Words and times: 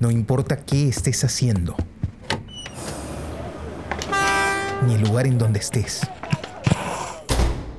No 0.00 0.10
importa 0.10 0.56
qué 0.56 0.88
estés 0.88 1.22
haciendo, 1.24 1.76
ni 4.86 4.94
el 4.94 5.02
lugar 5.02 5.26
en 5.26 5.38
donde 5.38 5.60
estés. 5.60 6.00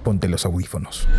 Ponte 0.03 0.29
los 0.29 0.45
audífonos. 0.45 1.09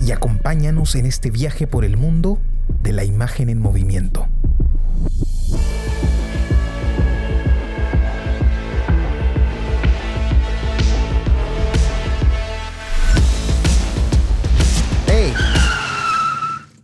Y 0.00 0.12
acompáñanos 0.12 0.94
en 0.94 1.06
este 1.06 1.30
viaje 1.30 1.66
por 1.66 1.84
el 1.84 1.96
mundo 1.96 2.38
de 2.82 2.92
la 2.92 3.04
imagen 3.04 3.48
en 3.50 3.60
movimiento. 3.60 4.28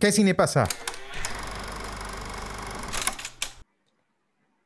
¿Qué 0.03 0.11
cine 0.11 0.35
pasa? 0.35 0.67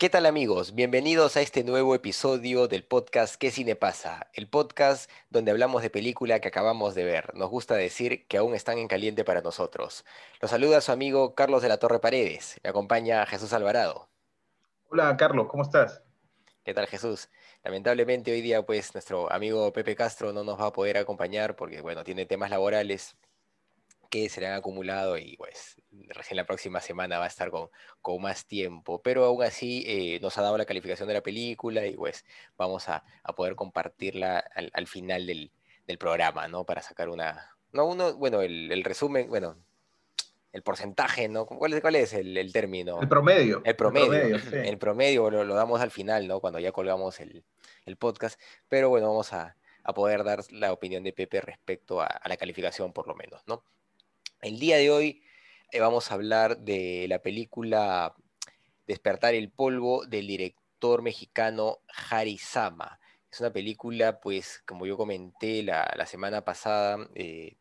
¿Qué 0.07 0.11
tal 0.11 0.25
amigos? 0.25 0.73
Bienvenidos 0.73 1.35
a 1.35 1.41
este 1.41 1.65
nuevo 1.65 1.93
episodio 1.93 2.69
del 2.69 2.85
podcast 2.85 3.35
¿Qué 3.35 3.51
cine 3.51 3.75
pasa? 3.75 4.27
El 4.31 4.47
podcast 4.47 5.11
donde 5.29 5.51
hablamos 5.51 5.81
de 5.81 5.89
película 5.89 6.39
que 6.39 6.47
acabamos 6.47 6.95
de 6.95 7.03
ver. 7.03 7.35
Nos 7.35 7.49
gusta 7.49 7.75
decir 7.75 8.25
que 8.27 8.37
aún 8.37 8.55
están 8.55 8.77
en 8.77 8.87
caliente 8.87 9.25
para 9.25 9.41
nosotros. 9.41 10.05
Los 10.39 10.49
saluda 10.49 10.79
su 10.79 10.93
amigo 10.93 11.35
Carlos 11.35 11.61
de 11.61 11.67
la 11.67 11.77
Torre 11.77 11.99
Paredes. 11.99 12.57
Me 12.63 12.69
acompaña 12.69 13.25
Jesús 13.25 13.51
Alvarado. 13.51 14.07
Hola 14.89 15.17
Carlos, 15.17 15.47
¿cómo 15.49 15.63
estás? 15.63 16.01
¿Qué 16.63 16.73
tal 16.73 16.87
Jesús? 16.87 17.27
Lamentablemente 17.65 18.31
hoy 18.31 18.39
día 18.39 18.65
pues 18.65 18.93
nuestro 18.93 19.29
amigo 19.29 19.73
Pepe 19.73 19.97
Castro 19.97 20.31
no 20.31 20.45
nos 20.45 20.57
va 20.57 20.67
a 20.67 20.71
poder 20.71 20.95
acompañar 20.99 21.57
porque 21.57 21.81
bueno, 21.81 22.05
tiene 22.05 22.25
temas 22.25 22.49
laborales 22.49 23.17
que 24.09 24.29
se 24.29 24.41
le 24.41 24.47
han 24.47 24.53
acumulado 24.53 25.17
y 25.17 25.35
pues 25.37 25.81
recién 26.09 26.37
la 26.37 26.45
próxima 26.45 26.81
semana 26.81 27.19
va 27.19 27.25
a 27.25 27.27
estar 27.27 27.49
con, 27.49 27.69
con 28.01 28.21
más 28.21 28.45
tiempo, 28.45 29.01
pero 29.01 29.25
aún 29.25 29.43
así 29.43 29.83
eh, 29.87 30.19
nos 30.21 30.37
ha 30.37 30.41
dado 30.41 30.57
la 30.57 30.65
calificación 30.65 31.07
de 31.07 31.15
la 31.15 31.21
película 31.21 31.85
y 31.85 31.95
pues 31.95 32.25
vamos 32.57 32.89
a, 32.89 33.03
a 33.23 33.33
poder 33.33 33.55
compartirla 33.55 34.39
al, 34.39 34.71
al 34.73 34.87
final 34.87 35.25
del, 35.25 35.51
del, 35.85 35.97
programa, 35.97 36.47
¿no? 36.47 36.65
Para 36.65 36.81
sacar 36.81 37.09
una, 37.09 37.55
no 37.71 37.85
uno, 37.85 38.15
bueno, 38.15 38.41
el, 38.41 38.71
el 38.71 38.83
resumen, 38.83 39.29
bueno, 39.29 39.57
el 40.53 40.63
porcentaje, 40.63 41.27
¿no? 41.27 41.45
¿Cuál 41.45 41.73
es, 41.73 41.81
cuál 41.81 41.95
es 41.95 42.13
el, 42.13 42.37
el, 42.37 42.51
término? 42.51 43.01
El 43.01 43.07
promedio. 43.07 43.61
El 43.63 43.75
promedio. 43.75 44.13
El 44.13 44.19
promedio, 44.19 44.39
sí. 44.63 44.69
el 44.69 44.77
promedio 44.77 45.29
lo, 45.29 45.43
lo, 45.43 45.55
damos 45.55 45.81
al 45.81 45.91
final, 45.91 46.27
¿no? 46.27 46.39
Cuando 46.39 46.59
ya 46.59 46.71
colgamos 46.71 47.19
el, 47.19 47.43
el 47.85 47.97
podcast, 47.97 48.39
pero 48.67 48.89
bueno, 48.89 49.07
vamos 49.07 49.33
a, 49.33 49.55
a, 49.83 49.93
poder 49.93 50.23
dar 50.23 50.39
la 50.51 50.73
opinión 50.73 51.03
de 51.03 51.13
Pepe 51.13 51.41
respecto 51.41 52.01
a, 52.01 52.07
a 52.07 52.29
la 52.29 52.37
calificación 52.37 52.93
por 52.93 53.07
lo 53.07 53.15
menos, 53.15 53.41
¿no? 53.47 53.63
El 54.41 54.59
día 54.59 54.77
de 54.77 54.91
hoy 54.91 55.23
eh, 55.71 55.79
vamos 55.79 56.11
a 56.11 56.13
hablar 56.13 56.59
de 56.59 57.07
la 57.09 57.19
película 57.19 58.15
Despertar 58.85 59.33
el 59.33 59.51
polvo 59.51 60.05
del 60.05 60.27
director 60.27 61.01
mexicano 61.01 61.79
Harry 62.09 62.37
Sama. 62.37 62.99
Es 63.31 63.39
una 63.41 63.51
película, 63.51 64.21
pues, 64.21 64.61
como 64.67 64.85
yo 64.85 64.95
comenté 64.95 65.63
la, 65.63 66.05
semana 66.05 66.45
pasada, 66.45 67.09
eh, 67.15 67.57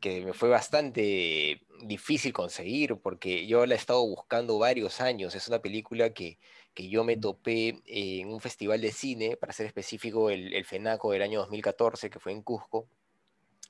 que 0.00 0.24
me 0.24 0.32
fue 0.32 0.48
bastante 0.48 1.60
difícil 1.82 2.32
conseguir 2.32 2.96
porque 2.98 3.46
yo 3.46 3.66
la 3.66 3.74
he 3.74 3.78
estado 3.78 4.06
buscando 4.06 4.58
varios 4.58 5.00
años. 5.00 5.34
Es 5.34 5.48
una 5.48 5.60
película 5.60 6.14
que, 6.14 6.38
que 6.72 6.88
yo 6.88 7.02
me 7.02 7.16
topé 7.16 7.82
en 7.86 8.28
un 8.28 8.40
festival 8.40 8.80
de 8.80 8.92
cine, 8.92 9.36
para 9.36 9.52
ser 9.52 9.66
específico, 9.66 10.30
el, 10.30 10.54
el 10.54 10.64
FENACO 10.64 11.10
del 11.10 11.22
año 11.22 11.40
2014, 11.40 12.10
que 12.10 12.20
fue 12.20 12.32
en 12.32 12.42
Cusco 12.42 12.88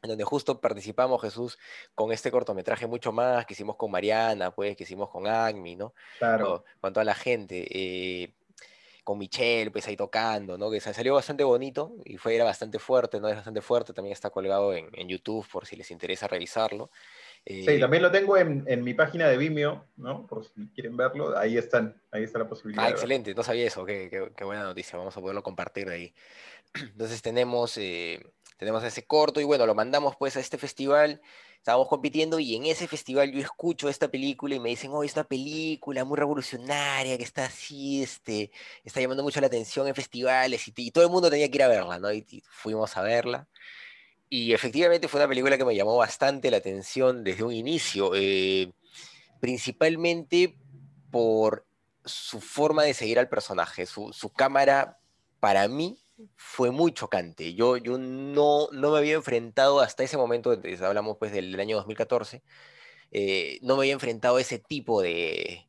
en 0.04 0.10
donde 0.10 0.24
justo 0.24 0.60
participamos, 0.60 1.20
Jesús, 1.22 1.58
con 1.94 2.12
este 2.12 2.30
cortometraje 2.30 2.86
mucho 2.86 3.10
más, 3.10 3.46
que 3.46 3.54
hicimos 3.54 3.76
con 3.76 3.90
Mariana, 3.90 4.50
pues, 4.50 4.76
que 4.76 4.84
hicimos 4.84 5.08
con 5.08 5.26
Agmi, 5.26 5.76
¿no? 5.76 5.94
Claro. 6.18 6.46
Con, 6.46 6.62
con 6.80 6.92
toda 6.92 7.04
la 7.04 7.14
gente, 7.14 7.66
eh, 7.70 8.34
con 9.02 9.18
Michelle, 9.18 9.70
pues 9.70 9.88
ahí 9.88 9.96
tocando, 9.96 10.58
¿no? 10.58 10.70
Que 10.70 10.80
salió 10.80 11.14
bastante 11.14 11.42
bonito 11.42 11.94
y 12.04 12.18
fue, 12.18 12.34
era 12.34 12.44
bastante 12.44 12.78
fuerte, 12.78 13.18
¿no? 13.18 13.28
Es 13.28 13.36
bastante 13.36 13.62
fuerte, 13.62 13.94
también 13.94 14.12
está 14.12 14.28
colgado 14.28 14.74
en, 14.74 14.88
en 14.92 15.08
YouTube 15.08 15.46
por 15.50 15.66
si 15.66 15.76
les 15.76 15.90
interesa 15.90 16.26
revisarlo. 16.26 16.90
Eh, 17.46 17.64
sí, 17.66 17.80
también 17.80 18.02
lo 18.02 18.10
tengo 18.10 18.36
en, 18.36 18.64
en, 18.66 18.84
mi 18.84 18.92
página 18.92 19.28
de 19.28 19.38
Vimeo, 19.38 19.86
¿no? 19.96 20.26
Por 20.26 20.44
si 20.44 20.68
quieren 20.74 20.96
verlo, 20.98 21.36
ahí 21.36 21.56
están, 21.56 22.00
ahí 22.10 22.24
está 22.24 22.38
la 22.38 22.48
posibilidad. 22.48 22.84
Ah, 22.84 22.90
excelente, 22.90 23.34
no 23.34 23.42
sabía 23.42 23.66
eso, 23.66 23.86
qué, 23.86 24.08
qué, 24.10 24.30
qué, 24.36 24.44
buena 24.44 24.64
noticia, 24.64 24.98
vamos 24.98 25.16
a 25.16 25.20
poderlo 25.20 25.42
compartir 25.42 25.88
ahí. 25.88 26.14
Entonces 26.74 27.22
tenemos... 27.22 27.78
Eh, 27.78 28.22
tenemos 28.56 28.84
ese 28.84 29.04
corto 29.04 29.40
y 29.40 29.44
bueno, 29.44 29.66
lo 29.66 29.74
mandamos 29.74 30.16
pues 30.16 30.36
a 30.36 30.40
este 30.40 30.58
festival, 30.58 31.20
estábamos 31.56 31.88
compitiendo 31.88 32.38
y 32.38 32.54
en 32.54 32.66
ese 32.66 32.86
festival 32.86 33.32
yo 33.32 33.40
escucho 33.40 33.88
esta 33.88 34.08
película 34.08 34.54
y 34.54 34.60
me 34.60 34.70
dicen, 34.70 34.90
oh, 34.92 35.02
es 35.02 35.14
una 35.14 35.24
película 35.24 36.04
muy 36.04 36.16
revolucionaria 36.16 37.16
que 37.16 37.24
está 37.24 37.46
así, 37.46 38.02
este, 38.02 38.50
está 38.84 39.00
llamando 39.00 39.22
mucho 39.22 39.40
la 39.40 39.48
atención 39.48 39.88
en 39.88 39.94
festivales 39.94 40.68
y, 40.68 40.72
y 40.76 40.90
todo 40.90 41.04
el 41.04 41.10
mundo 41.10 41.30
tenía 41.30 41.50
que 41.50 41.56
ir 41.56 41.62
a 41.62 41.68
verla, 41.68 41.98
¿no? 41.98 42.12
Y, 42.12 42.24
y, 42.30 42.42
fuimos 42.48 42.96
a 42.96 43.02
verla. 43.02 43.48
Y 44.28 44.52
efectivamente 44.52 45.08
fue 45.08 45.20
una 45.20 45.28
película 45.28 45.56
que 45.56 45.64
me 45.64 45.76
llamó 45.76 45.96
bastante 45.96 46.50
la 46.50 46.58
atención 46.58 47.24
desde 47.24 47.44
un 47.44 47.52
inicio, 47.52 48.12
eh, 48.14 48.72
principalmente 49.40 50.56
por 51.10 51.66
su 52.04 52.40
forma 52.40 52.82
de 52.82 52.94
seguir 52.94 53.18
al 53.18 53.28
personaje, 53.28 53.86
su, 53.86 54.12
su 54.12 54.30
cámara 54.32 54.98
para 55.40 55.68
mí 55.68 56.03
fue 56.36 56.70
muy 56.70 56.92
chocante. 56.92 57.54
Yo, 57.54 57.76
yo 57.76 57.98
no, 57.98 58.68
no 58.72 58.90
me 58.92 58.98
había 58.98 59.14
enfrentado 59.14 59.80
hasta 59.80 60.04
ese 60.04 60.16
momento, 60.16 60.58
hablamos 60.82 61.16
pues 61.18 61.32
del, 61.32 61.52
del 61.52 61.60
año 61.60 61.76
2014, 61.76 62.42
eh, 63.12 63.58
no 63.62 63.76
me 63.76 63.82
había 63.82 63.94
enfrentado 63.94 64.36
a 64.36 64.40
ese 64.40 64.58
tipo 64.58 65.02
de, 65.02 65.68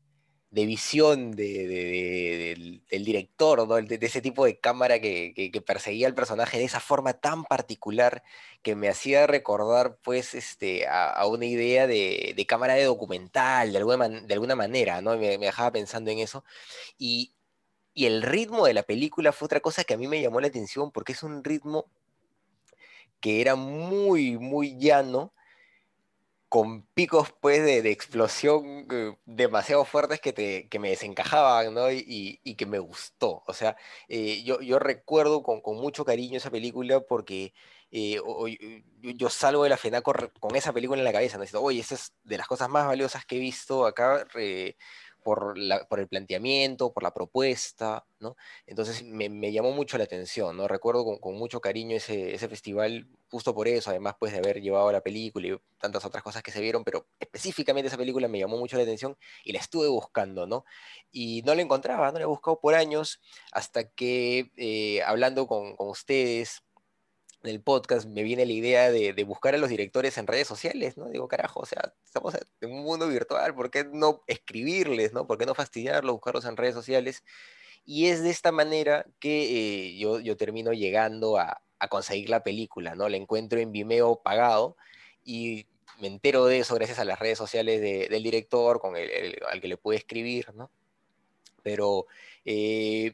de 0.52 0.66
visión 0.66 1.32
de, 1.32 1.68
de, 1.68 2.56
del, 2.56 2.84
del, 2.90 3.06
director, 3.06 3.68
¿no? 3.68 3.76
de, 3.76 4.00
ese 4.02 4.22
tipo 4.22 4.46
de 4.46 4.60
cámara 4.60 5.00
que, 5.00 5.34
que, 5.36 5.52
que, 5.52 5.62
perseguía 5.62 6.08
al 6.08 6.16
personaje 6.16 6.58
de 6.58 6.66
esa 6.66 6.80
forma 6.80 7.14
tan 7.14 7.44
particular 7.44 8.24
que 8.62 8.76
me 8.76 8.90
hacía 8.90 9.28
recordar 9.28 9.98
pues 10.04 10.34
este, 10.34 10.88
a, 10.88 11.10
a 11.12 11.28
una 11.28 11.46
idea 11.46 11.88
de, 11.88 12.46
cámara 12.48 12.76
de 12.76 12.86
documental, 12.86 13.72
de 13.72 13.78
alguna, 13.78 13.98
man, 13.98 14.28
alguna 14.32 14.56
manera, 14.56 15.02
¿no? 15.02 15.18
Me, 15.18 15.38
me 15.38 15.48
dejaba 15.48 15.72
pensando 15.72 16.12
en 16.12 16.20
eso. 16.20 16.44
Y, 16.98 17.36
y 17.96 18.06
el 18.06 18.22
ritmo 18.22 18.68
de 18.68 18.74
la 18.76 18.84
película 18.84 19.32
fue 19.32 19.48
otra 19.48 19.62
cosa 19.62 19.84
que 19.86 19.96
a 19.96 19.98
mí 19.98 20.08
me 20.08 20.22
llamó 20.22 20.42
la 20.42 20.48
atención 20.48 20.92
porque 20.92 21.14
es 21.14 21.24
un 21.24 21.44
ritmo 21.44 21.86
que 23.22 23.42
era 23.42 23.56
muy, 23.56 24.38
muy 24.38 24.78
llano, 24.78 25.34
con 26.50 26.84
picos 26.94 27.34
pues 27.42 27.64
de, 27.64 27.82
de 27.82 27.92
explosión 27.92 28.86
eh, 28.92 29.16
demasiado 29.26 29.84
fuertes 29.86 30.20
que, 30.22 30.34
te, 30.34 30.68
que 30.70 30.80
me 30.80 30.90
desencajaban, 30.90 31.74
¿no? 31.74 31.92
Y, 31.92 32.40
y, 32.44 32.56
que 32.56 32.66
me 32.66 32.80
gustó. 32.80 33.44
O 33.48 33.54
sea, 33.54 33.76
eh, 34.08 34.44
yo, 34.44 34.62
yo 34.62 34.78
recuerdo 34.80 35.42
con, 35.42 35.62
con, 35.62 35.78
mucho 35.78 36.06
cariño 36.06 36.38
esa 36.38 36.52
película 36.52 37.00
porque 37.02 37.54
eh, 37.92 38.20
o, 38.24 38.48
yo, 38.48 39.30
salgo 39.30 39.64
de 39.64 39.70
la 39.70 39.78
FENACO 39.78 40.14
con 40.40 40.56
esa 40.56 40.74
película 40.74 41.00
en 41.00 41.06
la 41.06 41.14
cabeza. 41.14 41.38
Diciendo, 41.40 41.64
oye, 41.64 41.80
esa 41.80 41.96
es 41.96 42.14
de 42.24 42.38
las 42.38 42.48
cosas 42.48 42.70
más 42.70 42.86
valiosas 42.86 43.26
que 43.26 43.38
he 43.38 43.40
visto 43.40 43.86
acá 43.86 44.26
por, 45.26 45.58
la, 45.58 45.88
por, 45.88 46.00
el 46.00 46.08
planteamiento, 46.08 46.94
por 46.94 47.02
la 47.02 47.12
propuesta, 47.12 48.06
¿no? 48.20 48.36
Entonces 48.68 49.04
me, 49.04 49.28
me 49.28 49.52
llamó 49.52 49.72
mucho 49.72 49.98
la 49.98 50.04
atención, 50.04 50.56
¿no? 50.56 50.68
Recuerdo 50.68 51.04
con, 51.04 51.18
con, 51.18 51.34
mucho 51.34 51.60
cariño 51.60 51.98
ese, 51.98 52.36
ese 52.36 52.48
festival, 52.48 53.08
justo 53.32 53.56
por 53.56 53.68
eso, 53.68 53.90
además 53.90 54.16
pues 54.20 54.34
de 54.34 54.38
haber 54.38 54.62
llevado 54.62 54.92
la 54.92 55.02
película 55.02 55.48
y 55.48 55.58
tantas 55.80 56.06
otras 56.06 56.22
cosas 56.22 56.44
que 56.44 56.52
se 56.52 56.62
vieron, 56.62 56.84
pero 56.84 57.08
específicamente 57.20 57.88
esa 57.88 57.98
película 57.98 58.28
me 58.28 58.38
llamó 58.38 58.58
mucho 58.58 58.78
la 58.78 58.84
atención 58.84 59.18
y 59.44 59.52
la 59.54 59.60
estuve 59.60 59.88
buscando, 59.88 60.46
¿no? 60.46 60.64
Y 61.12 61.42
no 61.42 61.56
la 61.56 61.64
encontraba, 61.64 62.12
no 62.12 62.20
la 62.20 62.26
he 62.26 62.28
buscado 62.28 62.60
por 62.60 62.76
años, 62.76 63.20
hasta 63.52 63.90
que 63.90 64.52
eh, 64.58 65.02
hablando 65.02 65.48
con, 65.48 65.76
con 65.76 65.90
ustedes, 65.90 66.65
el 67.48 67.62
podcast 67.62 68.08
me 68.08 68.24
viene 68.24 68.46
la 68.46 68.52
idea 68.54 68.92
de, 68.92 69.24
buscar 69.24 69.56
a 69.56 69.58
los 69.58 69.70
directores 69.70 70.18
en 70.18 70.28
redes 70.28 70.48
sociales, 70.48 70.98
¿no? 70.98 71.10
Digo, 71.10 71.28
carajo, 71.28 71.62
o 71.62 71.66
sea, 71.66 71.94
estamos 72.04 72.36
en 72.62 72.72
un 72.72 72.84
mundo 72.84 73.08
virtual, 73.08 73.54
¿por 73.56 73.72
qué 73.72 73.86
no 73.86 74.24
escribirles, 74.28 75.14
¿no? 75.14 75.28
¿Por 75.28 75.38
qué 75.38 75.46
no 75.46 75.56
fastidiarlos, 75.56 76.14
buscarlos 76.14 76.46
en 76.46 76.58
redes 76.58 76.76
sociales? 76.76 77.24
Y 77.86 78.08
es 78.08 78.24
de 78.24 78.30
esta 78.30 78.52
manera 78.52 79.06
que 79.20 79.90
eh, 79.90 79.98
yo, 79.98 80.20
yo, 80.20 80.38
termino 80.38 80.74
llegando 80.74 81.38
a, 81.38 81.62
conseguir 81.90 82.30
la 82.30 82.44
película, 82.44 82.96
¿no? 82.96 83.10
La 83.10 83.18
encuentro 83.18 83.60
en 83.60 83.72
Vimeo 83.72 84.16
pagado 84.24 84.76
y 85.24 85.68
me 86.00 86.08
entero 86.08 86.46
de 86.46 86.58
eso 86.58 86.74
gracias 86.74 86.98
a 86.98 87.06
las 87.06 87.20
redes 87.20 87.38
sociales 87.38 87.80
de, 87.80 88.08
del 88.10 88.24
director 88.24 88.80
con 88.80 88.98
el, 88.98 89.08
el, 89.12 89.40
al 89.48 89.62
que 89.62 89.68
le 89.68 89.78
pude 89.78 89.98
escribir, 89.98 90.52
¿no? 90.56 90.72
Pero... 91.62 92.08
Eh, 92.44 93.14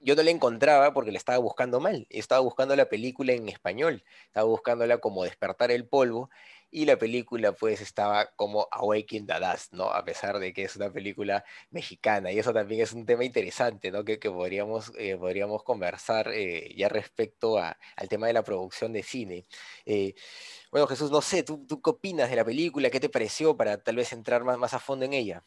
yo 0.00 0.14
no 0.14 0.22
la 0.22 0.30
encontraba 0.30 0.92
porque 0.92 1.12
la 1.12 1.18
estaba 1.18 1.38
buscando 1.38 1.80
mal. 1.80 2.06
Estaba 2.10 2.40
buscando 2.40 2.76
la 2.76 2.88
película 2.88 3.32
en 3.32 3.48
español, 3.48 4.04
estaba 4.26 4.46
buscándola 4.46 4.98
como 4.98 5.24
Despertar 5.24 5.70
el 5.70 5.88
Polvo, 5.88 6.30
y 6.70 6.84
la 6.84 6.98
película 6.98 7.52
pues 7.52 7.80
estaba 7.80 8.26
como 8.36 8.68
Awakening 8.70 9.26
the 9.26 9.34
Dust, 9.40 9.72
¿no? 9.72 9.90
A 9.90 10.04
pesar 10.04 10.38
de 10.38 10.52
que 10.52 10.64
es 10.64 10.76
una 10.76 10.92
película 10.92 11.44
mexicana, 11.70 12.30
y 12.30 12.38
eso 12.38 12.52
también 12.52 12.82
es 12.82 12.92
un 12.92 13.06
tema 13.06 13.24
interesante, 13.24 13.90
¿no? 13.90 14.04
Que, 14.04 14.18
que 14.18 14.30
podríamos, 14.30 14.92
eh, 14.98 15.16
podríamos 15.16 15.62
conversar 15.62 16.30
eh, 16.32 16.74
ya 16.76 16.88
respecto 16.88 17.58
a, 17.58 17.78
al 17.96 18.08
tema 18.08 18.26
de 18.26 18.34
la 18.34 18.44
producción 18.44 18.92
de 18.92 19.02
cine. 19.02 19.46
Eh, 19.86 20.14
bueno, 20.70 20.86
Jesús, 20.86 21.10
no 21.10 21.22
sé, 21.22 21.42
¿tú, 21.42 21.64
¿tú 21.66 21.80
qué 21.80 21.90
opinas 21.90 22.30
de 22.30 22.36
la 22.36 22.44
película? 22.44 22.90
¿Qué 22.90 23.00
te 23.00 23.08
pareció 23.08 23.56
para 23.56 23.82
tal 23.82 23.96
vez 23.96 24.12
entrar 24.12 24.44
más, 24.44 24.58
más 24.58 24.74
a 24.74 24.78
fondo 24.78 25.04
en 25.06 25.14
ella? 25.14 25.44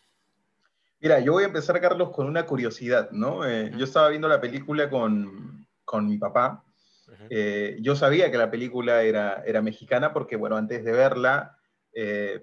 Mira, 1.01 1.19
yo 1.19 1.31
voy 1.33 1.43
a 1.43 1.47
empezar, 1.47 1.81
Carlos, 1.81 2.11
con 2.11 2.27
una 2.27 2.45
curiosidad, 2.45 3.09
¿no? 3.09 3.43
Eh, 3.43 3.71
yo 3.75 3.85
estaba 3.85 4.09
viendo 4.09 4.27
la 4.27 4.39
película 4.39 4.87
con, 4.87 5.65
con 5.83 6.07
mi 6.07 6.19
papá. 6.19 6.63
Eh, 7.29 7.77
yo 7.81 7.95
sabía 7.95 8.29
que 8.29 8.37
la 8.37 8.51
película 8.51 9.01
era, 9.01 9.43
era 9.43 9.63
mexicana 9.63 10.13
porque, 10.13 10.35
bueno, 10.35 10.57
antes 10.57 10.83
de 10.83 10.91
verla, 10.91 11.57
eh, 11.93 12.39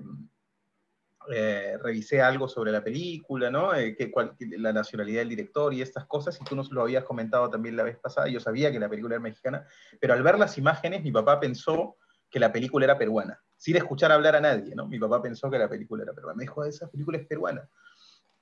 revisé 1.80 2.20
algo 2.20 2.48
sobre 2.48 2.72
la 2.72 2.82
película, 2.82 3.48
¿no? 3.48 3.70
que, 3.70 4.10
la 4.58 4.72
nacionalidad 4.72 5.20
del 5.20 5.28
director 5.28 5.72
y 5.72 5.80
estas 5.80 6.06
cosas, 6.06 6.36
y 6.40 6.44
tú 6.44 6.56
nos 6.56 6.72
lo 6.72 6.82
habías 6.82 7.04
comentado 7.04 7.48
también 7.48 7.76
la 7.76 7.84
vez 7.84 7.96
pasada, 7.98 8.26
yo 8.26 8.40
sabía 8.40 8.72
que 8.72 8.80
la 8.80 8.88
película 8.88 9.14
era 9.14 9.22
mexicana, 9.22 9.66
pero 10.00 10.14
al 10.14 10.22
ver 10.24 10.36
las 10.36 10.58
imágenes, 10.58 11.04
mi 11.04 11.12
papá 11.12 11.38
pensó 11.38 11.96
que 12.28 12.40
la 12.40 12.52
película 12.52 12.86
era 12.86 12.98
peruana, 12.98 13.40
sin 13.56 13.76
escuchar 13.76 14.10
hablar 14.10 14.34
a 14.34 14.40
nadie, 14.40 14.74
¿no? 14.74 14.88
Mi 14.88 14.98
papá 14.98 15.22
pensó 15.22 15.48
que 15.48 15.58
la 15.58 15.68
película 15.68 16.02
era 16.02 16.12
peruana. 16.12 16.36
Me 16.36 16.42
dijo, 16.42 16.64
esa 16.64 16.88
película 16.90 17.18
es 17.18 17.26
peruana. 17.26 17.68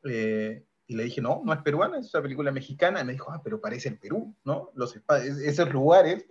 Eh, 0.09 0.65
y 0.89 0.95
le 0.95 1.05
dije, 1.05 1.21
no, 1.21 1.43
no 1.45 1.53
es 1.53 1.63
peruana, 1.63 1.99
es 1.99 2.15
una 2.15 2.23
película 2.23 2.53
mexicana. 2.53 3.01
Y 3.01 3.05
me 3.05 3.13
dijo, 3.13 3.31
ah, 3.33 3.41
pero 3.43 3.61
parece 3.61 3.89
el 3.89 3.99
Perú, 3.99 4.35
¿no? 4.45 4.71
Los, 4.75 4.95
esos 5.19 5.73
lugares, 5.73 6.25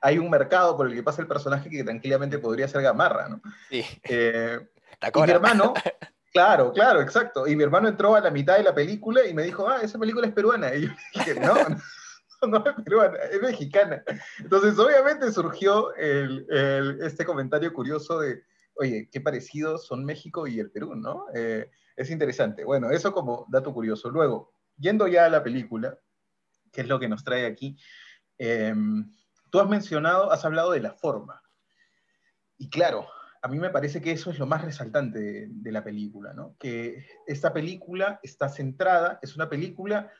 hay 0.00 0.18
un 0.18 0.30
mercado 0.30 0.76
por 0.76 0.88
el 0.88 0.94
que 0.94 1.02
pasa 1.02 1.20
el 1.20 1.28
personaje 1.28 1.68
que 1.68 1.84
tranquilamente 1.84 2.38
podría 2.38 2.68
ser 2.68 2.82
Gamarra, 2.82 3.28
¿no? 3.28 3.42
Sí. 3.68 3.84
Eh, 4.04 4.58
y 5.14 5.20
mi 5.20 5.30
hermano, 5.30 5.74
claro, 6.32 6.72
claro, 6.72 7.02
exacto. 7.02 7.46
Y 7.46 7.54
mi 7.54 7.64
hermano 7.64 7.88
entró 7.88 8.14
a 8.14 8.20
la 8.20 8.30
mitad 8.30 8.56
de 8.56 8.62
la 8.62 8.74
película 8.74 9.26
y 9.26 9.34
me 9.34 9.42
dijo, 9.42 9.68
ah, 9.68 9.80
esa 9.82 9.98
película 9.98 10.26
es 10.26 10.32
peruana. 10.32 10.74
Y 10.74 10.86
yo 10.86 10.92
dije, 11.14 11.34
no, 11.40 11.54
no, 12.48 12.64
es 12.64 12.82
peruana, 12.82 13.18
es 13.30 13.42
mexicana. 13.42 14.02
Entonces, 14.38 14.78
obviamente 14.78 15.30
surgió 15.32 15.94
el, 15.96 16.46
este 17.02 17.26
comentario 17.26 17.74
curioso 17.74 18.20
de, 18.20 18.42
oye, 18.76 19.10
qué 19.12 19.20
parecidos 19.20 19.86
son 19.86 20.02
México 20.06 20.46
y 20.46 20.60
el 20.60 20.70
Perú, 20.70 20.94
¿no? 20.94 21.26
Eh, 21.34 21.70
es 21.98 22.10
interesante. 22.10 22.64
Bueno, 22.64 22.90
eso 22.90 23.12
como 23.12 23.46
dato 23.48 23.74
curioso. 23.74 24.10
Luego, 24.10 24.52
yendo 24.76 25.06
ya 25.08 25.26
a 25.26 25.28
la 25.28 25.42
película, 25.42 25.98
que 26.72 26.82
es 26.82 26.88
lo 26.88 26.98
que 26.98 27.08
nos 27.08 27.24
trae 27.24 27.46
aquí, 27.46 27.76
em, 28.38 29.12
tú 29.50 29.60
has 29.60 29.68
mencionado, 29.68 30.30
has 30.30 30.44
hablado 30.44 30.72
de 30.72 30.80
la 30.80 30.92
forma. 30.92 31.42
Y 32.56 32.70
claro, 32.70 33.06
a 33.42 33.48
mí 33.48 33.58
me 33.58 33.70
parece 33.70 34.00
que 34.00 34.12
eso 34.12 34.30
es 34.30 34.38
lo 34.38 34.46
más 34.46 34.64
resaltante 34.64 35.18
de, 35.18 35.46
de 35.50 35.72
la 35.72 35.82
película, 35.82 36.32
¿no? 36.32 36.56
Que 36.58 37.04
esta 37.26 37.52
película 37.52 38.20
está 38.22 38.48
centrada, 38.48 39.18
es 39.22 39.34
una 39.36 39.48
película 39.48 40.12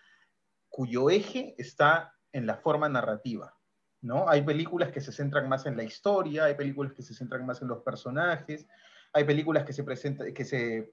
cuyo 0.69 1.11
eje 1.11 1.55
está 1.59 2.15
en 2.33 2.47
la 2.47 2.57
forma 2.57 2.89
narrativa. 2.89 3.59
¿no? 4.01 4.29
Hay 4.29 4.43
películas 4.43 4.93
que 4.93 5.01
se 5.01 5.13
centran 5.13 5.49
más 5.49 5.67
en 5.67 5.77
la 5.77 5.83
historia, 5.83 6.45
hay 6.45 6.55
películas 6.55 6.93
que 6.93 7.03
se 7.03 7.15
centran 7.15 7.45
más 7.47 7.63
en 7.63 7.69
los 7.69 7.83
personajes, 7.83 8.67
hay 9.13 9.25
películas 9.25 9.65
que 9.65 9.73
se, 9.73 9.83
presentan, 9.85 10.33
que 10.33 10.45
se, 10.45 10.93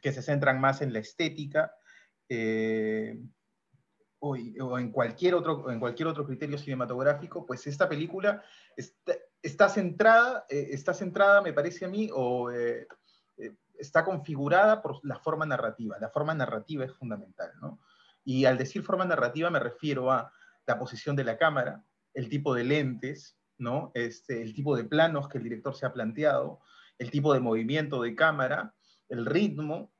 que 0.00 0.12
se 0.12 0.22
centran 0.22 0.60
más 0.60 0.82
en 0.82 0.92
la 0.92 0.98
estética, 0.98 1.72
eh, 2.28 3.18
o, 4.20 4.36
en, 4.36 4.90
cualquier 4.90 5.34
otro, 5.34 5.70
en 5.70 5.78
cualquier 5.78 6.08
otro 6.08 6.26
criterio 6.26 6.58
cinematográfico, 6.58 7.46
pues 7.46 7.66
esta 7.66 7.88
película 7.88 8.42
está, 9.42 9.68
centrada, 9.68 10.44
eh, 10.48 10.70
está 10.72 10.92
centrada, 10.92 11.40
me 11.40 11.52
parece 11.52 11.84
a 11.84 11.88
mí, 11.88 12.10
o 12.12 12.50
eh, 12.50 12.86
está 13.78 14.04
configurada 14.04 14.82
por 14.82 14.98
la 15.04 15.18
forma 15.18 15.46
narrativa. 15.46 15.98
La 16.00 16.08
forma 16.08 16.34
narrativa 16.34 16.84
es 16.84 16.92
fundamental, 16.92 17.52
¿no? 17.60 17.78
Y 18.24 18.44
al 18.44 18.58
decir 18.58 18.82
forma 18.82 19.04
narrativa 19.04 19.50
me 19.50 19.60
refiero 19.60 20.10
a 20.10 20.32
la 20.66 20.78
posición 20.78 21.16
de 21.16 21.24
la 21.24 21.38
cámara, 21.38 21.84
el 22.12 22.28
tipo 22.28 22.54
de 22.54 22.64
lentes, 22.64 23.38
¿no? 23.56 23.90
Este, 23.94 24.42
el 24.42 24.52
tipo 24.52 24.76
de 24.76 24.84
planos 24.84 25.28
que 25.28 25.38
el 25.38 25.44
director 25.44 25.74
se 25.74 25.86
ha 25.86 25.92
planteado, 25.92 26.60
el 26.98 27.10
tipo 27.10 27.32
de 27.32 27.40
movimiento 27.40 28.02
de 28.02 28.14
cámara, 28.14 28.74
el 29.08 29.26
ritmo, 29.26 29.92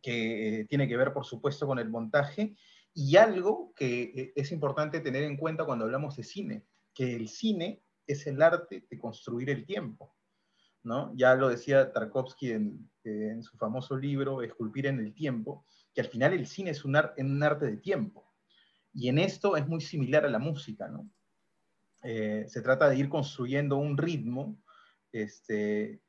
que 0.00 0.60
eh, 0.60 0.64
tiene 0.66 0.88
que 0.88 0.96
ver, 0.96 1.12
por 1.12 1.24
supuesto, 1.24 1.66
con 1.66 1.78
el 1.78 1.88
montaje, 1.88 2.56
y 2.94 3.16
algo 3.16 3.72
que 3.74 4.02
eh, 4.02 4.32
es 4.36 4.52
importante 4.52 5.00
tener 5.00 5.24
en 5.24 5.36
cuenta 5.36 5.64
cuando 5.64 5.84
hablamos 5.84 6.16
de 6.16 6.24
cine, 6.24 6.66
que 6.94 7.14
el 7.14 7.28
cine 7.28 7.82
es 8.06 8.26
el 8.26 8.42
arte 8.42 8.84
de 8.88 8.98
construir 8.98 9.50
el 9.50 9.64
tiempo. 9.64 10.14
¿no? 10.82 11.12
Ya 11.14 11.34
lo 11.34 11.48
decía 11.48 11.92
Tarkovsky 11.92 12.50
en, 12.50 13.42
su 13.42 13.56
famoso 13.56 13.96
libro 13.96 14.42
Esculpir 14.42 14.86
en 14.86 14.98
el 14.98 15.14
tiempo, 15.14 15.64
que 15.94 16.00
al 16.00 16.08
final 16.08 16.32
el 16.32 16.46
cine 16.46 16.70
es 16.70 16.84
un, 16.84 16.96
un 17.18 17.42
arte 17.42 17.66
de 17.66 17.76
tiempo. 17.76 18.32
Y 18.92 19.08
en 19.08 19.18
esto 19.18 19.56
es 19.56 19.66
muy 19.66 19.80
similar 19.80 20.24
a 20.24 20.30
la 20.30 20.38
música, 20.38 20.88
¿no? 20.88 21.08
Eh, 22.02 22.46
se 22.48 22.62
trata 22.62 22.88
de 22.88 22.96
ir 22.96 23.08
construyendo 23.08 23.76
un 23.76 23.96
ritmo 23.96 24.60
este, 25.12 26.00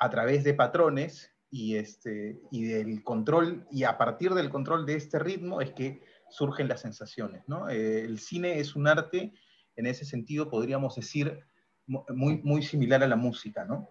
a 0.00 0.10
través 0.10 0.42
de 0.42 0.54
patrones 0.54 1.30
y, 1.50 1.76
este, 1.76 2.40
y 2.50 2.64
del 2.64 3.04
control, 3.04 3.66
y 3.70 3.84
a 3.84 3.98
partir 3.98 4.34
del 4.34 4.50
control 4.50 4.86
de 4.86 4.94
este 4.94 5.18
ritmo 5.18 5.60
es 5.60 5.72
que 5.72 6.02
surgen 6.30 6.68
las 6.68 6.80
sensaciones, 6.80 7.42
¿no? 7.46 7.68
Eh, 7.68 8.04
el 8.04 8.18
cine 8.18 8.58
es 8.58 8.74
un 8.74 8.88
arte, 8.88 9.32
en 9.76 9.86
ese 9.86 10.04
sentido 10.04 10.48
podríamos 10.48 10.96
decir, 10.96 11.40
muy, 11.86 12.40
muy 12.42 12.62
similar 12.62 13.02
a 13.02 13.08
la 13.08 13.16
música, 13.16 13.64
¿no? 13.64 13.90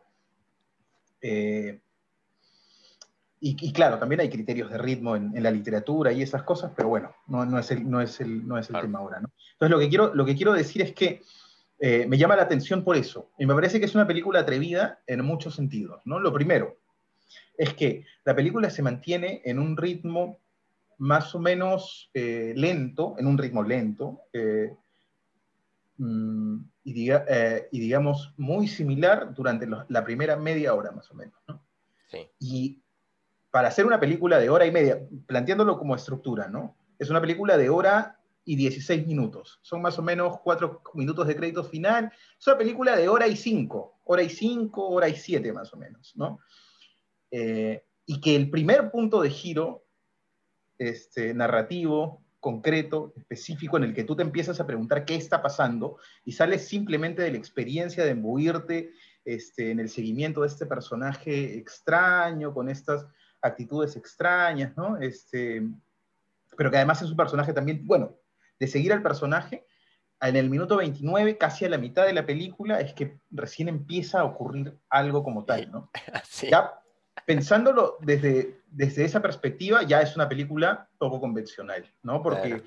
Eh, 1.22 1.82
y, 3.42 3.72
claro, 3.72 4.00
también 4.00 4.20
hay 4.20 4.30
criterios 4.30 4.70
de 4.70 4.78
ritmo 4.78 5.16
en, 5.16 5.42
la 5.42 5.50
literatura 5.50 6.12
y 6.12 6.22
esas 6.22 6.44
cosas, 6.44 6.74
pero 6.76 6.90
bueno, 6.90 7.16
no, 7.28 7.46
no 7.46 7.58
es 7.58 7.72
el, 7.72 7.90
no 7.90 8.02
es 8.02 8.20
el, 8.20 8.46
no 8.46 8.58
es 8.58 8.70
el 8.70 8.82
tema 8.82 9.00
ahora. 9.00 9.22
¿no? 9.22 9.32
Entonces, 9.54 9.72
lo 9.72 9.80
que, 9.80 9.88
quiero, 9.88 10.14
lo 10.14 10.26
que 10.26 10.36
quiero 10.36 10.52
decir 10.52 10.82
es 10.82 10.94
que 10.94 11.22
eh, 11.80 12.06
me 12.08 12.18
llama 12.18 12.36
la 12.36 12.44
atención 12.44 12.84
por 12.84 12.96
eso. 12.96 13.32
Y 13.38 13.46
me 13.46 13.56
parece 13.56 13.80
que 13.80 13.86
es 13.86 13.96
una 13.96 14.08
película 14.08 14.42
atrevida 14.42 15.00
en 15.08 15.24
muchos 15.24 15.56
sentidos. 15.56 16.02
¿no? 16.06 16.20
Lo 16.20 16.34
primero 16.34 16.78
es 17.58 17.74
que 17.74 18.06
la 18.26 18.36
película 18.36 18.70
se 18.70 18.82
mantiene 18.82 19.42
en 19.46 19.60
un 19.60 19.78
ritmo 19.78 20.40
más 20.98 21.34
o 21.36 21.40
menos 21.40 22.10
eh, 22.14 22.54
lento, 22.56 23.16
en 23.18 23.28
un 23.28 23.38
ritmo 23.38 23.64
lento, 23.64 24.22
eh, 24.34 24.74
mm, 25.98 26.58
y, 26.84 26.94
diga, 26.94 27.26
y, 27.72 27.80
digamos 27.80 28.34
muy 28.38 28.68
similar 28.68 29.34
durante 29.34 29.68
la 29.68 30.04
primera 30.04 30.36
media 30.36 30.74
hora 30.74 30.92
más 30.92 31.10
o 31.12 31.14
menos. 31.14 31.40
¿no? 31.48 31.62
Sí. 32.12 32.28
Y 32.40 32.82
para 33.52 33.70
hacer 33.70 33.86
una 33.86 34.00
película 34.00 34.40
de 34.40 34.50
hora 34.50 34.66
y 34.66 34.72
media, 34.72 35.00
planteándolo 35.26 35.78
como 35.78 35.96
estructura, 35.96 36.48
¿no? 36.48 36.76
Es 37.00 37.10
una 37.10 37.22
película 37.22 37.58
de 37.58 37.70
hora 37.70 38.19
y 38.50 38.56
16 38.56 39.06
minutos. 39.06 39.60
Son 39.62 39.80
más 39.80 40.00
o 40.00 40.02
menos 40.02 40.40
4 40.44 40.82
minutos 40.96 41.28
de 41.28 41.36
crédito 41.36 41.64
final. 41.64 42.12
Es 42.40 42.48
una 42.48 42.58
película 42.58 42.96
de 42.96 43.08
hora 43.08 43.28
y 43.28 43.36
5, 43.36 44.00
hora 44.06 44.24
y 44.24 44.30
5, 44.30 44.90
hora 44.90 45.08
y 45.08 45.14
7 45.16 45.54
más 45.54 45.72
o 45.72 45.78
menos, 45.78 46.14
¿no? 46.16 46.40
Eh, 47.30 47.86
y 48.08 48.20
que 48.20 48.36
el 48.36 48.50
primer 48.50 48.90
punto 48.90 49.22
de 49.22 49.30
giro 49.30 49.86
este, 50.80 51.32
narrativo, 51.36 52.24
concreto, 52.40 53.14
específico, 53.18 53.78
en 53.78 53.84
el 53.84 53.94
que 53.94 54.04
tú 54.04 54.16
te 54.16 54.24
empiezas 54.24 54.60
a 54.60 54.66
preguntar 54.66 55.06
qué 55.06 55.14
está 55.14 55.44
pasando 55.44 55.98
y 56.26 56.32
sales 56.32 56.68
simplemente 56.68 57.22
de 57.22 57.30
la 57.30 57.38
experiencia 57.38 58.04
de 58.04 58.10
embuirte 58.10 58.94
este, 59.26 59.70
en 59.70 59.80
el 59.80 59.90
seguimiento 59.90 60.42
de 60.42 60.48
este 60.48 60.66
personaje 60.66 61.56
extraño, 61.56 62.52
con 62.52 62.68
estas 62.68 63.06
actitudes 63.44 63.96
extrañas, 63.96 64.76
¿no? 64.76 64.98
Este, 64.98 65.62
pero 66.58 66.72
que 66.72 66.78
además 66.78 67.00
es 67.04 67.12
un 67.12 67.16
personaje 67.16 67.54
también, 67.54 67.86
bueno, 67.86 68.18
de 68.60 68.68
seguir 68.68 68.94
al 68.94 69.02
personaje, 69.02 69.66
en 70.22 70.36
el 70.36 70.50
minuto 70.50 70.78
29, 70.78 71.38
casi 71.38 71.66
a 71.66 71.70
la 71.70 71.78
mitad 71.78 72.06
de 72.06 72.14
la 72.14 72.26
película, 72.26 72.80
es 72.82 72.94
que 72.94 73.20
recién 73.32 73.70
empieza 73.70 74.20
a 74.20 74.26
ocurrir 74.26 74.78
algo 74.90 75.24
como 75.24 75.46
tal, 75.46 75.72
¿no? 75.72 75.90
Ya 76.52 76.74
pensándolo 77.26 77.98
desde, 78.02 78.62
desde 78.68 79.06
esa 79.06 79.22
perspectiva, 79.22 79.84
ya 79.84 80.02
es 80.02 80.16
una 80.16 80.28
película 80.28 80.90
poco 80.98 81.20
convencional, 81.20 81.86
¿no? 82.02 82.22
Porque, 82.22 82.64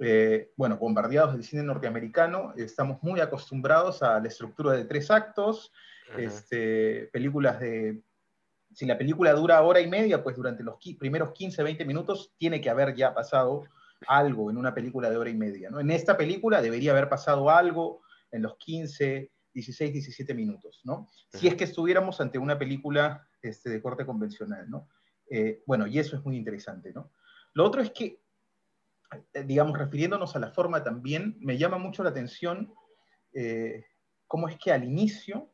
eh, 0.00 0.52
bueno, 0.56 0.76
bombardeados 0.76 1.32
del 1.32 1.44
cine 1.44 1.62
norteamericano, 1.62 2.52
estamos 2.56 3.02
muy 3.02 3.20
acostumbrados 3.20 4.02
a 4.02 4.20
la 4.20 4.28
estructura 4.28 4.72
de 4.72 4.84
tres 4.84 5.10
actos, 5.10 5.72
este, 6.16 7.08
películas 7.12 7.58
de 7.58 8.00
si 8.72 8.84
la 8.84 8.98
película 8.98 9.32
dura 9.32 9.62
hora 9.62 9.80
y 9.80 9.88
media, 9.88 10.22
pues 10.22 10.36
durante 10.36 10.62
los 10.62 10.76
primeros 10.98 11.32
15, 11.32 11.62
20 11.62 11.84
minutos 11.86 12.34
tiene 12.36 12.60
que 12.60 12.68
haber 12.68 12.94
ya 12.94 13.14
pasado 13.14 13.64
algo 14.06 14.50
en 14.50 14.56
una 14.56 14.74
película 14.74 15.10
de 15.10 15.16
hora 15.16 15.30
y 15.30 15.36
media. 15.36 15.70
¿no? 15.70 15.80
En 15.80 15.90
esta 15.90 16.16
película 16.16 16.62
debería 16.62 16.92
haber 16.92 17.08
pasado 17.08 17.50
algo 17.50 18.02
en 18.30 18.42
los 18.42 18.56
15, 18.58 19.30
16, 19.56 19.92
17 19.92 20.34
minutos, 20.34 20.82
¿no? 20.84 21.08
Si 21.30 21.48
es 21.48 21.54
que 21.54 21.64
estuviéramos 21.64 22.20
ante 22.20 22.38
una 22.38 22.58
película 22.58 23.26
este, 23.40 23.70
de 23.70 23.80
corte 23.80 24.04
convencional, 24.04 24.68
¿no? 24.68 24.88
Eh, 25.30 25.62
bueno, 25.66 25.86
y 25.86 25.98
eso 25.98 26.16
es 26.16 26.24
muy 26.24 26.36
interesante, 26.36 26.92
¿no? 26.92 27.10
Lo 27.54 27.64
otro 27.64 27.80
es 27.80 27.90
que, 27.90 28.20
eh, 29.32 29.44
digamos, 29.44 29.78
refiriéndonos 29.78 30.36
a 30.36 30.40
la 30.40 30.50
forma 30.50 30.84
también, 30.84 31.38
me 31.40 31.56
llama 31.56 31.78
mucho 31.78 32.02
la 32.02 32.10
atención 32.10 32.74
eh, 33.32 33.86
cómo 34.26 34.46
es 34.46 34.58
que 34.58 34.72
al 34.72 34.84
inicio 34.84 35.50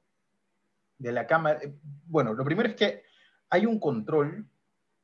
de 0.98 1.12
la 1.12 1.26
cámara, 1.26 1.60
bueno, 2.06 2.34
lo 2.34 2.44
primero 2.44 2.68
es 2.68 2.74
que 2.74 3.04
hay 3.50 3.66
un 3.66 3.78
control 3.78 4.48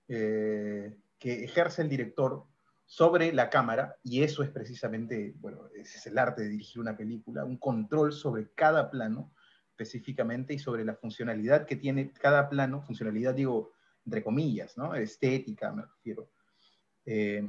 que 0.09 1.45
ejerce 1.45 1.83
el 1.83 1.91
director 1.91 2.47
sobre 2.91 3.35
la 3.35 3.51
cámara, 3.51 3.99
y 4.03 4.23
eso 4.23 4.43
es 4.43 4.49
precisamente, 4.49 5.35
bueno, 5.41 5.69
ese 5.77 5.99
es 5.99 6.07
el 6.07 6.17
arte 6.17 6.43
de 6.43 6.49
dirigir 6.49 6.81
una 6.81 6.97
película, 6.97 7.45
un 7.45 7.59
control 7.59 8.15
sobre 8.15 8.51
cada 8.55 8.91
plano 8.91 9.31
específicamente 9.69 10.55
y 10.55 10.59
sobre 10.59 10.87
la 10.87 10.95
funcionalidad 10.95 11.67
que 11.67 11.77
tiene 11.77 12.11
cada 12.15 12.49
plano, 12.49 12.81
funcionalidad 12.81 13.35
digo 13.35 13.73
entre 14.07 14.25
comillas, 14.25 14.79
¿no? 14.79 14.95
Estética, 14.95 15.71
me 15.71 15.83
refiero. 15.83 16.31
Eh, 17.05 17.47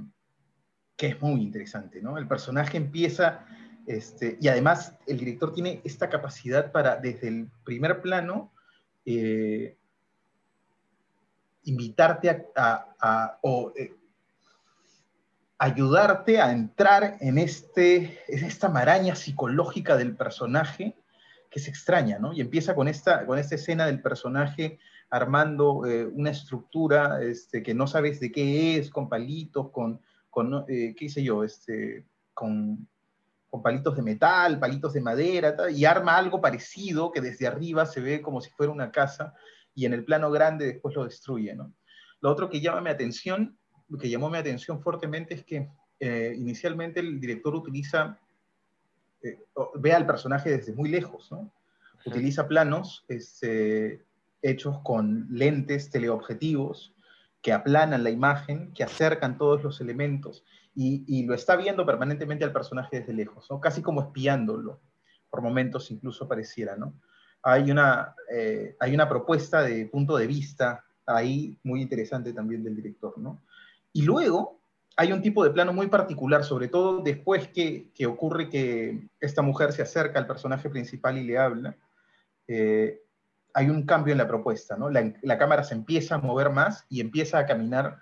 que 0.97 1.07
es 1.07 1.21
muy 1.21 1.41
interesante, 1.41 2.01
¿no? 2.01 2.17
El 2.17 2.27
personaje 2.27 2.75
empieza, 2.75 3.45
este, 3.87 4.37
y 4.41 4.49
además 4.49 4.97
el 5.07 5.17
director 5.17 5.53
tiene 5.53 5.79
esta 5.85 6.09
capacidad 6.09 6.73
para, 6.73 6.97
desde 6.97 7.29
el 7.29 7.49
primer 7.63 8.01
plano, 8.01 8.51
eh, 9.05 9.77
invitarte 11.63 12.47
a, 12.57 13.39
o 13.41 13.71
eh, 13.77 13.95
ayudarte 15.59 16.39
a 16.39 16.53
entrar 16.53 17.17
en, 17.19 17.37
este, 17.37 18.23
en 18.29 18.45
esta 18.45 18.69
maraña 18.69 19.15
psicológica 19.15 19.97
del 19.97 20.15
personaje 20.15 20.95
que 21.51 21.59
se 21.59 21.69
extraña, 21.69 22.17
¿no? 22.17 22.31
Y 22.31 22.39
empieza 22.39 22.73
con 22.75 22.87
esta, 22.87 23.25
con 23.25 23.37
esta 23.37 23.55
escena 23.55 23.85
del 23.85 24.01
personaje 24.01 24.79
armando 25.09 25.85
eh, 25.85 26.05
una 26.05 26.29
estructura 26.29 27.21
este, 27.21 27.61
que 27.61 27.73
no 27.73 27.87
sabes 27.87 28.21
de 28.21 28.31
qué 28.31 28.77
es, 28.77 28.89
con 28.89 29.09
palitos, 29.09 29.69
con, 29.71 29.99
con 30.29 30.65
eh, 30.69 30.95
qué 30.97 31.09
sé 31.09 31.23
yo, 31.23 31.43
este, 31.43 32.05
con, 32.33 32.87
con, 33.49 33.61
palitos 33.61 33.97
de 33.97 34.03
metal, 34.03 34.59
palitos 34.59 34.93
de 34.93 35.01
madera, 35.01 35.55
y 35.71 35.83
arma 35.83 36.15
algo 36.15 36.39
parecido 36.39 37.11
que 37.11 37.19
desde 37.19 37.47
arriba 37.47 37.85
se 37.85 37.99
ve 37.99 38.21
como 38.21 38.39
si 38.39 38.49
fuera 38.51 38.71
una 38.71 38.91
casa, 38.91 39.33
y 39.75 39.85
en 39.85 39.93
el 39.93 40.05
plano 40.05 40.31
grande 40.31 40.67
después 40.67 40.95
lo 40.95 41.03
destruye, 41.03 41.53
¿no? 41.53 41.73
Lo 42.21 42.29
otro 42.29 42.49
que 42.49 42.61
llama 42.61 42.81
mi 42.81 42.89
atención, 42.89 43.58
que 43.97 44.09
llamó 44.09 44.29
mi 44.29 44.37
atención 44.37 44.81
fuertemente 44.81 45.33
es 45.33 45.43
que 45.43 45.69
eh, 45.99 46.35
inicialmente 46.37 46.99
el 46.99 47.19
director 47.19 47.55
utiliza 47.55 48.19
ve 49.75 49.93
al 49.93 50.05
personaje 50.05 50.49
desde 50.49 50.73
muy 50.73 50.89
lejos, 50.89 51.31
¿no? 51.31 51.51
Utiliza 52.05 52.47
planos 52.47 53.03
este, 53.09 54.05
hechos 54.41 54.79
con 54.83 55.27
lentes 55.29 55.89
teleobjetivos 55.89 56.93
que 57.41 57.53
aplanan 57.53 58.03
la 58.03 58.09
imagen, 58.09 58.71
que 58.73 58.83
acercan 58.83 59.37
todos 59.37 59.63
los 59.63 59.81
elementos 59.81 60.43
y, 60.75 61.25
lo 61.25 61.33
está 61.33 61.57
viendo 61.57 61.85
permanentemente 61.85 62.45
al 62.45 62.53
personaje 62.53 63.01
desde 63.01 63.13
lejos, 63.13 63.47
¿no? 63.49 63.59
casi 63.59 63.81
como 63.81 64.01
espiándolo, 64.01 64.79
por 65.29 65.41
momentos 65.41 65.91
incluso 65.91 66.27
pareciera. 66.27 66.77
¿no? 66.77 66.93
Hay, 67.43 67.69
una, 67.69 68.15
eh, 68.31 68.77
hay 68.79 68.93
una 68.93 69.09
propuesta 69.09 69.61
de 69.61 69.85
punto 69.87 70.15
de 70.15 70.27
vista 70.27 70.85
ahí 71.05 71.57
muy 71.63 71.81
interesante 71.81 72.31
también 72.31 72.63
del 72.63 72.77
director. 72.77 73.17
¿no? 73.17 73.41
Y 73.93 74.03
luego 74.03 74.59
hay 74.95 75.13
un 75.13 75.21
tipo 75.21 75.43
de 75.43 75.51
plano 75.51 75.71
muy 75.71 75.87
particular, 75.87 76.43
sobre 76.43 76.67
todo 76.67 77.01
después 77.01 77.47
que, 77.47 77.91
que 77.93 78.05
ocurre 78.05 78.49
que 78.49 79.07
esta 79.19 79.41
mujer 79.41 79.71
se 79.71 79.81
acerca 79.81 80.19
al 80.19 80.27
personaje 80.27 80.69
principal 80.69 81.17
y 81.17 81.23
le 81.23 81.37
habla. 81.37 81.77
Eh, 82.47 83.01
hay 83.53 83.69
un 83.69 83.85
cambio 83.85 84.11
en 84.11 84.17
la 84.17 84.27
propuesta, 84.27 84.75
¿no? 84.75 84.89
La, 84.89 85.37
cámara 85.37 85.63
se 85.63 85.73
empieza 85.73 86.15
a 86.15 86.19
mover 86.19 86.49
más 86.49 86.85
y 86.89 87.01
empieza 87.01 87.39
a 87.39 87.45
caminar 87.45 87.99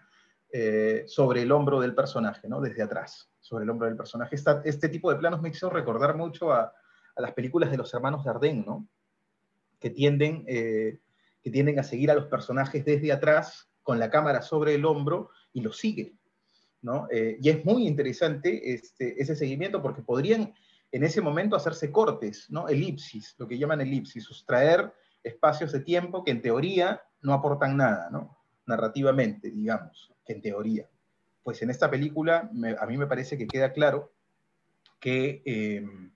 eh, 0.51 1.03
sobre 1.07 1.43
el 1.43 1.51
hombro 1.51 1.79
del 1.79 1.93
personaje, 1.93 2.47
¿no? 2.47 2.61
Desde 2.61 2.81
atrás, 2.81 3.29
sobre 3.39 3.63
el 3.63 3.69
hombro 3.69 3.87
del 3.87 3.97
personaje. 3.97 4.35
este 4.65 4.89
tipo 4.89 5.11
de 5.11 5.17
planos 5.17 5.41
me 5.41 5.49
hizo 5.49 5.69
recordar 5.69 6.15
mucho 6.15 6.51
a, 6.51 6.73
las 7.15 7.33
películas 7.33 7.71
de 7.71 7.77
los 7.77 7.93
hermanos 7.93 8.23
Dardenne, 8.25 8.63
¿no? 8.65 8.87
Que 9.79 9.89
tienden, 9.89 10.43
eh, 10.47 10.99
que 11.43 11.49
tienden 11.49 11.79
a 11.79 11.83
seguir 11.83 12.11
a 12.11 12.15
los 12.15 12.25
personajes 12.25 12.85
desde 12.85 13.11
atrás 13.11 13.69
con 13.87 13.99
la 13.99 14.09
cámara 14.09 14.41
sobre 14.41 14.75
el 14.75 14.83
hombro 14.83 15.29
y 15.53 15.61
los 15.61 15.77
sigue, 15.77 16.17
¿no? 16.81 17.07
Eh, 17.09 17.37
y 17.41 17.47
es 17.47 17.63
muy 17.63 17.87
interesante 17.87 18.73
este, 18.73 19.15
ese 19.17 19.33
seguimiento 19.33 19.81
porque 19.81 20.01
podrían 20.01 20.53
en 20.91 21.03
ese 21.05 21.21
momento 21.21 21.55
hacerse 21.55 21.89
cortes, 21.89 22.47
¿no? 22.49 22.67
Elipsis, 22.67 23.35
lo 23.37 23.47
que 23.47 23.57
llaman 23.57 23.79
elipsis, 23.79 24.25
sustraer 24.25 24.91
espacios 25.23 25.71
de 25.71 25.79
tiempo 25.79 26.25
que 26.25 26.31
en 26.31 26.41
teoría 26.41 27.01
no 27.21 27.31
aportan 27.31 27.77
nada, 27.77 28.09
¿no? 28.11 28.37
Narrativamente, 28.65 29.51
digamos, 29.51 30.13
que 30.25 30.33
en 30.33 30.41
teoría. 30.41 30.89
Pues 31.41 31.61
en 31.61 31.69
esta 31.69 31.89
película 31.89 32.51
a 32.81 32.85
mí 32.87 32.97
me 32.97 33.07
parece 33.07 33.37
que 33.37 33.47
queda 33.47 33.71
claro 33.71 34.11
que, 34.99 35.43
em, 35.45 36.11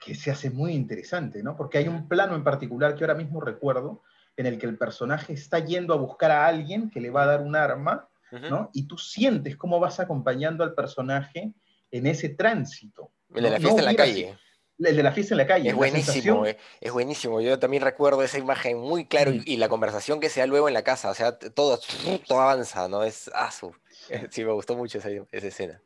que 0.00 0.16
se 0.16 0.32
hace 0.32 0.50
muy 0.50 0.72
interesante, 0.72 1.44
¿no? 1.44 1.56
Porque 1.56 1.78
hay 1.78 1.86
un 1.86 2.08
plano 2.08 2.34
en 2.34 2.42
particular 2.42 2.96
que 2.96 3.04
ahora 3.04 3.14
mismo 3.14 3.40
recuerdo, 3.40 4.02
en 4.36 4.46
el 4.46 4.58
que 4.58 4.66
el 4.66 4.78
personaje 4.78 5.32
está 5.32 5.58
yendo 5.58 5.94
a 5.94 5.96
buscar 5.96 6.30
a 6.30 6.46
alguien 6.46 6.90
que 6.90 7.00
le 7.00 7.10
va 7.10 7.24
a 7.24 7.26
dar 7.26 7.42
un 7.42 7.56
arma, 7.56 8.08
¿no? 8.30 8.70
Y 8.72 8.84
tú 8.84 8.96
sientes 8.96 9.56
cómo 9.56 9.80
vas 9.80 9.98
acompañando 9.98 10.62
al 10.62 10.74
personaje 10.74 11.52
en 11.90 12.06
ese 12.06 12.28
tránsito. 12.28 13.10
En 13.34 13.42
la 13.42 13.58
fiesta 13.58 13.80
en 13.80 13.84
la 13.84 13.94
calle. 13.94 14.38
El 14.78 14.96
de 14.96 15.02
la 15.02 15.12
fiesta 15.12 15.34
en 15.34 15.38
la 15.38 15.46
calle. 15.46 15.68
Es 15.68 15.74
buenísimo, 15.74 16.46
eh, 16.46 16.56
es 16.80 16.92
buenísimo. 16.92 17.40
Yo 17.40 17.58
también 17.58 17.82
recuerdo 17.82 18.22
esa 18.22 18.38
imagen 18.38 18.78
muy 18.78 19.04
claro 19.04 19.30
y, 19.32 19.56
la 19.58 19.68
conversación 19.68 20.20
que 20.20 20.30
se 20.30 20.40
da 20.40 20.46
luego 20.46 20.68
en 20.68 20.74
la 20.74 20.82
casa. 20.82 21.10
O 21.10 21.14
sea, 21.14 21.38
todo, 21.38 21.78
todo 22.26 22.40
avanza, 22.40 22.88
¿no? 22.88 23.04
Es 23.04 23.30
asu. 23.34 23.74
Sí, 24.30 24.44
me 24.44 24.52
gustó 24.52 24.74
mucho 24.74 24.98
esa, 24.98 25.10
escena. 25.30 25.82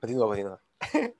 Continúa, 0.00 0.28
continúa. 0.28 0.62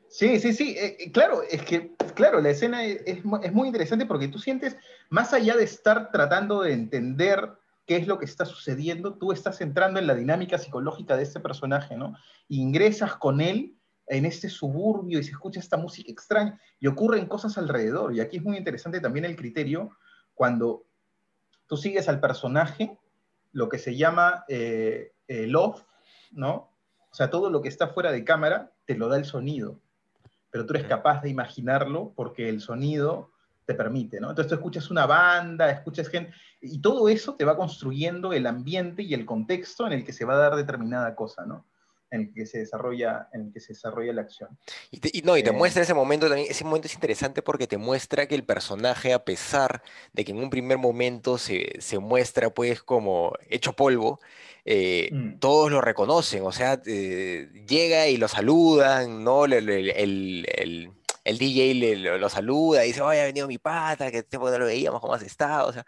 Sí, 0.09 0.39
sí, 0.39 0.53
sí. 0.53 0.77
Eh, 0.79 0.97
eh, 1.01 1.13
claro, 1.13 1.43
es 1.43 1.63
que, 1.63 1.91
claro, 2.15 2.41
la 2.41 2.51
escena 2.51 2.85
es, 2.85 3.01
es, 3.05 3.25
muy 3.25 3.67
interesante 3.67 4.07
porque 4.07 4.29
tú 4.29 4.39
sientes, 4.39 4.77
más 5.11 5.33
allá 5.33 5.57
de 5.57 5.65
estar 5.65 6.11
tratando 6.11 6.63
de 6.63 6.73
entender 6.73 7.53
qué 7.87 7.97
es 7.97 8.07
lo 8.07 8.19
que 8.19 8.25
está 8.25 8.45
sucediendo, 8.45 9.15
tú 9.15 9.33
estás 9.33 9.61
entrando 9.61 10.01
en 10.01 10.07
la 10.07 10.15
dinámica 10.15 10.59
psicológica 10.59 11.17
de 11.17 11.23
este 11.23 11.41
personaje, 11.41 11.97
¿no? 11.97 12.15
ingresas 12.49 13.17
con 13.17 13.41
él 13.41 13.77
en 14.09 14.25
este 14.25 14.49
suburbio 14.49 15.19
y 15.19 15.25
se 15.25 15.33
escucha 15.33 15.61
esta 15.61 15.77
música 15.77 16.11
extraña 16.11 16.61
y 16.79 16.87
ocurren 16.87 17.27
cosas 17.27 17.59
alrededor. 17.59 18.15
Y 18.15 18.21
aquí 18.21 18.37
es 18.37 18.43
muy 18.43 18.57
interesante 18.57 19.01
también 19.01 19.25
el 19.25 19.37
criterio 19.37 19.91
cuando 20.35 20.85
tú 21.67 21.77
sigues 21.77 22.09
al 22.09 22.21
personaje, 22.21 22.99
lo 23.53 23.69
que 23.69 23.79
se 23.79 23.97
llama 23.97 24.45
eh, 24.49 25.13
love, 25.29 25.83
¿no? 26.31 26.71
O 27.11 27.15
sea, 27.15 27.31
todo 27.31 27.51
lo 27.51 27.63
que 27.63 27.69
está 27.69 27.89
fuera 27.89 28.13
de 28.13 28.25
cámara 28.25 28.73
te 28.85 28.97
lo 28.97 29.09
da 29.09 29.17
el 29.17 29.25
sonido, 29.25 29.81
pero 30.51 30.67
tú 30.67 30.75
eres 30.75 30.87
capaz 30.87 31.23
de 31.23 31.31
imaginarlo 31.31 32.13
porque 32.15 32.49
el 32.49 32.61
sonido 32.61 33.33
te 33.67 33.75
permite, 33.75 34.21
¿no? 34.21 34.31
Entonces 34.31 34.49
tú 34.49 34.55
escuchas 34.55 34.91
una 34.91 35.07
banda, 35.07 35.71
escuchas 35.71 36.09
gente, 36.09 36.33
y 36.61 36.81
todo 36.81 37.09
eso 37.09 37.35
te 37.35 37.45
va 37.45 37.57
construyendo 37.57 38.33
el 38.33 38.47
ambiente 38.47 39.03
y 39.03 39.13
el 39.13 39.27
contexto 39.27 39.87
en 39.87 39.93
el 39.93 40.05
que 40.05 40.13
se 40.13 40.25
va 40.25 40.35
a 40.35 40.39
dar 40.39 40.57
determinada 40.57 41.15
cosa, 41.15 41.45
¿no? 41.45 41.67
en 42.11 42.21
el 42.23 42.35
que 42.35 42.47
se 42.47 42.59
desarrolla, 42.59 43.29
en 43.33 43.53
que 43.53 43.61
se 43.61 43.73
desarrolla 43.73 44.13
la 44.13 44.23
acción. 44.23 44.57
Y, 44.91 45.23
no, 45.23 45.37
y 45.37 45.43
te 45.43 45.51
eh, 45.51 45.53
muestra 45.53 45.83
ese 45.83 45.95
momento 45.95 46.29
también, 46.29 46.49
ese 46.51 46.65
momento 46.65 46.87
es 46.87 46.95
interesante 46.95 47.43
porque 47.43 47.67
te 47.67 47.79
muestra 47.79 48.27
que 48.27 48.35
el 48.35 48.45
personaje, 48.45 49.13
a 49.13 49.25
pesar 49.25 49.83
de 50.13 50.25
que 50.25 50.33
en 50.33 50.39
un 50.39 50.51
primer 50.51 50.79
momento 50.79 51.39
se, 51.39 51.81
muestra 52.01 52.51
pues 52.51 52.83
como 52.83 53.33
hecho 53.49 53.73
polvo, 53.73 54.21
eh, 54.65 55.11
mm. 55.13 55.39
todos 55.39 55.71
lo 55.71 55.81
reconocen, 55.81 56.43
o 56.45 56.53
sea, 56.53 56.81
eh, 56.87 57.49
llega 57.69 58.09
y 58.09 58.17
lo 58.17 58.29
saludan, 58.29 59.25
¿no? 59.25 59.45
El, 59.45 59.69
el, 59.69 60.91
DJ 61.39 61.97
lo 62.19 62.29
saluda 62.29 62.85
y 62.85 62.89
dice, 62.89 63.03
oye, 63.03 63.21
ha 63.21 63.25
venido 63.25 63.49
mi 63.49 63.59
pata, 63.59 64.11
que 64.11 64.23
tiempo 64.23 64.51
no 64.51 64.59
lo 64.59 64.67
veíamos, 64.67 65.01
¿cómo 65.01 65.15
has 65.15 65.23
estado? 65.23 65.69
O 65.69 65.73
sea, 65.73 65.85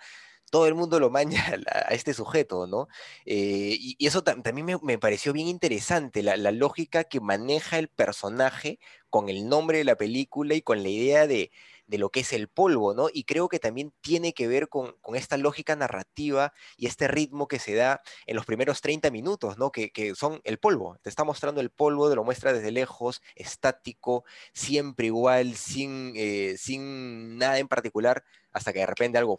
todo 0.50 0.66
el 0.66 0.74
mundo 0.74 1.00
lo 1.00 1.10
maña 1.10 1.44
a, 1.72 1.94
este 1.94 2.14
sujeto, 2.14 2.66
¿no? 2.66 2.88
Eh, 3.24 3.76
y, 3.78 4.06
eso 4.06 4.22
también 4.22 4.78
me, 4.82 4.98
pareció 4.98 5.32
bien 5.32 5.48
interesante, 5.48 6.22
la, 6.22 6.36
lógica 6.52 7.04
que 7.04 7.20
maneja 7.20 7.78
el 7.78 7.88
personaje 7.88 8.78
con 9.10 9.28
el 9.28 9.48
nombre 9.48 9.78
de 9.78 9.84
la 9.84 9.96
película 9.96 10.54
y 10.54 10.62
con 10.62 10.82
la 10.82 10.88
idea 10.88 11.26
de, 11.26 11.50
lo 11.96 12.10
que 12.10 12.20
es 12.20 12.34
el 12.34 12.48
polvo, 12.48 12.92
¿no? 12.92 13.08
Y 13.10 13.24
creo 13.24 13.48
que 13.48 13.58
también 13.58 13.94
tiene 14.02 14.34
que 14.34 14.46
ver 14.46 14.68
con, 14.68 14.94
esta 15.14 15.38
lógica 15.38 15.74
narrativa 15.74 16.52
y 16.76 16.86
este 16.86 17.08
ritmo 17.08 17.48
que 17.48 17.58
se 17.58 17.74
da 17.74 18.02
en 18.26 18.36
los 18.36 18.44
primeros 18.44 18.82
30 18.82 19.10
minutos, 19.10 19.56
¿no? 19.56 19.72
Que, 19.72 19.90
son 20.14 20.40
el 20.44 20.58
polvo, 20.58 20.98
te 21.02 21.08
está 21.08 21.24
mostrando 21.24 21.62
el 21.62 21.70
polvo, 21.70 22.10
te 22.10 22.16
lo 22.16 22.24
muestra 22.24 22.52
desde 22.52 22.70
lejos, 22.70 23.22
estático, 23.34 24.24
siempre 24.52 25.06
igual, 25.06 25.54
sin, 25.54 26.12
eh, 26.14 26.56
sin 26.58 27.38
nada 27.38 27.58
en 27.58 27.68
particular, 27.68 28.22
hasta 28.52 28.72
que 28.74 28.80
de 28.80 28.86
repente 28.86 29.16
algo 29.16 29.38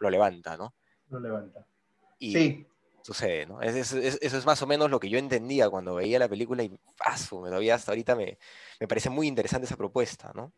lo 0.00 0.08
levanta, 0.08 0.56
¿no? 0.56 0.74
Lo 1.10 1.20
levanta. 1.20 1.66
Y 2.18 2.32
sí. 2.32 2.66
sucede, 3.02 3.46
¿no? 3.46 3.60
eso 3.62 3.98
es 3.98 4.46
más 4.46 4.62
o 4.62 4.66
menos 4.66 4.90
lo 4.90 5.00
que 5.00 5.08
yo 5.08 5.18
entendía 5.18 5.68
cuando 5.68 5.94
veía 5.94 6.18
la 6.18 6.28
película 6.28 6.62
y 6.62 6.78
paso, 6.96 7.42
todavía 7.42 7.74
hasta 7.74 7.92
ahorita 7.92 8.14
me, 8.14 8.38
me 8.78 8.86
parece 8.86 9.10
muy 9.10 9.26
interesante 9.26 9.66
esa 9.66 9.76
propuesta, 9.76 10.32
¿no? 10.34 10.52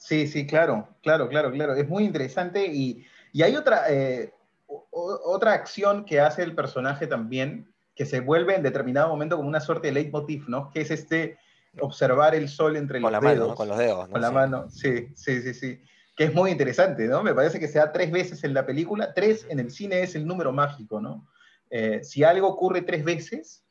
Sí, 0.00 0.26
sí, 0.26 0.46
claro, 0.46 0.88
claro, 1.02 1.28
claro, 1.28 1.52
claro. 1.52 1.74
Es 1.74 1.86
muy 1.86 2.04
interesante 2.04 2.66
y, 2.66 3.06
y 3.32 3.42
hay 3.42 3.54
otra, 3.54 3.84
eh, 3.90 4.32
otra 4.66 5.52
acción 5.52 6.06
que 6.06 6.20
hace 6.20 6.42
el 6.42 6.54
personaje 6.54 7.06
también, 7.06 7.70
que 7.94 8.06
se 8.06 8.20
vuelve 8.20 8.54
en 8.54 8.62
determinado 8.62 9.10
momento 9.10 9.36
como 9.36 9.48
una 9.48 9.60
suerte 9.60 9.88
de 9.88 9.92
leitmotiv, 9.92 10.48
¿no? 10.48 10.70
Que 10.70 10.80
es 10.80 10.90
este 10.90 11.38
observar 11.80 12.34
el 12.34 12.48
sol 12.48 12.76
entre 12.76 13.00
con 13.00 13.12
los 13.12 13.22
la 13.22 13.30
dedos. 13.30 13.48
Mano, 13.48 13.54
con 13.54 13.68
los 13.68 13.78
dedos, 13.78 14.08
¿no? 14.08 14.12
Con 14.12 14.22
la 14.22 14.30
mano, 14.30 14.70
sí, 14.70 15.08
sí, 15.14 15.42
sí, 15.42 15.52
sí 15.52 15.82
que 16.16 16.24
es 16.24 16.34
muy 16.34 16.50
interesante, 16.50 17.06
¿no? 17.06 17.22
Me 17.22 17.34
parece 17.34 17.58
que 17.58 17.66
se 17.66 17.78
da 17.78 17.92
tres 17.92 18.10
veces 18.10 18.44
en 18.44 18.52
la 18.52 18.66
película, 18.66 19.14
tres 19.14 19.46
en 19.48 19.58
el 19.58 19.70
cine 19.70 20.02
es 20.02 20.14
el 20.14 20.26
número 20.26 20.52
mágico, 20.52 21.00
¿no? 21.00 21.26
Eh, 21.70 22.00
si 22.02 22.24
algo 22.24 22.46
ocurre 22.46 22.82
tres 22.82 23.04
veces, 23.04 23.64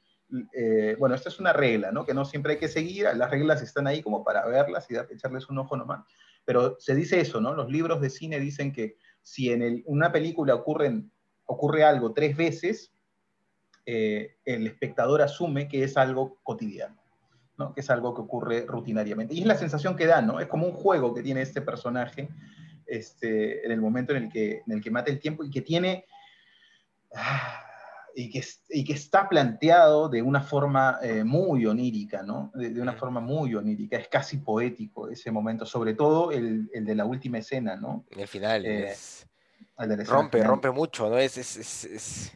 eh, 0.53 0.95
bueno, 0.99 1.15
esta 1.15 1.29
es 1.29 1.39
una 1.39 1.53
regla, 1.53 1.91
¿no? 1.91 2.05
Que 2.05 2.13
no 2.13 2.25
siempre 2.25 2.53
hay 2.53 2.59
que 2.59 2.67
seguir, 2.67 3.07
las 3.15 3.31
reglas 3.31 3.61
están 3.61 3.87
ahí 3.87 4.01
como 4.01 4.23
para 4.23 4.45
verlas 4.45 4.89
y 4.89 4.95
echarles 4.95 5.49
un 5.49 5.59
ojo 5.59 5.75
nomás, 5.75 6.05
pero 6.45 6.75
se 6.79 6.95
dice 6.95 7.19
eso, 7.19 7.41
¿no? 7.41 7.53
Los 7.53 7.69
libros 7.69 8.01
de 8.01 8.09
cine 8.09 8.39
dicen 8.39 8.71
que 8.71 8.97
si 9.21 9.51
en 9.51 9.83
una 9.85 10.11
película 10.11 10.55
ocurre 10.55 11.83
algo 11.83 12.13
tres 12.13 12.35
veces, 12.37 12.93
eh, 13.91 14.35
el 14.45 14.67
espectador 14.67 15.21
asume 15.21 15.67
que 15.67 15.83
es 15.83 15.97
algo 15.97 16.37
cotidiano, 16.43 17.01
¿no? 17.57 17.73
que 17.73 17.81
es 17.81 17.89
algo 17.89 18.13
que 18.13 18.21
ocurre 18.21 18.65
rutinariamente. 18.67 19.33
Y 19.33 19.39
es 19.39 19.47
la 19.47 19.57
sensación 19.57 19.95
que 19.95 20.05
da, 20.05 20.21
¿no? 20.21 20.39
Es 20.39 20.45
como 20.45 20.67
un 20.67 20.73
juego 20.73 21.11
que 21.11 21.23
tiene 21.23 21.41
este 21.41 21.61
personaje 21.61 22.29
este, 22.85 23.65
en 23.65 23.71
el 23.71 23.81
momento 23.81 24.15
en 24.15 24.25
el, 24.25 24.29
que, 24.31 24.61
en 24.65 24.73
el 24.73 24.81
que 24.81 24.91
mata 24.91 25.09
el 25.09 25.19
tiempo 25.19 25.43
y 25.43 25.49
que 25.49 25.61
tiene... 25.61 26.05
Ah, 27.15 27.63
y 28.19 28.29
que, 28.29 28.45
y 28.67 28.83
que, 28.83 28.91
está 28.91 29.29
planteado 29.29 30.09
de 30.09 30.21
una 30.21 30.41
forma 30.41 30.99
eh, 31.01 31.23
muy 31.23 31.65
onírica, 31.65 32.21
¿no? 32.21 32.51
De, 32.53 32.81
una 32.81 32.91
forma 32.91 33.21
muy 33.21 33.55
onírica, 33.55 33.95
es 33.95 34.09
casi 34.09 34.39
poético 34.39 35.07
ese 35.07 35.31
momento, 35.31 35.65
sobre 35.65 35.93
todo 35.93 36.31
el, 36.31 36.69
el 36.73 36.83
de 36.83 36.95
la 36.95 37.05
última 37.05 37.37
escena, 37.37 37.77
¿no? 37.77 38.05
El 38.09 38.27
final, 38.27 38.65
eh, 38.65 38.91
es... 38.91 39.25
rompe, 40.05 40.43
rompe 40.43 40.69
mucho, 40.69 41.09
¿no? 41.09 41.17
Es, 41.17 41.37
es, 41.37 41.85
es, 41.85 42.33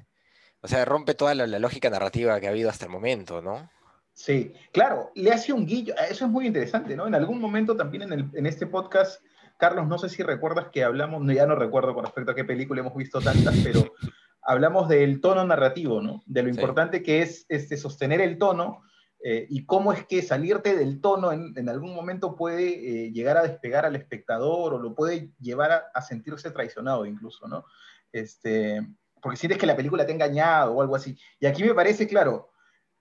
o 0.62 0.70
sea, 0.70 0.86
rompe 0.86 1.16
toda 1.16 1.36
la, 1.36 1.60
lógica 1.60 1.90
narrativa 1.90 2.40
que 2.40 2.48
ha 2.48 2.52
habido 2.52 2.70
hasta 2.70 2.86
el 2.86 2.92
momento, 2.92 3.42
¿no? 3.42 3.70
Sí, 4.14 4.54
claro, 4.72 5.12
le 5.16 5.34
hace 5.34 5.52
un 5.52 5.66
guillo, 5.66 5.96
eso 6.10 6.24
es 6.24 6.32
muy 6.32 6.48
interesante, 6.48 6.96
¿no? 6.96 7.08
En 7.08 7.16
algún 7.16 7.42
momento 7.42 7.76
también 7.76 8.04
en, 8.04 8.14
el, 8.14 8.30
en 8.34 8.46
este 8.46 8.68
podcast, 8.68 9.22
Carlos, 9.58 9.86
no 9.88 9.98
sé 9.98 10.08
si 10.08 10.24
recuerdas 10.24 10.68
que 10.72 10.86
hablamos, 10.86 11.22
ya 11.34 11.46
no 11.46 11.56
recuerdo 11.56 11.94
con 11.94 12.06
respecto 12.06 12.32
a 12.32 12.36
qué 12.36 12.46
película 12.46 12.80
hemos 12.80 12.96
visto 12.96 13.20
tantas, 13.20 13.58
pero 13.62 13.92
hablamos 14.46 14.90
del 14.90 15.22
tono 15.22 15.46
narrativo, 15.46 16.02
¿no? 16.02 16.24
De 16.26 16.44
lo 16.44 16.50
importante 16.50 17.02
que 17.02 17.22
es 17.22 17.46
este, 17.50 17.78
sostener 17.78 18.22
el 18.22 18.38
tono 18.38 18.82
eh, 19.24 19.48
y 19.50 19.66
cómo 19.66 19.94
es 19.94 20.06
que 20.06 20.22
salirte 20.22 20.76
del 20.76 21.00
tono 21.00 21.32
en, 21.32 21.70
algún 21.70 21.96
momento 21.96 22.36
puede 22.36 23.06
eh, 23.06 23.12
llegar 23.12 23.38
a 23.38 23.44
despegar 23.44 23.86
al 23.86 23.96
espectador 23.96 24.74
o 24.74 24.80
lo 24.80 24.94
puede 24.96 25.32
llevar 25.40 25.86
a, 25.94 26.02
sentirse 26.02 26.52
traicionado 26.52 27.06
incluso, 27.06 27.48
¿no? 27.48 27.66
Este, 28.12 28.86
porque 29.22 29.38
sientes 29.38 29.58
que 29.58 29.66
la 29.66 29.78
película 29.78 30.06
te 30.06 30.12
ha 30.12 30.16
engañado 30.16 30.74
o 30.74 30.82
algo 30.82 30.96
así. 30.96 31.18
Y 31.40 31.46
aquí 31.46 31.64
me 31.64 31.74
parece, 31.74 32.08
claro, 32.08 32.52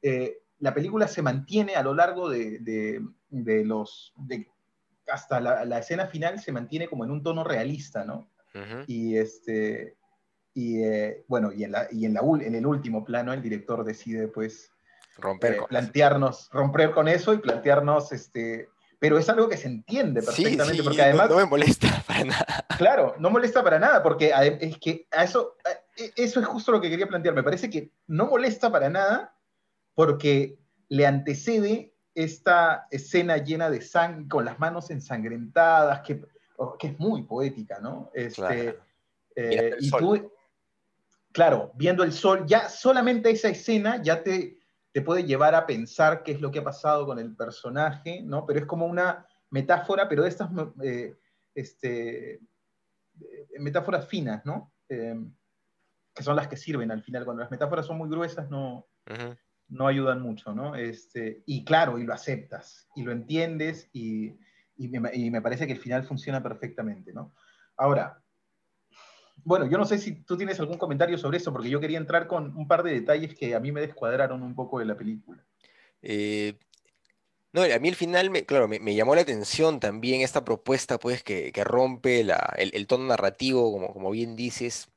eh, 0.00 0.38
la 0.61 0.72
película 0.72 1.08
se 1.08 1.22
mantiene 1.22 1.75
a 1.75 1.82
lo 1.82 1.92
largo 1.92 2.30
de, 2.30 3.02
los... 3.30 4.14
hasta 5.08 5.40
la, 5.40 5.78
escena 5.78 6.06
final 6.06 6.38
se 6.38 6.52
mantiene 6.52 6.87
como 6.88 7.04
en 7.04 7.11
un 7.11 7.22
tono 7.25 7.42
realista, 7.42 8.04
¿no? 8.04 8.30
Y 8.87 9.16
este 9.16 9.96
y 10.54 10.82
eh, 10.82 11.25
bueno, 11.28 11.52
y, 11.52 11.64
en, 11.64 11.73
la, 11.73 11.88
y 11.90 12.04
en, 12.04 12.14
la, 12.14 12.21
en 12.21 12.54
el 12.54 12.66
último 12.66 13.04
plano 13.04 13.32
el 13.32 13.42
director 13.42 13.85
decide 13.85 14.28
pues 14.28 14.71
romper 15.16 15.54
eh, 15.54 15.61
plantearnos, 15.68 16.50
romper 16.52 16.92
con 16.92 17.09
eso 17.09 17.32
y 17.35 17.38
plantearnos 17.38 18.12
este, 18.12 18.68
pero 19.02 19.18
es 19.18 19.28
algo 19.28 19.49
que 19.49 19.56
se 19.56 19.66
entiende 19.66 20.23
perfectamente, 20.23 20.80
porque 20.85 21.02
además... 21.02 21.28
No, 21.28 21.37
me 21.38 21.47
molesta 21.47 21.88
para 22.06 22.25
nada. 22.25 22.66
Claro, 22.78 23.16
no 23.18 23.30
molesta 23.30 23.61
para 23.64 23.80
nada, 23.80 24.00
porque 24.00 24.32
es 24.61 24.78
que 24.78 25.09
a 25.11 25.25
eso, 25.25 25.56
e, 25.97 26.12
eso 26.14 26.38
es 26.38 26.47
justo 26.47 26.71
lo 26.71 26.80
que 26.80 26.88
quería 26.88 27.09
plantear. 27.09 27.35
Me 27.35 27.42
parece 27.42 27.68
que 27.68 27.90
no 28.06 28.26
molesta 28.26 28.71
para 28.71 28.88
nada 28.88 29.35
porque 29.94 30.56
le 30.88 31.04
antecede 31.04 31.97
esta 32.14 32.87
escena 32.92 33.38
llena 33.38 33.71
de 33.71 33.80
sangre, 33.80 34.28
con 34.28 34.44
las 34.44 34.61
manos 34.61 34.88
ensangrentadas, 34.90 36.02
que, 36.02 36.25
oh, 36.59 36.78
que 36.78 36.87
es 36.87 36.99
muy 37.00 37.25
poética, 37.25 37.80
¿no? 37.80 38.09
Este, 38.14 38.78
eh, 39.35 39.76
y 39.80 39.90
tú, 39.90 40.31
claro, 41.32 41.72
viendo 41.74 42.04
el 42.04 42.12
sol, 42.12 42.44
ya 42.46 42.68
solamente 42.68 43.30
esa 43.30 43.48
escena 43.48 44.02
ya 44.02 44.22
te, 44.22 44.58
te 44.92 45.02
puede 45.02 45.24
llevar 45.24 45.54
a 45.54 45.66
pensar 45.66 46.22
qué 46.22 46.32
es 46.32 46.40
lo 46.40 46.50
que 46.50 46.60
ha 46.60 46.64
pasado 46.64 47.06
con 47.06 47.18
el 47.18 47.34
personaje, 47.34 48.22
¿no? 48.22 48.46
Pero 48.46 48.60
es 48.60 48.66
como 48.66 48.86
una 48.86 49.26
metáfora, 49.50 50.08
pero 50.08 50.22
de 50.22 50.28
estas 50.28 50.50
eh, 50.82 51.16
este, 51.54 52.34
eh, 52.34 52.40
metáforas 53.58 54.06
finas, 54.06 54.44
¿no? 54.44 54.72
Eh, 54.88 55.18
que 56.14 56.22
son 56.22 56.36
las 56.36 56.48
que 56.48 56.56
sirven 56.56 56.90
al 56.90 57.02
final. 57.02 57.24
Cuando 57.24 57.42
las 57.42 57.50
metáforas 57.50 57.86
son 57.86 57.96
muy 57.96 58.08
gruesas, 58.08 58.50
no, 58.50 58.86
no 59.68 59.87
ayudan 59.87 60.20
mucho, 60.20 60.52
¿no? 60.54 60.74
Este, 60.74 61.42
y 61.46 61.64
claro, 61.64 61.98
y 61.98 62.04
lo 62.04 62.12
aceptas, 62.12 62.88
y 62.94 63.02
lo 63.02 63.12
entiendes, 63.12 63.88
y, 63.94 64.38
y, 64.76 64.88
me, 64.88 65.11
y 65.14 65.30
me 65.30 65.40
parece 65.40 65.66
que 65.66 65.72
el 65.72 65.80
final 65.80 66.04
funciona 66.04 66.42
perfectamente, 66.42 67.14
¿no? 67.14 67.35
Ahora, 67.78 68.21
bueno, 69.44 69.68
yo 69.68 69.78
no 69.78 69.85
sé 69.85 69.98
si 69.98 70.22
tú 70.22 70.37
tienes 70.37 70.59
algún 70.61 70.78
comentario 70.78 71.18
sobre 71.18 71.38
eso, 71.38 71.52
porque 71.52 71.70
yo 71.70 71.81
quería 71.81 71.98
entrar 71.98 72.26
con 72.26 72.57
un 72.57 72.68
par 72.68 72.83
de 72.83 72.92
detalles 72.92 73.35
que 73.35 73.55
a 73.55 73.61
mí 73.61 73.72
me 73.72 73.81
descuadraron 73.81 74.42
un 74.42 74.55
poco 74.55 74.78
de 74.78 74.85
la 74.85 74.96
película. 74.96 75.44
Eh, 76.02 76.59
no, 77.52 77.62
a 77.62 77.78
mí 77.78 77.88
al 77.88 77.94
final, 77.96 78.31
me, 78.31 78.46
claro, 78.46 78.68
me, 78.68 78.94
llamó 78.94 79.14
la 79.14 79.22
atención 79.22 79.81
también 79.81 80.22
esta 80.22 80.44
propuesta, 80.44 80.98
pues, 80.98 81.22
que, 81.22 81.52
rompe 81.64 82.20
el, 82.57 82.87
tono 82.87 83.07
narrativo, 83.07 83.72
como, 83.72 83.92
como 83.92 84.11
bien 84.11 84.37
dices, 84.37 84.88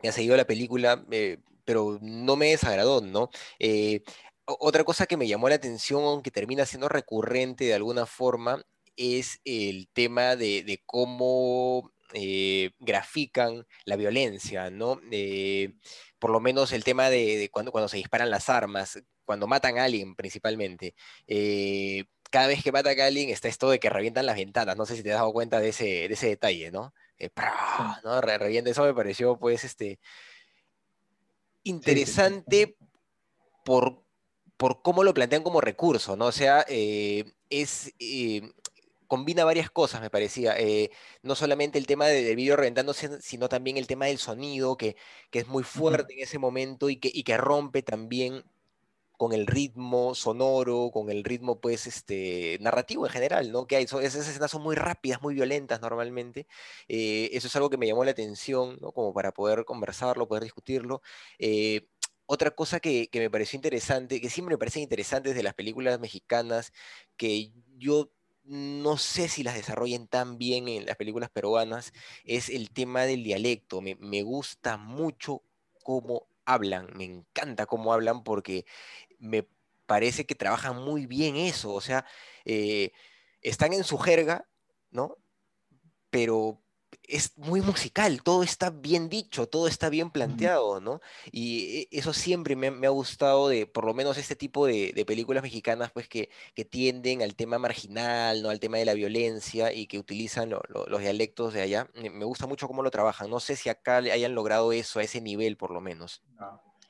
que 0.00 0.08
ha 0.08 0.12
seguido 0.12 0.36
la 0.36 0.46
película, 0.46 1.04
eh, 1.10 1.38
pero 1.64 1.98
no 2.00 2.36
me 2.36 2.50
desagradó, 2.50 3.00
¿no? 3.02 3.30
Eh, 3.58 4.02
otra 4.46 4.84
cosa 4.84 5.06
que 5.06 5.16
me 5.16 5.28
llamó 5.28 5.48
la 5.48 5.56
atención, 5.56 6.02
aunque 6.04 6.30
termina 6.30 6.66
siendo 6.66 6.88
recurrente 6.88 7.64
de 7.64 7.74
alguna 7.74 8.06
forma, 8.06 8.64
es 8.96 9.40
el 9.44 9.88
tema 9.92 10.36
de 10.36 10.82
cómo 10.86 11.92
eh, 12.12 12.70
grafican 12.78 13.66
la 13.84 13.96
violencia, 13.96 14.70
¿no? 14.70 15.00
Eh, 15.10 15.74
por 16.18 16.30
lo 16.30 16.40
menos 16.40 16.72
el 16.72 16.84
tema 16.84 17.10
de, 17.10 17.48
cuando, 17.52 17.72
cuando, 17.72 17.88
se 17.88 17.96
disparan 17.96 18.30
las 18.30 18.48
armas, 18.48 19.02
cuando 19.24 19.46
matan 19.46 19.78
a 19.78 19.84
alguien 19.84 20.14
principalmente. 20.14 20.94
Eh, 21.26 22.04
cada 22.30 22.46
vez 22.48 22.62
que 22.62 22.72
matan 22.72 23.00
a 23.00 23.06
alguien 23.06 23.30
está 23.30 23.48
esto 23.48 23.70
de 23.70 23.78
que 23.80 23.90
revientan 23.90 24.26
las 24.26 24.36
ventanas. 24.36 24.76
No 24.76 24.86
sé 24.86 24.96
si 24.96 25.02
te 25.02 25.12
has 25.12 25.18
dado 25.18 25.32
cuenta 25.32 25.60
de 25.60 25.70
ese, 25.70 25.84
de 25.84 26.14
ese 26.14 26.28
detalle, 26.28 26.70
¿no? 26.70 26.94
¿no? 28.04 28.20
revienta. 28.20 28.70
Eso 28.70 28.84
me 28.84 28.94
pareció, 28.94 29.38
pues, 29.38 29.64
este, 29.64 29.98
interesante 31.62 32.76
por, 33.64 34.04
por 34.56 34.82
cómo 34.82 35.02
lo 35.04 35.14
plantean 35.14 35.42
como 35.42 35.60
recurso, 35.60 36.16
¿no? 36.16 36.26
O 36.26 36.32
sea, 36.32 36.64
es 36.68 37.92
combina 39.06 39.44
varias 39.44 39.70
cosas, 39.70 40.00
me 40.00 40.10
parecía. 40.10 40.58
Eh, 40.58 40.90
no 41.22 41.34
solamente 41.34 41.78
el 41.78 41.86
tema 41.86 42.06
del 42.06 42.36
vídeo 42.36 42.56
reventándose, 42.56 43.20
sino 43.22 43.48
también 43.48 43.76
el 43.76 43.86
tema 43.86 44.06
del 44.06 44.18
sonido, 44.18 44.76
que, 44.76 44.96
es 45.32 45.48
muy 45.48 45.64
fuerte 45.64 46.14
en 46.14 46.20
ese 46.20 46.38
momento 46.38 46.88
y 46.88 46.96
que, 46.96 47.10
que 47.22 47.36
rompe 47.36 47.82
también 47.82 48.44
con 49.16 49.32
el 49.32 49.46
ritmo 49.46 50.14
sonoro, 50.14 50.90
con 50.92 51.10
el 51.10 51.24
ritmo, 51.24 51.60
pues, 51.60 51.86
este, 51.86 52.58
narrativo 52.60 53.06
en 53.06 53.12
general, 53.12 53.50
¿no? 53.52 53.66
Que 53.66 53.76
hay, 53.76 53.84
esas 53.84 54.28
escenas 54.28 54.50
son 54.50 54.62
muy 54.62 54.76
rápidas, 54.76 55.22
muy 55.22 55.34
violentas 55.34 55.80
normalmente. 55.80 56.46
Eh, 56.88 57.30
eso 57.32 57.48
es 57.48 57.56
algo 57.56 57.70
que 57.70 57.78
me 57.78 57.86
llamó 57.86 58.04
la 58.04 58.10
atención, 58.12 58.78
¿no? 58.80 58.92
Como 58.92 59.12
para 59.14 59.32
poder 59.32 59.64
conversarlo, 59.64 60.28
poder 60.28 60.44
discutirlo. 60.44 61.02
Eh, 61.38 61.88
otra 62.26 62.50
cosa 62.50 62.80
que, 62.80 63.08
que, 63.08 63.20
me 63.20 63.30
pareció 63.30 63.56
interesante, 63.56 64.20
que 64.20 64.30
siempre 64.30 64.54
me 64.54 64.58
parecen 64.58 64.82
interesantes 64.82 65.34
de 65.34 65.42
las 65.42 65.54
películas 65.54 66.00
mexicanas, 66.00 66.72
que 67.16 67.52
yo 67.78 68.10
no 68.46 68.96
sé 68.96 69.28
si 69.28 69.42
las 69.42 69.54
desarrollen 69.54 70.06
tan 70.06 70.38
bien 70.38 70.68
en 70.68 70.86
las 70.86 70.96
películas 70.96 71.30
peruanas, 71.30 71.92
es 72.24 72.48
el 72.48 72.70
tema 72.70 73.02
del 73.02 73.24
dialecto. 73.24 73.80
Me, 73.80 74.22
gusta 74.22 74.76
mucho 74.76 75.42
cómo 75.82 76.28
hablan, 76.44 76.88
me 76.96 77.04
encanta 77.04 77.66
cómo 77.66 77.92
hablan 77.92 78.22
porque 78.22 78.64
me 79.18 79.48
parece 79.86 80.26
que 80.26 80.34
trabajan 80.34 80.76
muy 80.82 81.06
bien 81.06 81.36
eso, 81.36 81.72
o 81.72 81.80
sea, 81.80 82.06
eh, 82.44 82.92
están 83.42 83.72
en 83.72 83.84
su 83.84 83.98
jerga, 83.98 84.48
¿no? 84.90 85.16
Pero 86.10 86.62
es 87.08 87.36
muy 87.38 87.60
musical, 87.60 88.22
todo 88.22 88.42
está 88.42 88.70
bien 88.70 89.08
dicho, 89.08 89.46
todo 89.48 89.68
está 89.68 89.88
bien 89.88 90.10
planteado, 90.10 90.80
¿no? 90.80 91.00
Y 91.32 91.88
e, 91.92 91.98
eso 91.98 92.12
siempre 92.12 92.56
me, 92.56 92.86
ha 92.86 92.90
gustado 92.90 93.48
de, 93.48 93.66
por 93.66 93.84
lo 93.84 93.94
menos 93.94 94.18
este 94.18 94.36
tipo 94.36 94.66
de, 94.66 95.04
películas 95.06 95.42
mexicanas, 95.42 95.90
pues 95.92 96.08
que, 96.08 96.30
tienden 96.70 97.22
al 97.22 97.36
tema 97.36 97.58
marginal, 97.58 98.42
¿no? 98.42 98.50
Al 98.50 98.60
tema 98.60 98.78
de 98.78 98.84
la 98.84 98.94
violencia 98.94 99.72
y 99.72 99.86
que 99.86 99.98
utilizan 99.98 100.50
los 100.50 101.00
dialectos 101.00 101.54
de 101.54 101.62
allá. 101.62 101.88
Me, 101.94 102.24
gusta 102.24 102.46
mucho 102.46 102.66
cómo 102.66 102.82
lo 102.82 102.90
trabajan. 102.90 103.30
No 103.30 103.40
sé 103.40 103.56
si 103.56 103.68
acá 103.68 103.98
hayan 103.98 104.34
logrado 104.34 104.72
eso 104.72 104.98
a 104.98 105.02
ese 105.02 105.20
nivel, 105.20 105.56
por 105.56 105.70
lo 105.70 105.80
menos. 105.80 106.22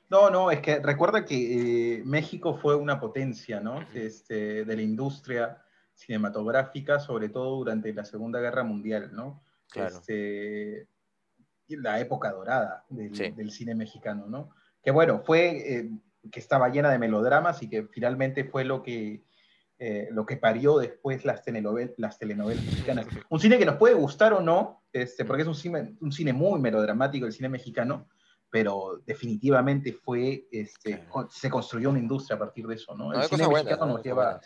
No, 0.08 0.30
no, 0.30 0.50
es 0.50 0.60
que 0.60 0.78
recuerda 0.78 1.24
que 1.24 1.98
eh, 1.98 2.02
México 2.04 2.54
fue 2.54 2.76
una 2.76 3.00
potencia, 3.00 3.60
¿no? 3.60 3.84
Este, 3.92 4.64
de 4.64 4.76
la 4.76 4.82
industria 4.82 5.62
cinematográfica, 5.94 7.00
sobre 7.00 7.28
todo 7.28 7.56
durante 7.56 7.92
la 7.92 8.04
Segunda 8.04 8.40
Guerra 8.40 8.62
Mundial, 8.62 9.10
¿no? 9.12 9.42
Este, 9.76 10.88
la 11.68 12.00
época 12.00 12.30
dorada 12.32 12.84
del, 12.88 13.50
cine 13.50 13.74
mexicano, 13.74 14.26
¿no? 14.26 14.50
Que 14.82 14.90
bueno, 14.90 15.22
fue 15.24 15.78
eh, 15.78 15.90
que 16.30 16.40
estaba 16.40 16.68
llena 16.68 16.90
de 16.90 16.98
melodramas 16.98 17.62
y 17.62 17.68
que 17.68 17.86
finalmente 17.86 18.44
fue 18.44 18.64
lo 18.64 18.82
que, 18.82 19.24
eh, 19.78 20.08
lo 20.10 20.24
que 20.26 20.36
parió 20.36 20.78
después 20.78 21.24
las, 21.24 21.42
telenovelas, 21.42 21.94
las 21.96 22.18
telenovelas 22.18 22.64
mexicanas. 22.64 23.06
Un 23.30 23.40
cine 23.40 23.58
que 23.58 23.66
nos 23.66 23.76
puede 23.76 23.94
gustar 23.94 24.32
o 24.32 24.40
no, 24.40 24.84
este, 24.92 25.24
porque 25.24 25.42
es 25.42 25.48
un 25.48 25.54
cine, 25.54 25.96
un 26.00 26.12
cine 26.12 26.32
muy 26.32 26.60
melodramático 26.60 27.26
el 27.26 27.32
cine 27.32 27.48
mexicano, 27.48 28.08
pero 28.48 29.02
definitivamente 29.04 29.92
fue, 29.92 30.46
este, 30.50 31.04
se 31.30 31.50
construyó 31.50 31.90
una 31.90 31.98
industria 31.98 32.36
a 32.36 32.38
partir 32.38 32.66
de 32.66 32.76
eso, 32.76 32.94
¿no? 32.94 33.12
El 33.12 33.24
cine 33.24 33.48
mexicano 33.48 33.86
nos 33.86 34.02
lleva 34.02 34.40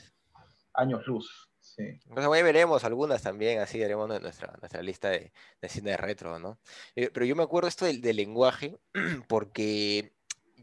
años 0.75 1.07
luz. 1.07 1.49
Sí. 1.81 1.99
Entonces, 2.09 2.45
veremos 2.45 2.85
algunas 2.85 3.23
también, 3.23 3.61
así 3.61 3.83
haremos 3.83 4.09
nuestra, 4.21 4.55
nuestra 4.61 4.83
lista 4.83 5.09
de, 5.09 5.33
cine 5.69 5.97
retro, 5.97 6.38
¿no? 6.38 6.59
Eh, 6.95 7.11
pero 7.12 7.25
yo 7.25 7.37
me 7.37 7.43
acuerdo 7.43 7.69
esto 7.69 7.87
del, 7.87 8.01
lenguaje, 8.16 8.77
porque 9.29 10.12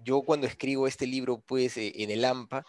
yo 0.03 0.21
cuando 0.21 0.47
escribo 0.47 0.87
este 0.87 1.07
libro, 1.07 1.39
pues, 1.39 1.77
eh, 1.77 1.91
en 2.03 2.11
el 2.11 2.23
AMPA, 2.23 2.65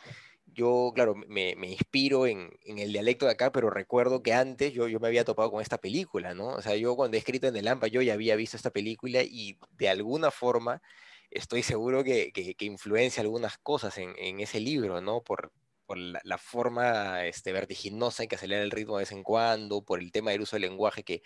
yo, 0.46 0.92
claro, 0.94 1.14
me, 1.14 1.52
inspiro 1.66 2.26
en, 2.26 2.50
el 2.64 2.92
dialecto 2.92 3.26
de 3.26 3.32
acá, 3.32 3.52
pero 3.52 3.70
recuerdo 3.70 4.22
que 4.22 4.32
antes 4.32 4.72
yo, 4.72 4.88
yo 4.88 4.98
me 4.98 5.08
había 5.08 5.24
topado 5.24 5.50
con 5.50 5.60
esta 5.60 5.78
película, 5.78 6.34
¿no? 6.34 6.48
O 6.48 6.62
sea, 6.62 6.74
yo 6.76 6.96
cuando 6.96 7.16
he 7.16 7.20
escrito 7.20 7.46
en 7.46 7.56
el 7.56 7.68
AMPA, 7.68 7.88
yo 7.88 8.02
ya 8.02 8.14
había 8.14 8.34
visto 8.36 8.56
esta 8.56 8.70
película 8.70 9.22
y 9.22 9.58
de 9.76 9.88
alguna 9.88 10.30
forma 10.30 10.82
estoy 11.30 11.62
seguro 11.62 12.04
que, 12.04 12.32
influencia 12.60 13.22
algunas 13.22 13.58
cosas 13.58 13.98
en, 13.98 14.40
ese 14.40 14.60
libro, 14.60 15.00
¿no? 15.00 15.22
Por, 15.22 15.52
la, 15.96 16.38
forma 16.38 17.24
este, 17.26 17.52
vertiginosa 17.52 18.22
en 18.22 18.28
que 18.28 18.36
acelera 18.36 18.62
el 18.62 18.70
ritmo 18.70 18.96
de 18.96 19.02
vez 19.02 19.12
en 19.12 19.22
cuando, 19.22 19.82
por 19.82 20.00
el 20.00 20.12
tema 20.12 20.30
del 20.30 20.42
uso 20.42 20.56
del 20.56 20.62
lenguaje, 20.62 21.04
que, 21.04 21.22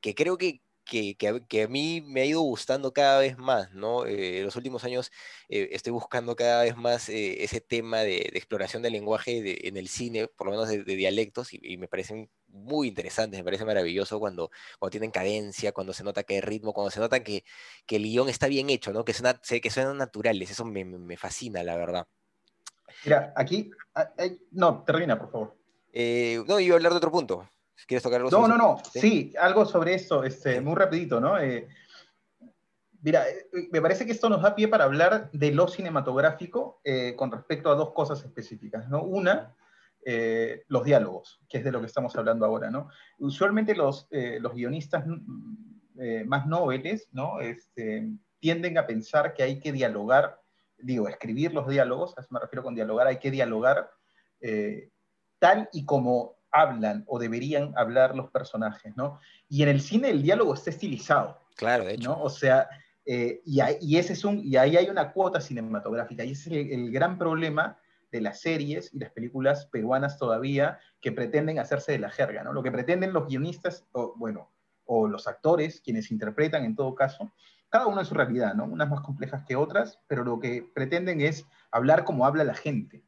que 0.00 0.14
creo 0.14 0.38
que, 0.38 0.62
que, 0.84 1.62
a 1.62 1.68
mí 1.68 2.02
me 2.02 2.22
ha 2.22 2.24
ido 2.26 2.40
gustando 2.42 2.92
cada 2.92 3.18
vez 3.18 3.38
más, 3.38 3.72
¿no? 3.72 4.06
Eh, 4.06 4.38
en 4.38 4.44
los 4.44 4.56
últimos 4.56 4.84
años 4.84 5.10
eh, 5.48 5.68
estoy 5.72 5.92
buscando 5.92 6.36
cada 6.36 6.62
vez 6.62 6.76
más 6.76 7.08
eh, 7.08 7.42
ese 7.42 7.60
tema 7.60 8.00
de, 8.00 8.16
exploración 8.34 8.82
del 8.82 8.92
lenguaje 8.92 9.66
en 9.68 9.76
el 9.76 9.88
cine, 9.88 10.28
por 10.28 10.46
lo 10.46 10.52
menos 10.52 10.68
de, 10.68 10.84
dialectos, 10.84 11.52
y, 11.52 11.76
me 11.78 11.88
parecen 11.88 12.30
muy 12.48 12.88
interesantes, 12.88 13.40
me 13.40 13.44
parece 13.44 13.64
maravilloso 13.64 14.20
cuando, 14.20 14.50
cuando 14.78 14.90
tienen 14.90 15.10
cadencia, 15.10 15.72
cuando 15.72 15.92
se 15.92 16.04
nota 16.04 16.22
que 16.22 16.34
hay 16.34 16.40
ritmo, 16.40 16.72
cuando 16.72 16.90
se 16.90 17.00
nota 17.00 17.22
que, 17.24 17.44
que 17.86 17.96
el 17.96 18.04
guion 18.04 18.28
está 18.28 18.46
bien 18.48 18.70
hecho, 18.70 18.92
¿no? 18.92 19.04
Que, 19.04 19.14
suena, 19.14 19.40
que 19.62 19.70
suenan 19.70 19.98
naturales, 19.98 20.50
eso 20.50 20.64
me, 20.64 20.84
me 20.84 21.16
fascina, 21.16 21.62
la 21.64 21.76
verdad. 21.76 22.06
Mira, 23.04 23.32
aquí, 23.36 23.70
ah, 23.94 24.10
no, 24.52 24.82
termina, 24.84 25.18
por 25.18 25.30
favor. 25.30 25.56
no, 25.92 26.60
iba 26.60 26.74
a 26.74 26.76
hablar 26.76 26.92
de 26.92 26.98
otro 26.98 27.12
punto. 27.12 27.48
¿Quieres 27.86 28.02
tocar 28.02 28.20
algo? 28.20 28.30
No, 28.30 28.48
no, 28.48 28.56
no. 28.56 28.78
¿Sí? 28.92 29.32
algo 29.38 29.66
sobre 29.66 29.94
esto, 29.94 30.24
este, 30.24 30.60
muy 30.60 30.74
rapidito, 30.74 31.20
¿no? 31.20 31.38
Eh, 31.38 31.68
mira, 33.02 33.28
eh, 33.28 33.46
me 33.70 33.82
parece 33.82 34.06
que 34.06 34.12
esto 34.12 34.28
nos 34.28 34.42
da 34.42 34.54
pie 34.54 34.68
para 34.68 34.84
hablar 34.84 35.30
de 35.32 35.52
lo 35.52 35.68
cinematográfico 35.68 36.80
eh, 36.84 37.14
con 37.16 37.30
respecto 37.30 37.70
a 37.70 37.74
dos 37.74 37.92
cosas 37.92 38.24
específicas, 38.24 38.88
¿no? 38.88 39.02
Una, 39.02 39.54
los 40.68 40.84
diálogos, 40.84 41.40
que 41.48 41.56
es 41.56 41.64
de 41.64 41.72
lo 41.72 41.80
que 41.80 41.86
estamos 41.86 42.14
hablando 42.16 42.44
ahora, 42.44 42.70
¿no? 42.70 42.90
Usualmente 43.18 43.74
los, 43.74 44.06
los 44.10 44.52
guionistas 44.52 45.06
más 46.26 46.46
noveles, 46.46 47.08
¿no? 47.12 47.40
Este, 47.40 48.10
tienden 48.38 48.76
a 48.76 48.86
pensar 48.86 49.32
que 49.32 49.42
hay 49.42 49.60
que 49.60 49.72
dialogar, 49.72 50.42
digo, 50.78 51.08
escribir 51.08 51.52
los 51.54 51.68
diálogos, 51.68 52.16
a 52.16 52.20
eso 52.20 52.28
me 52.30 52.40
refiero 52.40 52.62
con 52.62 52.74
dialogar, 52.74 53.06
hay 53.06 53.18
que 53.18 53.30
dialogar 53.30 53.90
tal 55.38 55.68
y 55.72 55.84
como 55.86 56.36
hablan 56.54 57.04
o 57.06 57.18
deberían 57.18 57.72
hablar 57.76 58.14
los 58.14 58.30
personajes, 58.30 58.96
¿no? 58.96 59.18
Y 59.48 59.62
en 59.62 59.68
el 59.68 59.80
cine 59.80 60.10
el 60.10 60.22
diálogo 60.22 60.54
está 60.54 60.70
estilizado. 60.70 61.40
Claro, 61.56 61.84
de 61.84 61.94
hecho. 61.94 62.10
¿no? 62.10 62.22
O 62.22 62.30
sea, 62.30 62.68
eh, 63.04 63.42
y, 63.44 63.96
ese 63.98 64.14
es 64.14 64.24
un, 64.24 64.40
y 64.42 64.56
ahí 64.56 64.76
hay 64.76 64.88
una 64.88 65.12
cuota 65.12 65.40
cinematográfica, 65.40 66.24
y 66.24 66.32
ese 66.32 66.60
es 66.60 66.72
el, 66.72 66.90
gran 66.90 67.18
problema 67.18 67.78
de 68.10 68.20
las 68.20 68.40
series 68.40 68.94
y 68.94 68.98
las 68.98 69.10
películas 69.10 69.66
peruanas 69.66 70.16
todavía 70.16 70.78
que 71.00 71.12
pretenden 71.12 71.58
hacerse 71.58 71.92
de 71.92 71.98
la 71.98 72.10
jerga, 72.10 72.44
¿no? 72.44 72.52
Lo 72.52 72.62
que 72.62 72.70
pretenden 72.70 73.12
los 73.12 73.26
guionistas, 73.26 73.84
o, 73.92 74.14
bueno, 74.16 74.50
o 74.86 75.08
los 75.08 75.26
actores, 75.26 75.80
quienes 75.80 76.10
interpretan 76.10 76.64
en 76.64 76.76
todo 76.76 76.94
caso, 76.94 77.32
cada 77.74 77.88
uno 77.88 77.98
en 77.98 78.06
su 78.06 78.14
realidad, 78.14 78.54
¿no? 78.54 78.66
Unas 78.66 78.88
más 78.88 79.00
complejas 79.00 79.42
que 79.48 79.56
otras, 79.56 79.98
pero 80.06 80.22
lo 80.22 80.38
que 80.38 80.64
pretenden 80.76 81.20
es 81.20 81.44
hablar 81.72 82.04
como 82.04 82.24
habla 82.24 82.44
la 82.44 82.54
gente. 82.54 83.02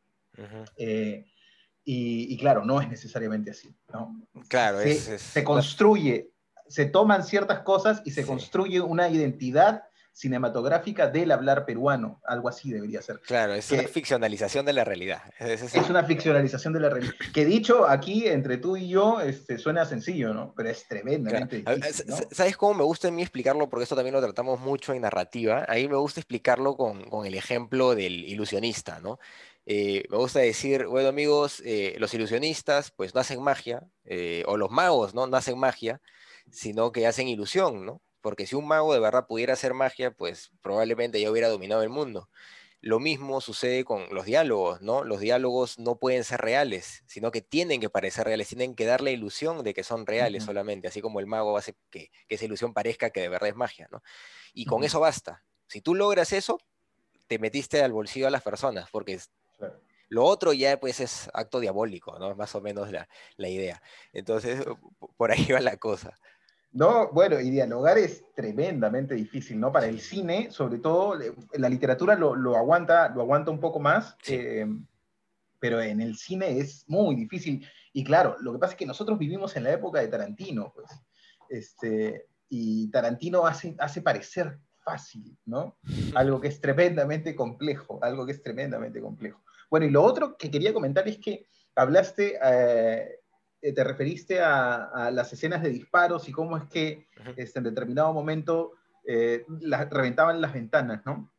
Y, 1.85 2.37
claro, 2.39 2.65
no 2.65 2.81
es 2.81 2.89
necesariamente 2.89 3.53
así. 3.53 3.73
¿no? 3.93 4.27
Claro, 4.49 4.81
se, 4.81 5.21
se 5.21 5.45
construye, 5.45 6.33
se 6.67 6.87
toman 6.87 7.23
ciertas 7.23 7.61
cosas 7.61 8.03
y 8.05 8.11
se 8.11 8.27
construye 8.27 8.81
una 8.81 9.09
identidad 9.09 9.85
cinematográfica 10.17 11.09
del 11.09 11.31
hablar 11.31 11.67
peruano, 11.67 12.23
algo 12.25 12.49
así 12.49 12.73
debería 12.73 13.03
ser. 13.03 13.21
Claro, 13.21 13.53
es 13.53 13.71
una 13.71 13.83
ficcionalización 13.83 14.65
de 14.65 14.73
la 14.73 14.83
realidad. 14.83 15.23
Es, 15.39 15.75
una 15.91 16.05
ficcionalización 16.05 16.73
de 16.73 16.81
la 16.81 16.89
realidad. 16.89 17.13
Que 17.35 17.45
dicho 17.45 17.87
aquí, 17.87 18.27
entre 18.27 18.57
tú 18.57 18.79
y 18.79 18.89
yo, 18.89 19.21
este, 19.21 19.59
suena 19.59 19.85
sencillo, 19.85 20.33
¿no? 20.33 20.55
Pero 20.57 20.71
es 20.71 20.89
tremendamente 20.89 21.57
difícil, 21.57 22.27
¿Sabes 22.33 22.57
cómo 22.57 22.73
me 22.73 22.85
gusta 22.85 23.09
en 23.09 23.15
mí 23.15 23.21
explicarlo? 23.21 23.69
Porque 23.69 23.83
esto 23.83 23.95
también 23.95 24.15
lo 24.15 24.23
tratamos 24.23 24.59
mucho 24.59 24.95
en 24.95 25.03
narrativa. 25.03 25.67
Ahí 25.69 25.87
me 25.87 25.97
gusta 25.97 26.21
explicarlo 26.21 26.79
con, 26.79 27.05
con 27.11 27.27
el 27.27 27.35
ejemplo 27.35 27.95
del 27.95 28.25
ilusionista, 28.25 29.01
¿no? 29.01 29.19
Eh, 29.67 30.05
me 30.09 30.17
gusta 30.17 30.39
decir, 30.39 30.87
bueno 30.87 31.09
amigos, 31.09 31.61
eh, 31.67 31.97
los 31.99 32.15
ilusionistas 32.15 32.91
pues 32.93 33.15
no 33.15 33.21
hacen 33.21 33.43
magia, 33.43 33.83
eh, 34.05 34.45
o 34.47 34.57
los 34.57 34.71
magos 34.71 35.13
no, 35.13 35.27
no 35.27 35.37
hacen 35.37 35.59
magia, 35.59 36.01
sino 36.51 36.93
que 36.93 37.07
hacen 37.07 37.29
ilusión, 37.29 37.85
¿no? 37.85 38.01
Porque 38.27 38.45
si 38.45 38.57
un 38.57 38.67
mago 38.67 38.93
de 38.93 38.99
verdad 38.99 39.29
pudiera 39.29 39.53
hacer 39.53 39.73
magia, 39.73 40.11
pues 40.11 40.51
probablemente 40.61 41.21
ya 41.21 41.31
hubiera 41.31 41.47
dominado 41.47 41.85
el 41.85 41.91
mundo. 41.91 42.29
Lo 42.81 42.99
mismo 42.99 43.41
sucede 43.41 43.85
con 43.85 44.13
los 44.13 44.25
diálogos, 44.25 44.83
¿no? 44.83 45.05
Los 45.05 45.21
diálogos 45.21 45.79
no 45.79 46.01
pueden 46.01 46.25
ser 46.25 46.41
reales, 46.41 47.05
sino 47.07 47.31
que 47.31 47.41
tienen 47.41 47.81
que 47.81 47.89
parecer 47.89 48.25
reales, 48.27 48.49
tienen 48.49 48.75
que 48.75 48.85
dar 48.85 49.01
la 49.01 49.13
ilusión 49.13 49.63
de 49.63 49.75
que 49.75 49.85
son 49.85 50.07
reales 50.07 50.43
solamente, 50.43 50.89
así 50.89 51.01
como 51.01 51.21
el 51.21 51.27
mago 51.29 51.57
hace 51.57 51.77
que, 51.89 52.11
esa 52.29 52.47
ilusión 52.47 52.75
parezca 52.75 53.11
que 53.11 53.21
de 53.21 53.29
verdad 53.29 53.51
es 53.51 53.55
magia, 53.55 53.87
¿no? 53.93 54.03
Y 54.53 54.65
con 54.65 54.83
eso 54.83 54.99
basta. 54.99 55.45
Si 55.69 55.81
tú 55.81 55.95
logras 55.95 56.33
eso, 56.33 56.59
te 57.29 57.39
metiste 57.39 57.81
al 57.81 57.93
bolsillo 57.93 58.27
a 58.27 58.31
las 58.31 58.43
personas, 58.43 58.91
porque 58.91 59.21
lo 60.09 60.25
otro 60.25 60.53
ya 60.53 60.81
pues 60.81 60.99
es 60.99 61.31
acto 61.33 61.61
diabólico, 61.61 62.19
¿no? 62.19 62.35
Más 62.35 62.57
o 62.57 62.61
menos 62.61 62.91
la, 62.91 63.09
idea. 63.49 63.81
Entonces, 64.13 64.65
por 65.17 65.31
ahí 65.31 65.47
va 65.53 65.61
la 65.61 65.77
cosa. 65.77 66.19
No, 66.77 67.11
bueno, 67.11 67.41
y 67.41 67.49
dialogar 67.49 67.97
es 67.97 68.23
tremendamente 68.35 69.15
difícil, 69.15 69.59
¿no? 69.59 69.73
Para 69.73 69.87
el 69.87 69.99
cine, 69.99 70.51
sobre 70.51 70.79
todo, 70.79 71.19
la 71.55 71.71
literatura 71.71 72.15
lo, 72.17 72.55
aguanta, 72.55 73.09
lo 73.09 73.23
aguanta 73.23 73.51
un 73.51 73.61
poco 73.61 73.81
más, 73.81 74.15
eh, 74.29 74.67
pero 75.59 75.81
en 75.81 76.03
el 76.03 76.19
cine 76.19 76.59
es 76.59 76.85
muy 76.87 77.15
difícil. 77.15 77.67
Y 77.95 78.05
claro, 78.05 78.37
lo 78.41 78.53
que 78.53 78.59
pasa 78.59 78.75
es 78.75 78.79
que 78.79 78.85
nosotros 78.85 79.19
vivimos 79.19 79.57
en 79.57 79.65
la 79.65 79.73
época 79.73 80.01
de 80.01 80.09
Tarantino, 80.09 80.71
pues, 80.75 80.91
este, 81.49 82.27
y 82.51 82.91
Tarantino 82.91 83.47
hace, 83.47 83.75
hace 83.79 84.03
parecer 84.03 84.59
fácil, 84.85 85.35
¿no? 85.47 85.79
Algo 86.15 86.43
que 86.43 86.49
es 86.49 86.61
tremendamente 86.61 87.35
complejo, 87.35 87.99
algo 88.03 88.27
que 88.27 88.33
es 88.33 88.43
tremendamente 88.43 89.01
complejo. 89.01 89.43
Bueno, 89.71 89.87
y 89.87 89.91
lo 89.91 90.03
otro 90.03 90.37
que 90.37 90.51
quería 90.51 90.75
comentar 90.75 91.09
es 91.09 91.17
que 91.17 91.47
hablaste, 91.75 92.39
eh, 92.45 93.16
te 93.61 93.85
referiste 93.85 94.41
a, 94.41 95.11
las 95.13 95.33
escenas 95.33 95.63
de 95.63 95.71
disparos 95.71 96.29
y 96.29 96.33
cómo 96.33 96.57
es 96.57 96.65
que 96.65 97.07
este, 97.37 97.59
en 97.59 97.65
determinado 97.65 98.13
momento 98.13 98.73
eh, 99.07 99.45
reventaban 99.91 100.41
las 100.41 100.53
ventanas, 100.53 101.05
¿no? 101.05 101.33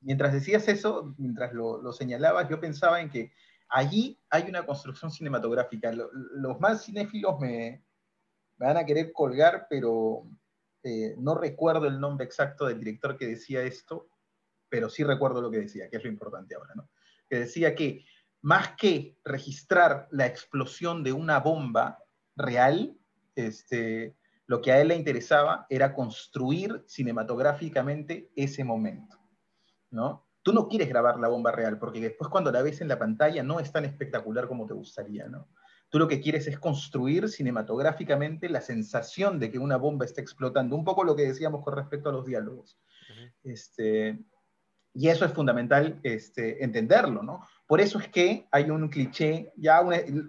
Mientras 0.00 0.32
decías 0.32 0.68
eso, 0.68 1.14
mientras 1.16 1.52
lo, 1.52 1.92
señalabas, 1.92 2.48
yo 2.48 2.60
pensaba 2.60 3.00
en 3.00 3.08
que 3.08 3.32
allí 3.68 4.20
hay 4.30 4.44
una 4.48 4.66
construcción 4.66 5.10
cinematográfica. 5.10 5.92
los 5.92 6.60
más 6.60 6.84
cinéfilos 6.84 7.40
me, 7.40 7.82
me, 8.58 8.66
van 8.66 8.76
a 8.76 8.84
querer 8.84 9.12
colgar, 9.12 9.66
pero 9.70 10.26
eh, 10.82 11.14
no 11.18 11.34
recuerdo 11.34 11.86
el 11.86 11.98
nombre 11.98 12.26
exacto 12.26 12.66
del 12.66 12.78
director 12.78 13.16
que 13.16 13.26
decía 13.26 13.62
esto, 13.62 14.08
pero 14.68 14.90
sí 14.90 15.04
recuerdo 15.04 15.40
lo 15.40 15.50
que 15.50 15.60
decía, 15.60 15.88
que 15.88 15.96
es 15.96 16.04
lo 16.04 16.10
importante 16.10 16.54
ahora, 16.54 16.74
¿no? 16.74 16.90
Que 17.28 17.38
decía 17.38 17.74
que 17.74 18.04
más 18.44 18.76
que 18.76 19.16
registrar 19.24 20.06
la 20.10 20.26
explosión 20.26 21.02
de 21.02 21.14
una 21.14 21.40
bomba 21.40 21.98
real, 22.36 22.94
este, 23.34 24.18
lo 24.46 24.60
que 24.60 24.70
a 24.70 24.82
él 24.82 24.88
le 24.88 24.96
interesaba 24.96 25.64
era 25.70 25.94
construir 25.94 26.84
cinematográficamente 26.86 28.30
ese 28.36 28.62
momento, 28.62 29.18
¿no? 29.90 30.28
Tú 30.42 30.52
no 30.52 30.68
quieres 30.68 30.90
grabar 30.90 31.18
la 31.18 31.28
bomba 31.28 31.52
real, 31.52 31.78
porque 31.78 32.02
después 32.02 32.28
cuando 32.28 32.52
la 32.52 32.60
ves 32.60 32.82
en 32.82 32.88
la 32.88 32.98
pantalla 32.98 33.42
no 33.42 33.60
es 33.60 33.72
tan 33.72 33.86
espectacular 33.86 34.46
como 34.46 34.66
te 34.66 34.74
gustaría, 34.74 35.26
¿no? 35.26 35.48
Tú 35.88 35.98
lo 35.98 36.06
que 36.06 36.20
quieres 36.20 36.46
es 36.46 36.58
construir 36.58 37.30
cinematográficamente 37.30 38.50
la 38.50 38.60
sensación 38.60 39.38
de 39.38 39.50
que 39.50 39.58
una 39.58 39.78
bomba 39.78 40.04
está 40.04 40.20
explotando, 40.20 40.76
un 40.76 40.84
poco 40.84 41.02
lo 41.02 41.16
que 41.16 41.22
decíamos 41.22 41.64
con 41.64 41.76
respecto 41.76 42.10
a 42.10 42.12
los 42.12 42.26
diálogos. 42.26 42.78
este, 43.42 44.22
y 44.92 45.08
eso 45.08 45.24
es 45.24 45.32
fundamental 45.32 45.98
este, 46.02 46.62
entenderlo, 46.62 47.22
¿no? 47.22 47.40
Por 47.66 47.80
eso 47.80 47.98
es 47.98 48.08
que 48.08 48.46
hay 48.50 48.70
un 48.70 48.88
cliché, 48.88 49.52
ya 49.56 49.80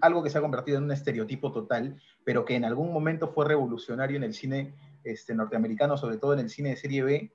algo 0.02 0.24
que 0.24 0.30
se 0.30 0.38
ha 0.38 0.42
convertido 0.42 0.78
en 0.78 0.86
un 0.86 0.92
estereotipo 0.92 1.52
total, 1.52 2.02
pero 2.24 2.46
que 2.46 2.56
en 2.56 2.64
algún 2.64 2.94
momento 2.94 3.28
fue 3.28 3.46
revolucionario 3.46 4.18
en 4.18 4.24
el 4.24 4.34
cine 4.34 4.74
este, 5.04 5.36
norteamericano, 5.36 5.98
sobre 5.98 6.18
todo 6.18 6.34
en 6.34 6.40
el 6.40 6.50
cine 6.50 6.70
de 6.70 6.78
serie 6.78 7.04
B, 7.04 7.34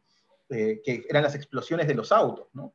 eh, 0.48 0.80
que 0.82 1.04
eran 1.08 1.22
las 1.22 1.34
explosiones 1.34 1.86
de 1.86 1.94
los 1.94 2.12
autos, 2.12 2.48
¿no? 2.54 2.72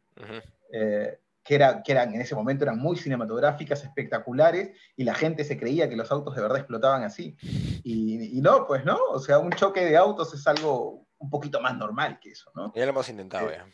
que, 1.46 1.56
era, 1.56 1.84
que 1.84 1.92
eran 1.92 2.14
en 2.14 2.22
ese 2.22 2.36
momento 2.36 2.64
eran 2.64 2.78
muy 2.78 2.96
cinematográficas, 2.98 3.84
espectaculares, 3.84 4.72
y 4.96 5.04
la 5.04 5.14
gente 5.14 5.44
se 5.44 5.58
creía 5.58 5.88
que 5.90 5.96
los 5.96 6.12
autos 6.12 6.36
de 6.36 6.42
verdad 6.42 6.58
explotaban 6.58 7.04
así. 7.04 7.38
Y, 7.84 8.40
no, 8.42 8.66
pues 8.66 8.84
no, 8.86 8.98
o 9.12 9.20
sea, 9.20 9.40
un 9.40 9.52
choque 9.52 9.84
de 9.86 9.98
autos 9.98 10.34
es 10.34 10.46
algo 10.48 11.06
un 11.18 11.30
poquito 11.30 11.62
más 11.62 11.78
normal 11.78 12.20
que 12.20 12.32
eso, 12.32 12.52
¿no? 12.56 12.74
Ya 12.76 12.84
lo 12.86 12.92
hemos 12.92 13.10
intentado, 13.10 13.50
ya. 13.52 13.68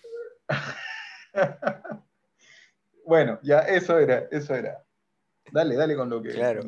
Bueno, 3.06 3.40
ya 3.44 3.60
eso 3.60 3.98
era, 4.00 4.28
eso 4.32 4.56
era. 4.56 4.84
Dale, 5.52 5.76
dale 5.76 5.96
con 5.96 6.10
lo 6.10 6.22
que. 6.22 6.30
Claro. 6.30 6.62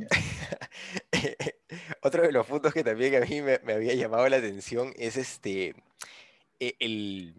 Otro 2.02 2.24
de 2.24 2.32
los 2.32 2.46
puntos 2.46 2.74
que 2.74 2.84
también 2.84 3.16
a 3.16 3.26
mí 3.26 3.42
me, 3.42 3.60
me 3.64 3.74
había 3.74 3.94
llamado 3.94 4.28
la 4.28 4.38
atención 4.38 4.94
es 4.98 5.18
este 5.18 5.76
e, 6.60 6.76
el, 6.80 7.34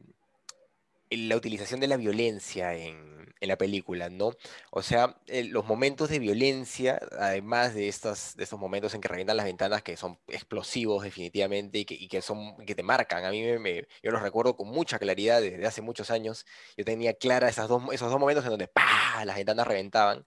la 1.17 1.37
utilización 1.37 1.81
de 1.81 1.89
la 1.89 1.97
violencia 1.97 2.75
en, 2.75 3.15
la 3.41 3.59
película, 3.59 4.09
¿no? 4.09 4.33
O 4.71 4.81
sea, 4.83 5.19
los 5.27 5.67
momentos 5.67 6.09
de 6.09 6.19
violencia, 6.19 6.99
además 7.19 7.75
de 7.75 7.89
estos, 7.89 8.35
de 8.37 8.45
estos 8.45 8.59
momentos 8.59 8.95
en 8.95 9.03
que 9.03 9.09
revientan 9.09 9.37
las 9.37 9.45
ventanas, 9.45 9.83
que 9.83 9.99
son 9.99 10.19
explosivos 10.29 11.03
definitivamente 11.03 11.81
y 11.81 11.85
que, 11.85 11.95
y 11.95 12.09
que 12.09 12.23
son, 12.23 12.57
que 12.65 12.75
te 12.75 12.83
marcan, 12.83 13.25
a 13.27 13.31
mí 13.31 13.43
me, 13.59 13.87
yo 14.03 14.11
los 14.13 14.23
recuerdo 14.23 14.57
con 14.57 14.69
mucha 14.69 14.99
claridad 14.99 15.43
desde 15.43 15.67
hace 15.67 15.83
muchos 15.83 16.11
años, 16.11 16.47
yo 16.79 16.87
tenía 16.87 17.13
clara 17.13 17.51
esas 17.51 17.69
dos, 17.69 17.83
esos 17.93 18.11
dos 18.11 18.19
momentos 18.19 18.45
en 18.45 18.51
donde 18.51 18.69
¡pah! 18.69 19.25
las 19.27 19.37
ventanas 19.37 19.67
reventaban, 19.67 20.27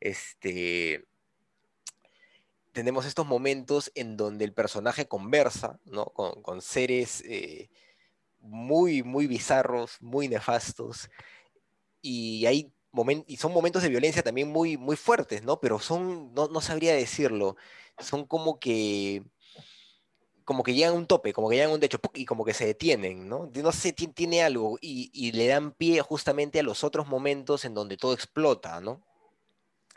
este... 0.00 1.04
Tenemos 2.72 3.06
estos 3.06 3.24
momentos 3.24 3.92
en 3.94 4.16
donde 4.16 4.44
el 4.44 4.52
personaje 4.52 5.06
conversa, 5.06 5.78
¿no? 5.84 6.06
Con, 6.06 6.62
seres... 6.62 7.22
Eh, 7.26 7.68
muy, 8.44 9.02
muy 9.02 9.26
bizarros, 9.26 9.96
muy 10.00 10.28
nefastos, 10.28 11.10
y 12.00 12.46
hay 12.46 12.70
y 13.26 13.36
son 13.38 13.52
momentos 13.52 13.82
de 13.82 13.88
violencia 13.88 14.22
también 14.22 14.48
muy, 14.48 14.76
muy 14.76 14.96
fuertes, 14.96 15.42
¿no? 15.42 15.58
Pero 15.58 15.80
son, 15.80 16.32
no, 16.32 16.46
no 16.48 16.60
sabría 16.60 16.94
decirlo, 16.94 17.56
son 17.98 18.24
como 18.24 18.60
que 18.60 19.24
como 20.44 20.62
que 20.62 20.74
llegan 20.74 20.94
a 20.94 20.96
un 20.98 21.06
tope, 21.06 21.32
como 21.32 21.48
que 21.48 21.56
llegan 21.56 21.70
a 21.70 21.74
un 21.74 21.80
techo 21.80 21.98
y 22.12 22.26
como 22.26 22.44
que 22.44 22.52
se 22.54 22.66
detienen, 22.66 23.28
¿no? 23.28 23.50
No 23.54 23.72
sé, 23.72 23.92
tiene 23.92 24.42
algo 24.42 24.78
y, 24.80 25.10
y, 25.14 25.32
le 25.32 25.46
dan 25.46 25.72
pie 25.72 26.02
justamente 26.02 26.60
a 26.60 26.62
los 26.62 26.84
otros 26.84 27.06
momentos 27.08 27.64
en 27.64 27.72
donde 27.74 27.96
todo 27.96 28.12
explota, 28.12 28.80
¿no? 28.80 29.02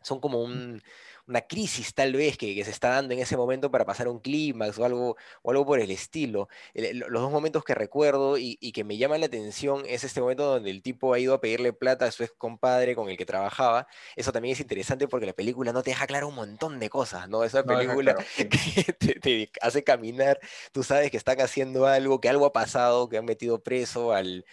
Son 0.03 0.21
como 0.21 0.41
un, 0.41 0.81
una 1.27 1.41
crisis 1.41 1.93
tal 1.93 2.13
vez 2.13 2.37
que, 2.37 2.63
se 2.63 2.71
está 2.71 2.89
dando 2.89 3.13
en 3.13 3.19
ese 3.19 3.37
momento 3.37 3.69
para 3.69 3.85
pasar 3.85 4.07
un 4.07 4.19
clímax 4.19 4.79
o 4.79 4.85
algo, 4.85 5.17
o 5.41 5.51
algo 5.51 5.65
por 5.65 5.79
el 5.79 5.91
estilo. 5.91 6.47
los 6.73 7.21
dos 7.21 7.31
momentos 7.31 7.63
que 7.63 7.75
recuerdo 7.75 8.37
y, 8.37 8.55
que 8.71 8.83
me 8.83 8.97
llaman 8.97 9.21
la 9.21 9.25
atención 9.27 9.83
es 9.87 10.03
este 10.03 10.21
momento 10.21 10.45
donde 10.45 10.69
el 10.69 10.81
tipo 10.81 11.13
ha 11.13 11.19
ido 11.19 11.33
a 11.33 11.41
pedirle 11.41 11.73
plata 11.73 12.05
a 12.05 12.11
su 12.11 12.23
ex 12.23 12.33
compadre 12.37 12.95
con 12.95 13.09
el 13.09 13.17
que 13.17 13.25
trabajaba. 13.25 13.87
Eso 14.15 14.31
también 14.31 14.53
es 14.53 14.59
interesante 14.59 15.07
porque 15.07 15.25
la 15.25 15.33
película 15.33 15.73
no 15.73 15.83
te 15.83 15.91
deja 15.91 16.07
claro 16.07 16.27
un 16.27 16.35
montón 16.35 16.79
de 16.79 16.89
cosas, 16.89 17.27
¿no? 17.29 17.43
Esa 17.43 17.63
película 17.63 18.15
que 18.37 18.93
te, 18.93 19.19
te 19.19 19.51
hace 19.61 19.83
caminar, 19.83 20.39
tú 20.71 20.83
sabes 20.83 21.11
que 21.11 21.17
están 21.17 21.41
haciendo 21.41 21.87
algo, 21.87 22.21
que 22.21 22.29
algo 22.29 22.45
ha 22.45 22.53
pasado, 22.53 23.09
que 23.09 23.17
han 23.17 23.25
metido 23.25 23.61
preso 23.63 24.13
al, 24.13 24.45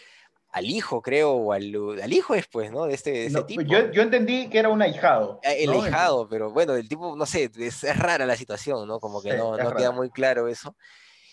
al 0.54 0.66
hijo, 0.66 1.02
creo, 1.02 1.32
o 1.32 1.52
al, 1.52 2.00
al 2.00 2.12
hijo 2.12 2.34
después, 2.34 2.70
¿no? 2.70 2.84
De 2.84 2.94
este, 2.94 3.28
tipo. 3.44 3.62
Yo, 3.62 3.90
yo, 3.90 4.02
entendí 4.02 4.48
que 4.48 4.60
era 4.60 4.68
un 4.68 4.80
ahijado. 4.82 5.40
Ah, 5.44 5.52
el 5.52 5.68
ahijado, 5.72 6.28
pero 6.28 6.52
bueno, 6.52 6.76
el 6.76 6.88
tipo, 6.88 7.16
no 7.16 7.26
sé, 7.26 7.50
es, 7.58 7.82
rara 7.98 8.24
la 8.24 8.36
situación, 8.36 8.86
¿no? 8.86 9.00
Como 9.00 9.20
que 9.20 9.36
no, 9.36 9.56
no 9.56 9.74
queda 9.74 9.90
muy 9.90 10.10
claro 10.10 10.46
eso. 10.46 10.76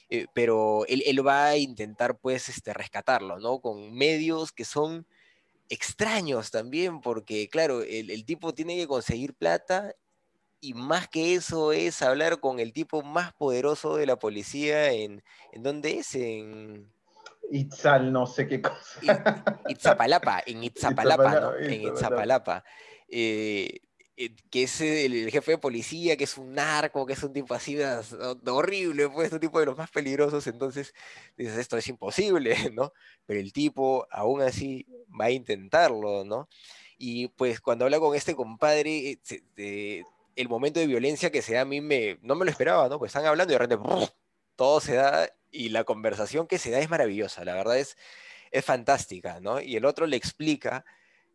Eh, 0.09 0.25
pero 0.33 0.87
él, 0.87 1.03
él, 1.05 1.25
va 1.25 1.49
a 1.49 1.57
intentar, 1.57 2.17
pues, 2.17 2.49
este, 2.49 2.73
rescatarlo, 2.73 3.39
¿no? 3.39 3.59
Con 3.59 3.93
medios 3.93 4.51
que 4.51 4.65
son 4.65 5.05
extraños 5.69 6.49
también, 6.49 6.99
porque, 6.99 7.47
claro, 7.47 7.83
el, 7.83 8.09
el 8.09 8.25
tipo 8.25 8.55
tiene 8.55 8.75
que 8.75 8.87
conseguir 8.87 9.35
plata 9.35 9.93
y 10.59 10.73
más 10.73 11.07
que 11.07 11.35
eso 11.35 11.73
es 11.73 12.01
hablar 12.01 12.39
con 12.39 12.59
el 12.59 12.73
tipo 12.73 13.03
más 13.03 13.33
poderoso 13.33 13.97
de 13.97 14.07
la 14.07 14.17
policía 14.17 14.91
en, 14.91 15.23
¿en 15.51 15.61
dónde 15.61 15.99
es? 15.99 16.15
En, 16.15 16.91
Itzal, 17.51 18.11
no 18.11 18.25
sé 18.25 18.47
qué 18.47 18.61
cosa. 18.61 19.59
Itzapalapa, 19.67 20.43
en 20.45 20.63
Itzapalapa, 20.63 21.39
¿no? 21.39 21.55
En 21.57 21.81
Itzapalapa. 21.81 22.63
Eh, 23.07 23.81
eh, 24.17 24.35
que 24.49 24.63
es 24.63 24.81
el, 24.81 25.31
jefe 25.31 25.51
de 25.51 25.57
policía, 25.57 26.15
que 26.15 26.25
es 26.25 26.37
un 26.37 26.53
narco, 26.53 27.05
que 27.05 27.13
es 27.13 27.23
un 27.23 27.33
tipo 27.33 27.53
así 27.53 27.77
horrible, 28.45 29.09
pues 29.09 29.31
un 29.31 29.39
tipo 29.39 29.59
de 29.59 29.65
los 29.65 29.77
más 29.77 29.89
peligrosos, 29.89 30.45
entonces 30.47 30.93
dices, 31.37 31.57
esto 31.57 31.77
es 31.77 31.87
imposible, 31.87 32.55
¿no? 32.73 32.93
Pero 33.25 33.39
el 33.39 33.51
tipo 33.51 34.07
aún 34.11 34.41
así 34.41 34.85
va 35.19 35.25
a 35.25 35.31
intentarlo, 35.31 36.23
¿no? 36.23 36.49
Y 36.97 37.29
pues 37.29 37.59
cuando 37.61 37.85
habla 37.85 37.99
con 37.99 38.15
este 38.15 38.35
compadre, 38.35 39.19
eh, 39.57 40.03
el 40.35 40.49
momento 40.49 40.79
de 40.79 40.87
violencia 40.87 41.31
que 41.31 41.41
se 41.41 41.55
da 41.55 41.61
a 41.61 41.65
mí 41.65 41.81
me, 41.81 42.19
no 42.21 42.35
me 42.35 42.45
lo 42.45 42.51
esperaba, 42.51 42.87
¿no? 42.89 42.99
Pues 42.99 43.09
están 43.09 43.25
hablando 43.25 43.51
y 43.51 43.55
de 43.55 43.59
repente 43.59 43.83
todo 44.55 44.79
se 44.79 44.95
da 44.95 45.27
y 45.51 45.69
la 45.69 45.83
conversación 45.83 46.47
que 46.47 46.57
se 46.57 46.71
da 46.71 46.79
es 46.79 46.89
maravillosa, 46.89 47.45
la 47.45 47.53
verdad 47.53 47.77
es, 47.77 47.97
es 48.51 48.65
fantástica, 48.65 49.39
¿no? 49.39 49.61
Y 49.61 49.75
el 49.75 49.85
otro 49.85 50.07
le 50.07 50.17
explica 50.17 50.85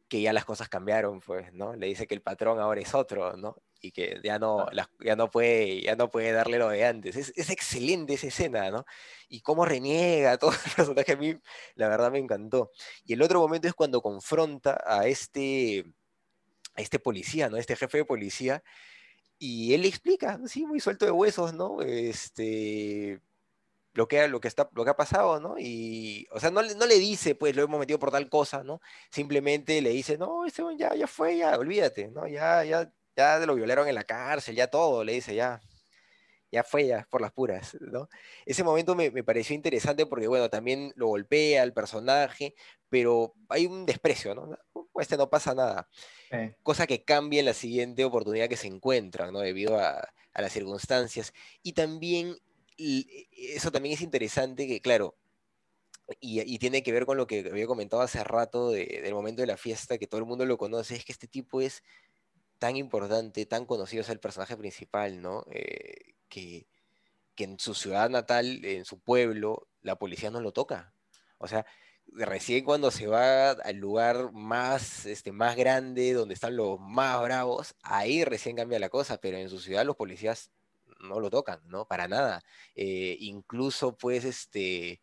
que 0.09 0.20
ya 0.20 0.33
las 0.33 0.44
cosas 0.44 0.68
cambiaron, 0.68 1.20
pues, 1.20 1.52
¿no? 1.52 1.74
Le 1.74 1.87
dice 1.87 2.07
que 2.07 2.14
el 2.14 2.22
patrón 2.22 2.61
ahora 2.61 2.81
es 2.81 2.94
otro, 2.94 3.37
¿no? 3.37 3.57
Y 3.81 3.92
que 3.92 4.20
ya 4.22 4.38
no, 4.38 4.66
ya 5.00 5.16
no, 5.16 5.31
puede, 5.31 5.83
ya 5.83 5.96
no 5.96 6.11
puede 6.11 6.33
darle 6.33 6.59
lo 6.59 6.68
de 6.68 6.85
antes. 6.87 7.16
Es, 7.16 7.33
es, 7.37 7.50
excelente 7.50 8.14
esa 8.14 8.29
escena, 8.29 8.70
¿no? 8.70 8.85
Y 9.29 9.40
cómo 9.40 9.64
reniega 9.64 10.38
todo 10.38 10.52
el 10.52 10.59
personaje, 10.76 11.12
a 11.12 11.16
mí 11.16 11.35
la 11.74 11.88
verdad 11.88 12.11
me 12.11 12.18
encantó. 12.18 12.70
Y 13.05 13.14
el 13.14 13.22
otro 13.22 13.40
momento 13.40 13.68
es 13.68 13.74
cuando 13.74 14.00
confronta 14.00 14.81
a 14.87 15.07
este, 15.07 15.85
a 16.74 16.83
este 16.83 16.98
policía, 16.98 17.48
¿no? 17.48 17.57
Este 17.57 17.76
jefe 17.76 17.98
de 17.98 18.05
policía, 18.05 18.62
y 19.38 19.74
él 19.74 19.83
le 19.83 19.88
explica, 19.88 20.40
sí, 20.46 20.66
muy 20.66 20.81
suelto 20.81 21.05
de 21.05 21.11
huesos, 21.11 21.52
¿no? 21.52 21.83
Este, 21.83 23.20
lo 23.96 24.06
que, 24.06 24.28
lo 24.28 24.40
que, 24.40 24.48
está, 24.48 24.68
lo 24.74 24.85
que 24.85 24.90
ha 24.90 24.96
pasado, 24.96 25.40
¿no? 25.40 25.59
Y, 25.59 26.28
o 26.30 26.38
sea, 26.38 26.50
no, 26.50 26.62
no 26.62 26.87
le 26.87 26.98
dice, 26.98 27.35
pues, 27.35 27.56
lo 27.56 27.62
hemos 27.62 27.80
metido 27.80 27.98
por 27.98 28.11
tal 28.11 28.28
cosa, 28.28 28.62
¿no? 28.62 28.80
Simplemente 29.11 29.80
le 29.80 29.88
dice, 29.90 30.18
no, 30.18 30.44
ese 30.44 30.62
ya, 30.76 30.94
ya 30.94 31.06
fue, 31.06 31.38
ya, 31.38 31.56
olvídate, 31.59 32.09
¿no? 32.09 32.28
Ya, 32.28 32.62
ya, 32.62 32.92
ya 33.16 33.38
lo 33.38 33.54
violaron 33.54 33.88
en 33.88 33.94
la 33.94 34.04
cárcel, 34.04 34.54
ya 34.54 34.66
todo, 34.66 35.02
le 35.02 35.14
dice, 35.14 35.35
ya, 35.35 35.62
ya 36.52 36.62
fue, 36.62 36.87
ya, 36.87 37.09
por 37.11 37.22
las 37.22 37.32
puras, 37.32 37.74
¿no? 37.80 38.11
Ese 38.44 38.62
momento 38.62 38.94
me, 38.94 39.11
me 39.11 39.24
pareció 39.24 39.56
interesante 39.56 40.04
porque, 40.04 40.28
bueno, 40.28 40.50
también 40.50 40.92
lo 40.96 41.06
golpea 41.06 41.62
al 41.62 41.72
personaje, 41.72 42.54
pero 42.90 43.32
hay 43.48 43.64
un 43.64 43.87
desprecio, 43.87 44.35
¿no? 44.35 44.59
Este 45.00 45.16
no 45.16 45.30
pasa 45.30 45.54
nada. 45.54 45.88
Cosa 46.62 46.87
que 46.87 47.02
cambia 47.02 47.40
en 47.40 47.46
la 47.46 47.54
siguiente 47.54 48.04
oportunidad 48.04 48.48
que 48.48 48.56
se 48.59 48.66
encuentran, 48.66 49.32
¿no? 49.32 49.40
Debido 49.40 49.78
a, 49.78 50.06
a 50.35 50.42
las 50.42 50.52
circunstancias. 50.52 51.32
Y 51.62 51.72
también 51.72 52.37
eso 52.78 53.70
también 53.72 53.94
es 53.94 54.02
interesante 54.02 54.66
que, 54.66 54.80
claro, 54.80 55.16
y, 56.20 56.58
tiene 56.58 56.82
que 56.82 56.92
ver 56.92 57.06
con 57.06 57.16
lo 57.16 57.26
que 57.26 57.48
había 57.50 57.66
comentado 57.66 58.02
hace 58.02 58.22
rato 58.24 58.70
del 58.70 59.14
momento 59.14 59.42
de 59.42 59.46
la 59.46 59.56
fiesta, 59.56 59.98
que 59.98 60.06
todo 60.06 60.20
el 60.20 60.26
mundo 60.26 60.46
lo 60.46 60.58
conoce, 60.58 60.96
es 60.96 61.04
que 61.04 61.12
este 61.12 61.28
tipo 61.28 61.60
es 61.60 61.82
tan 62.58 62.76
importante, 62.76 63.46
tan 63.46 63.66
conocido 63.66 64.02
es 64.02 64.08
el 64.08 64.20
personaje 64.20 64.56
principal, 64.56 65.20
¿no? 65.20 65.44
Eh, 65.50 66.14
que, 66.28 66.66
que 67.34 67.44
en 67.44 67.58
su 67.58 67.74
ciudad 67.74 68.10
natal, 68.10 68.64
en 68.64 68.84
su 68.84 69.00
pueblo, 69.00 69.68
la 69.82 69.96
policía 69.98 70.30
no 70.30 70.40
lo 70.40 70.52
toca. 70.52 70.94
O 71.38 71.48
sea, 71.48 71.66
recién 72.08 72.64
cuando 72.64 72.90
se 72.90 73.06
va 73.06 73.50
al 73.50 73.76
lugar 73.76 74.32
más, 74.32 75.06
este, 75.06 75.32
más 75.32 75.56
grande, 75.56 76.12
donde 76.12 76.34
están 76.34 76.56
los 76.56 76.80
más 76.80 77.20
bravos, 77.22 77.76
ahí 77.82 78.24
recién 78.24 78.56
cambia 78.56 78.78
la 78.78 78.88
cosa, 78.90 79.18
pero 79.18 79.38
en 79.38 79.50
su 79.50 79.60
ciudad 79.60 79.84
los 79.84 79.96
policías 79.96 80.50
no 81.06 81.20
lo 81.20 81.30
tocan, 81.30 81.60
¿no? 81.66 81.86
Para 81.86 82.08
nada. 82.08 82.42
Eh, 82.74 83.16
incluso, 83.20 83.96
pues, 83.96 84.24
este, 84.24 85.00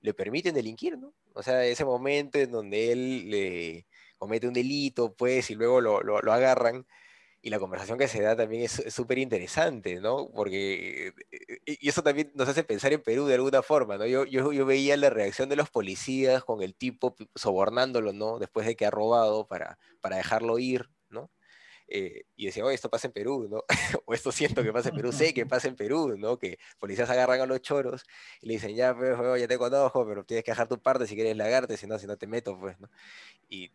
le 0.00 0.14
permiten 0.14 0.54
delinquir, 0.54 0.98
¿no? 0.98 1.14
O 1.34 1.42
sea, 1.42 1.64
ese 1.64 1.84
momento 1.84 2.38
en 2.38 2.52
donde 2.52 2.92
él 2.92 3.30
le 3.30 3.86
comete 4.18 4.46
un 4.46 4.54
delito, 4.54 5.14
pues, 5.14 5.50
y 5.50 5.54
luego 5.54 5.80
lo, 5.80 6.02
lo, 6.02 6.32
agarran, 6.32 6.86
y 7.42 7.50
la 7.50 7.58
conversación 7.58 7.98
que 7.98 8.08
se 8.08 8.22
da 8.22 8.36
también 8.36 8.62
es 8.62 8.82
súper 8.88 9.18
interesante, 9.18 10.00
¿no? 10.00 10.30
Porque, 10.34 11.08
eh, 11.08 11.12
y 11.66 11.88
eso 11.88 12.02
también 12.02 12.32
nos 12.34 12.48
hace 12.48 12.64
pensar 12.64 12.92
en 12.92 13.02
Perú 13.02 13.26
de 13.26 13.34
alguna 13.34 13.62
forma, 13.62 13.98
¿no? 13.98 14.06
Yo, 14.06 14.24
yo, 14.24 14.52
yo 14.52 14.66
veía 14.66 14.96
la 14.96 15.10
reacción 15.10 15.48
de 15.48 15.56
los 15.56 15.70
policías 15.70 16.44
con 16.44 16.62
el 16.62 16.74
tipo 16.74 17.16
sobornándolo, 17.34 18.12
¿no? 18.12 18.38
Después 18.38 18.66
de 18.66 18.76
que 18.76 18.86
ha 18.86 18.90
robado 18.90 19.46
para, 19.46 19.78
para 20.00 20.16
dejarlo 20.16 20.58
ir, 20.58 20.88
eh, 21.96 22.26
y 22.34 22.46
decía, 22.46 22.64
oye, 22.64 22.74
esto 22.74 22.90
pasa 22.90 23.06
en 23.06 23.12
Perú, 23.12 23.46
¿no? 23.48 23.62
o 24.04 24.14
esto 24.14 24.32
siento 24.32 24.64
que 24.64 24.72
pasa 24.72 24.88
en 24.88 24.96
Perú, 24.96 25.12
sé 25.12 25.32
que 25.32 25.46
pasa 25.46 25.68
en 25.68 25.76
Perú, 25.76 26.16
¿no? 26.18 26.40
Que 26.40 26.58
policías 26.80 27.08
agarran 27.08 27.40
a 27.40 27.46
los 27.46 27.62
choros 27.62 28.04
y 28.40 28.48
le 28.48 28.54
dicen, 28.54 28.74
ya, 28.74 28.96
pues, 28.96 29.16
ya 29.40 29.46
te 29.46 29.56
conozco, 29.56 30.04
pero 30.04 30.24
tienes 30.24 30.42
que 30.42 30.50
dejar 30.50 30.66
tu 30.66 30.82
parte 30.82 31.06
si 31.06 31.14
quieres 31.14 31.36
lagarte, 31.36 31.76
si 31.76 31.86
no, 31.86 31.96
si 32.00 32.08
no 32.08 32.16
te 32.16 32.26
meto, 32.26 32.58
pues, 32.58 32.80
¿no? 32.80 32.90
Y, 33.48 33.70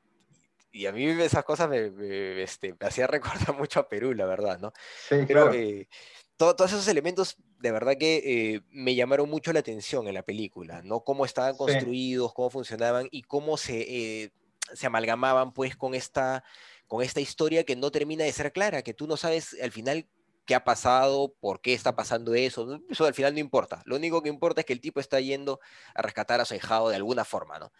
y 0.73 0.86
a 0.88 0.91
mí 0.91 1.05
esas 1.05 1.45
cosas 1.45 1.69
me, 1.69 2.43
este, 2.43 2.75
me 2.77 2.88
hacía 2.88 3.08
recordar 3.47 3.58
mucho 3.58 3.79
a 3.79 3.88
Perú, 3.88 4.13
la 4.13 4.25
verdad, 4.25 4.60
¿no? 4.60 4.73
Sí, 5.08 5.15
pero, 5.25 5.53
eh, 5.53 5.88
todos 6.36 6.73
esos 6.73 6.89
elementos, 6.89 7.38
de 7.60 7.71
verdad 7.71 7.95
que 7.97 8.17
eh, 8.25 8.62
me 8.69 8.95
llamaron 8.95 9.29
mucho 9.29 9.53
la 9.53 9.62
atención 9.62 10.10
en 10.10 10.13
la 10.13 10.23
película, 10.23 10.82
¿no? 10.84 11.05
Cómo 11.05 11.23
estaban 11.23 11.55
construidos, 11.55 12.34
cómo 12.34 12.49
funcionaban 12.49 13.08
y 13.12 13.21
cómo 13.21 13.55
se, 13.55 14.34
se 14.73 14.88
amalgamaban, 14.88 15.53
pues, 15.53 15.77
con 15.77 15.95
esta 15.95 16.43
con 16.89 17.04
esta 17.04 17.21
historia 17.21 17.63
que 17.63 17.75
no 17.75 17.91
termina 17.91 18.23
de 18.25 18.34
ser 18.34 18.52
clara, 18.52 18.82
que 18.82 18.95
tú 18.95 19.06
no 19.08 19.15
sabes 19.15 19.56
al 19.62 19.71
final 19.71 20.10
qué 20.45 20.56
ha 20.56 20.63
pasado, 20.63 21.36
por 21.39 21.62
qué 21.62 21.75
está 21.75 21.95
pasando 21.95 22.34
eso, 22.34 22.82
eso 22.89 23.06
al 23.06 23.13
final 23.13 23.36
no 23.36 23.39
importa. 23.39 23.84
Lo 23.86 23.95
único 23.95 24.23
que 24.23 24.30
importa 24.30 24.62
es 24.62 24.65
que 24.65 24.73
el 24.73 24.82
tipo 24.82 24.99
está 24.99 25.19
yendo 25.19 25.60
a 25.93 26.02
rescatar 26.02 26.41
a 26.41 26.45
su 26.45 26.56
hijado 26.56 26.89
de 26.89 26.95
alguna 26.95 27.23
forma, 27.23 27.60
¿no? 27.60 27.71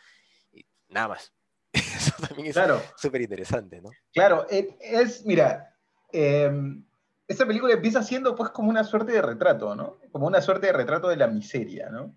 Y 0.52 0.64
nada 0.88 1.08
más. 1.08 1.34
Eso 1.74 2.14
también 2.28 2.48
es 2.50 2.58
súper 2.98 3.22
interesante, 3.22 3.82
¿no? 3.82 3.90
Claro, 4.14 4.46
e, 4.50 4.78
es, 4.80 5.26
mira, 5.26 5.76
em, 6.12 6.86
esta 7.28 7.48
película 7.48 7.74
empieza 7.74 8.04
siendo 8.04 8.36
pues 8.36 8.52
como 8.52 8.70
una 8.70 8.84
suerte 8.84 9.14
de 9.14 9.22
retrato, 9.24 9.76
¿no? 9.76 10.00
Como 10.12 10.28
una 10.28 10.42
suerte 10.42 10.68
de 10.68 10.74
retrato 10.74 11.08
de 11.08 11.18
la 11.18 11.28
miseria, 11.28 11.90
¿no? 11.90 12.16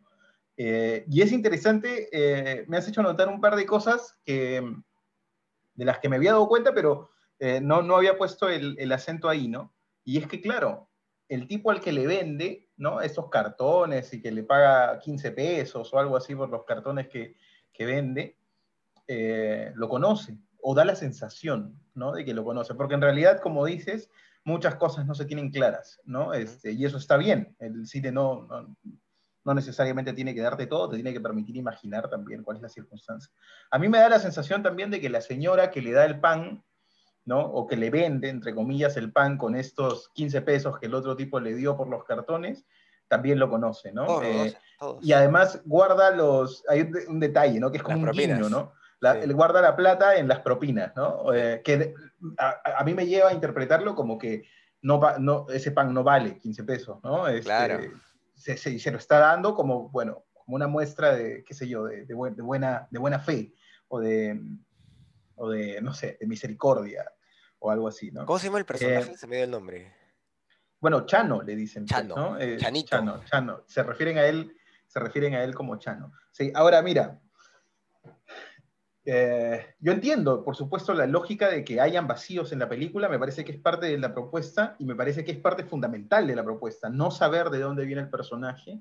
Eh, 0.58 1.06
y 1.08 1.22
es 1.22 1.32
interesante, 1.32 2.08
eh, 2.12 2.66
me 2.68 2.76
has 2.76 2.86
hecho 2.86 3.02
notar 3.02 3.28
un 3.28 3.40
par 3.40 3.56
de 3.56 3.64
cosas 3.64 4.18
que, 4.24 4.62
de 5.82 5.86
las 5.86 5.98
que 5.98 6.08
me 6.08 6.14
había 6.14 6.30
dado 6.30 6.46
cuenta, 6.46 6.72
pero 6.72 7.10
eh, 7.40 7.60
no, 7.60 7.82
no 7.82 7.96
había 7.96 8.16
puesto 8.16 8.48
el, 8.48 8.76
el, 8.78 8.92
acento 8.92 9.28
ahí, 9.28 9.48
¿no? 9.48 9.74
Y 10.04 10.18
es 10.18 10.28
que, 10.28 10.40
claro, 10.40 10.88
el 11.28 11.48
tipo 11.48 11.72
al 11.72 11.80
que 11.80 11.90
le 11.90 12.06
vende, 12.06 12.70
¿no? 12.76 13.00
Esos 13.00 13.28
cartones 13.28 14.14
y 14.14 14.22
que 14.22 14.30
le 14.30 14.44
paga 14.44 15.00
15 15.00 15.32
pesos 15.32 15.92
o 15.92 15.98
algo 15.98 16.16
así 16.16 16.36
por 16.36 16.50
los 16.50 16.64
cartones 16.64 17.08
que, 17.08 17.34
que 17.72 17.84
vende, 17.84 18.38
lo 19.74 19.88
conoce, 19.88 20.38
o 20.62 20.72
da 20.74 20.84
la 20.84 20.94
sensación, 20.94 21.78
¿no? 21.94 22.12
De 22.12 22.24
que 22.24 22.32
lo 22.32 22.44
conoce, 22.44 22.74
porque 22.74 22.94
en 22.94 23.02
realidad, 23.02 23.40
como 23.40 23.66
dices, 23.66 24.08
muchas 24.44 24.76
cosas 24.76 25.04
no 25.04 25.16
se 25.16 25.24
tienen 25.24 25.50
claras, 25.50 26.00
¿no? 26.04 26.32
Este, 26.32 26.70
y 26.70 26.84
eso 26.84 26.96
está 26.96 27.16
bien, 27.16 27.56
el 27.58 27.88
cine 27.88 28.12
no, 28.12 28.46
no 28.46 28.76
no 29.44 29.54
necesariamente 29.54 30.12
tiene 30.12 30.34
que 30.34 30.40
darte 30.40 30.66
todo, 30.66 30.88
te 30.88 30.96
tiene 30.96 31.12
que 31.12 31.20
permitir 31.20 31.56
imaginar 31.56 32.08
también 32.08 32.42
cuál 32.42 32.58
es 32.58 32.62
la 32.62 32.68
circunstancia. 32.68 33.32
A 33.70 33.78
mí 33.78 33.88
me 33.88 33.98
da 33.98 34.08
la 34.08 34.20
sensación 34.20 34.62
también 34.62 34.90
de 34.90 35.00
que 35.00 35.08
la 35.08 35.20
señora 35.20 35.70
que 35.70 35.82
le 35.82 35.92
da 35.92 36.04
el 36.04 36.20
pan, 36.20 36.62
¿no? 37.24 37.40
O 37.40 37.66
que 37.66 37.76
le 37.76 37.90
vende, 37.90 38.28
entre 38.28 38.54
comillas, 38.54 38.96
el 38.96 39.12
pan 39.12 39.36
con 39.36 39.56
estos 39.56 40.10
15 40.14 40.42
pesos 40.42 40.78
que 40.78 40.86
el 40.86 40.94
otro 40.94 41.16
tipo 41.16 41.40
le 41.40 41.54
dio 41.54 41.76
por 41.76 41.88
los 41.88 42.04
cartones, 42.04 42.64
también 43.08 43.38
lo 43.38 43.50
conoce, 43.50 43.92
¿no? 43.92 44.22
Eh, 44.22 44.54
y 45.02 45.12
además 45.12 45.60
guarda 45.64 46.10
los, 46.12 46.64
hay 46.68 46.90
un, 47.08 47.20
detalle, 47.20 47.60
¿no? 47.60 47.70
Que 47.70 47.78
es 47.78 47.82
como 47.82 47.98
un 47.98 48.10
guiño, 48.10 48.48
¿no? 48.48 48.72
Él 49.00 49.34
guarda 49.34 49.60
la 49.60 49.74
plata 49.74 50.16
en 50.16 50.28
las 50.28 50.40
propinas, 50.40 50.94
¿no? 50.94 51.34
Eh, 51.34 51.60
que 51.64 51.94
a, 52.38 52.84
mí 52.84 52.94
me 52.94 53.06
lleva 53.06 53.30
a 53.30 53.34
interpretarlo 53.34 53.96
como 53.96 54.16
que 54.16 54.44
no, 54.80 55.00
no, 55.18 55.46
ese 55.50 55.72
pan 55.72 55.92
no 55.92 56.04
vale 56.04 56.38
15 56.38 56.64
pesos, 56.64 56.98
¿no? 57.02 57.26
Este, 57.26 57.42
claro 57.42 57.80
se, 58.42 58.78
se, 58.78 58.90
lo 58.90 58.98
está 58.98 59.18
dando 59.18 59.54
como, 59.54 59.88
bueno, 59.90 60.24
como 60.32 60.56
una 60.56 60.66
muestra 60.66 61.14
de, 61.14 61.44
qué 61.44 61.54
sé 61.54 61.68
yo, 61.68 61.84
de, 61.84 62.04
de, 62.04 62.14
buena, 62.14 62.88
de 62.90 62.98
buena 62.98 63.20
fe 63.20 63.54
o 63.88 64.00
de, 64.00 64.40
o 65.36 65.48
de, 65.50 65.80
no 65.80 65.94
sé, 65.94 66.16
de 66.20 66.26
misericordia 66.26 67.04
o 67.60 67.70
algo 67.70 67.88
así, 67.88 68.10
¿no? 68.10 68.26
¿Cómo 68.26 68.38
se 68.38 68.46
llama 68.46 68.58
el 68.58 68.64
personaje? 68.64 69.12
Eh, 69.12 69.16
se 69.16 69.26
me 69.26 69.36
dio 69.36 69.44
el 69.44 69.50
nombre. 69.50 69.94
Bueno, 70.80 71.06
Chano 71.06 71.42
le 71.42 71.54
dicen. 71.54 71.84
Pues, 71.84 72.00
Chano, 72.00 72.16
¿no? 72.16 72.38
Eh, 72.38 72.56
Chanito. 72.58 72.88
Chano, 72.88 73.24
Chano. 73.24 73.64
Se 73.68 73.84
refieren 73.84 74.18
a 74.18 74.26
él, 74.26 74.56
se 74.88 74.98
refieren 74.98 75.34
a 75.34 75.44
él 75.44 75.54
como 75.54 75.76
Chano. 75.76 76.12
Sí, 76.32 76.50
ahora 76.54 76.82
mira, 76.82 77.20
eh, 79.04 79.74
yo 79.80 79.92
entiendo, 79.92 80.44
por 80.44 80.54
supuesto, 80.54 80.94
la 80.94 81.06
lógica 81.06 81.48
de 81.48 81.64
que 81.64 81.80
hayan 81.80 82.06
vacíos 82.06 82.52
en 82.52 82.60
la 82.60 82.68
película, 82.68 83.08
me 83.08 83.18
parece 83.18 83.44
que 83.44 83.52
es 83.52 83.58
parte 83.58 83.86
de 83.86 83.98
la 83.98 84.14
propuesta 84.14 84.76
y 84.78 84.84
me 84.84 84.94
parece 84.94 85.24
que 85.24 85.32
es 85.32 85.38
parte 85.38 85.64
fundamental 85.64 86.26
de 86.26 86.36
la 86.36 86.44
propuesta, 86.44 86.88
no 86.88 87.10
saber 87.10 87.50
de 87.50 87.60
dónde 87.60 87.84
viene 87.84 88.02
el 88.02 88.10
personaje 88.10 88.80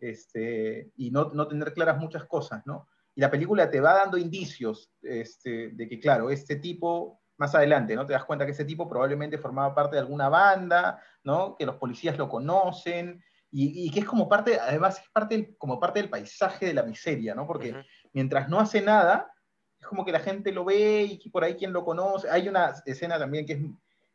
este, 0.00 0.90
y 0.96 1.10
no, 1.10 1.30
no 1.34 1.46
tener 1.46 1.72
claras 1.72 1.98
muchas 1.98 2.24
cosas, 2.24 2.66
¿no? 2.66 2.88
Y 3.14 3.20
la 3.20 3.30
película 3.30 3.70
te 3.70 3.80
va 3.80 3.94
dando 3.94 4.16
indicios 4.16 4.92
este, 5.02 5.68
de 5.68 5.88
que, 5.88 6.00
claro, 6.00 6.30
este 6.30 6.56
tipo, 6.56 7.20
más 7.36 7.54
adelante, 7.54 7.94
¿no? 7.94 8.06
Te 8.06 8.12
das 8.12 8.24
cuenta 8.24 8.44
que 8.44 8.52
ese 8.52 8.64
tipo 8.64 8.88
probablemente 8.88 9.38
formaba 9.38 9.74
parte 9.74 9.96
de 9.96 10.00
alguna 10.00 10.28
banda, 10.28 11.00
¿no? 11.22 11.56
Que 11.56 11.66
los 11.66 11.76
policías 11.76 12.18
lo 12.18 12.28
conocen 12.28 13.22
y, 13.52 13.86
y 13.86 13.90
que 13.90 14.00
es 14.00 14.06
como 14.06 14.28
parte, 14.28 14.58
además 14.58 14.98
es 14.98 15.08
parte, 15.10 15.54
como 15.58 15.78
parte 15.78 16.00
del 16.00 16.10
paisaje 16.10 16.66
de 16.66 16.74
la 16.74 16.82
miseria, 16.82 17.34
¿no? 17.34 17.46
Porque 17.46 17.74
mientras 18.12 18.48
no 18.48 18.58
hace 18.58 18.80
nada, 18.80 19.32
es 19.80 19.86
como 19.86 20.04
que 20.04 20.12
la 20.12 20.20
gente 20.20 20.52
lo 20.52 20.64
ve 20.64 21.18
y 21.20 21.28
por 21.30 21.42
ahí 21.42 21.54
quien 21.54 21.72
lo 21.72 21.84
conoce. 21.84 22.28
Hay 22.30 22.48
una 22.48 22.74
escena 22.84 23.18
también 23.18 23.46
que 23.46 23.54
es, 23.54 23.60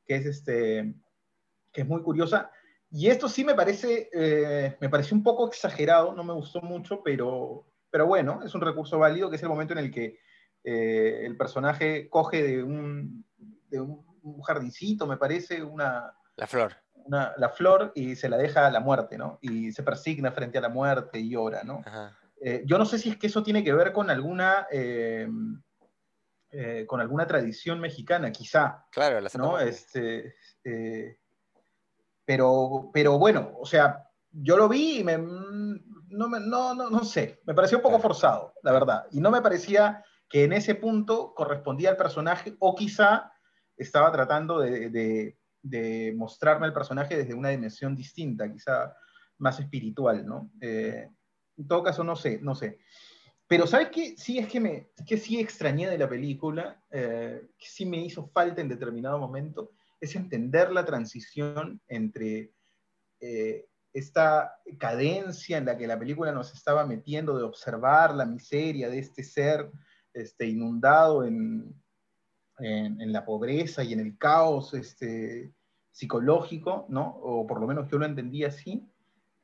que 0.06 0.16
es, 0.16 0.26
este, 0.26 0.94
que 1.72 1.82
es 1.82 1.88
muy 1.88 2.02
curiosa. 2.04 2.52
Y 2.92 3.10
esto 3.10 3.28
sí 3.28 3.44
me 3.44 3.56
parece, 3.56 4.10
eh, 4.14 4.78
me 4.80 4.90
pareció 4.90 5.18
un 5.18 5.24
poco 5.24 5.48
exagerado, 5.48 6.14
no 6.14 6.24
me 6.24 6.34
gustó 6.34 6.62
mucho, 6.62 7.02
pero, 7.04 7.66
pero 7.90 8.06
bueno, 8.06 8.42
es 8.44 8.54
un 8.54 8.62
recurso 8.62 9.00
válido, 9.00 9.30
que 9.30 9.38
es 9.38 9.44
el 9.44 9.50
momento 9.50 9.74
en 9.74 9.80
el 9.80 9.92
que 9.92 10.20
eh, 10.64 11.26
el 11.26 11.36
personaje 11.36 12.10
coge 12.10 12.44
de 12.44 12.64
un, 12.64 13.26
de 13.70 13.82
un, 13.82 14.06
jardincito, 14.44 15.06
me 15.06 15.18
parece, 15.18 15.64
una... 15.64 16.16
La 16.36 16.48
flor. 16.48 16.76
Una, 16.94 17.34
la 17.38 17.50
flor 17.50 17.92
y 17.96 18.16
se 18.16 18.30
la 18.30 18.38
deja 18.38 18.66
a 18.66 18.72
la 18.72 18.80
muerte, 18.80 19.18
¿no? 19.18 19.38
Y 19.42 19.72
se 19.72 19.84
persigna 19.84 20.32
frente 20.32 20.58
a 20.58 20.62
la 20.62 20.70
muerte 20.70 21.20
y 21.20 21.30
llora, 21.30 21.64
¿no? 21.64 21.82
Ajá. 21.86 22.18
Eh, 22.48 22.62
yo 22.64 22.78
no 22.78 22.86
sé 22.86 23.00
si 23.00 23.10
es 23.10 23.18
que 23.18 23.26
eso 23.26 23.42
tiene 23.42 23.64
que 23.64 23.74
ver 23.74 23.92
con 23.92 24.12
alguna, 24.12 24.68
eh, 24.72 25.28
eh, 26.52 26.86
con 26.86 27.02
alguna 27.02 27.26
tradición 27.26 27.80
mexicana, 27.80 28.32
quizá. 28.32 28.86
Claro, 28.92 29.20
la 29.20 29.32
¿no? 29.34 29.58
Este, 29.58 30.36
pero, 32.24 32.92
pero 32.94 33.18
bueno, 33.18 33.54
o 33.58 33.66
sea, 33.66 34.08
yo 34.30 34.58
lo 34.58 34.70
vi 34.70 35.00
y 35.00 35.04
me, 35.04 35.18
no, 35.18 36.28
no, 36.28 36.76
no, 36.76 36.90
no, 36.92 37.04
sé, 37.04 37.42
me 37.46 37.56
pareció 37.56 37.80
un 37.80 37.84
poco 37.84 37.98
forzado, 37.98 38.54
la 38.62 38.74
verdad. 38.74 39.08
Y 39.10 39.22
no 39.22 39.32
me 39.32 39.42
parecía 39.42 40.06
que 40.30 40.44
en 40.44 40.54
ese 40.54 40.76
punto 40.76 41.34
correspondía 41.34 41.90
al 41.90 41.98
personaje 41.98 42.56
o 42.60 42.76
quizá 42.76 43.32
estaba 43.76 44.12
tratando 44.12 44.60
de, 44.60 44.92
de, 44.92 45.40
de 45.64 46.14
mostrarme 46.16 46.68
el 46.68 46.74
personaje 46.74 47.18
desde 47.18 47.34
una 47.34 47.50
dimensión 47.50 47.96
distinta, 47.96 48.52
quizá 48.52 48.96
más 49.40 49.60
espiritual, 49.60 50.28
¿no? 50.28 50.52
En 51.58 51.68
todo 51.68 51.84
caso, 51.84 52.04
no 52.04 52.16
sé, 52.16 52.40
no 52.42 52.56
sé. 52.56 52.80
Pero 53.48 53.68
¿sabes 53.68 53.90
qué? 53.90 54.16
Sí, 54.18 54.40
es 54.40 54.48
que, 54.48 54.60
me, 54.60 54.90
que 55.06 55.18
sí 55.18 55.40
extrañé 55.40 55.88
de 55.90 55.98
la 55.98 56.10
película, 56.10 56.84
eh, 56.90 57.48
que 57.58 57.68
sí 57.68 57.86
me 57.86 57.98
hizo 57.98 58.28
falta 58.28 58.62
en 58.62 58.70
determinado 58.70 59.20
momento, 59.20 59.72
es 60.00 60.16
entender 60.16 60.72
la 60.72 60.84
transición 60.84 61.80
entre 61.88 62.52
eh, 63.20 63.68
esta 63.94 64.60
cadencia 64.78 65.58
en 65.58 65.66
la 65.66 65.78
que 65.78 65.88
la 65.88 65.98
película 65.98 66.32
nos 66.32 66.54
estaba 66.54 66.86
metiendo 66.86 67.38
de 67.38 67.44
observar 67.44 68.14
la 68.14 68.26
miseria 68.26 68.90
de 68.90 69.00
este 69.00 69.24
ser 69.24 69.72
este, 70.14 70.48
inundado 70.48 71.24
en, 71.24 71.74
en, 72.60 73.12
la 73.12 73.26
pobreza 73.26 73.84
y 73.84 73.94
en 73.94 74.00
el 74.00 74.18
caos 74.18 74.74
este, 74.74 75.54
psicológico, 75.92 76.86
¿no? 76.90 77.18
O 77.22 77.48
por 77.48 77.62
lo 77.62 77.68
menos 77.68 77.90
yo 77.90 77.98
lo 77.98 78.06
entendí 78.06 78.44
así. 78.44 78.86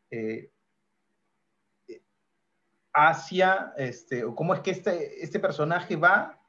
Eh, 0.09 0.51
hacia, 2.93 3.73
este, 3.77 4.23
o 4.23 4.35
cómo 4.35 4.53
es 4.53 4.61
que 4.61 4.71
este, 4.71 5.23
este 5.23 5.39
personaje 5.39 5.95
va 5.95 6.39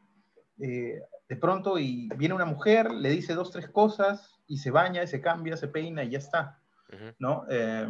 eh, 0.59 1.00
de 1.28 1.37
pronto 1.37 1.78
y 1.78 2.09
viene 2.16 2.35
una 2.35 2.44
mujer, 2.44 2.90
le 2.90 3.11
dice 3.11 3.35
dos, 3.35 3.50
tres 3.50 3.68
cosas 3.68 4.40
y 4.46 4.59
se 4.59 4.70
baña, 4.70 5.07
se 5.07 5.20
cambia, 5.20 5.57
se 5.57 5.68
peina 5.68 6.05
y 6.05 6.11
ya 6.11 6.18
está, 6.18 6.61
¿no? 7.18 7.44
Eh, 7.48 7.87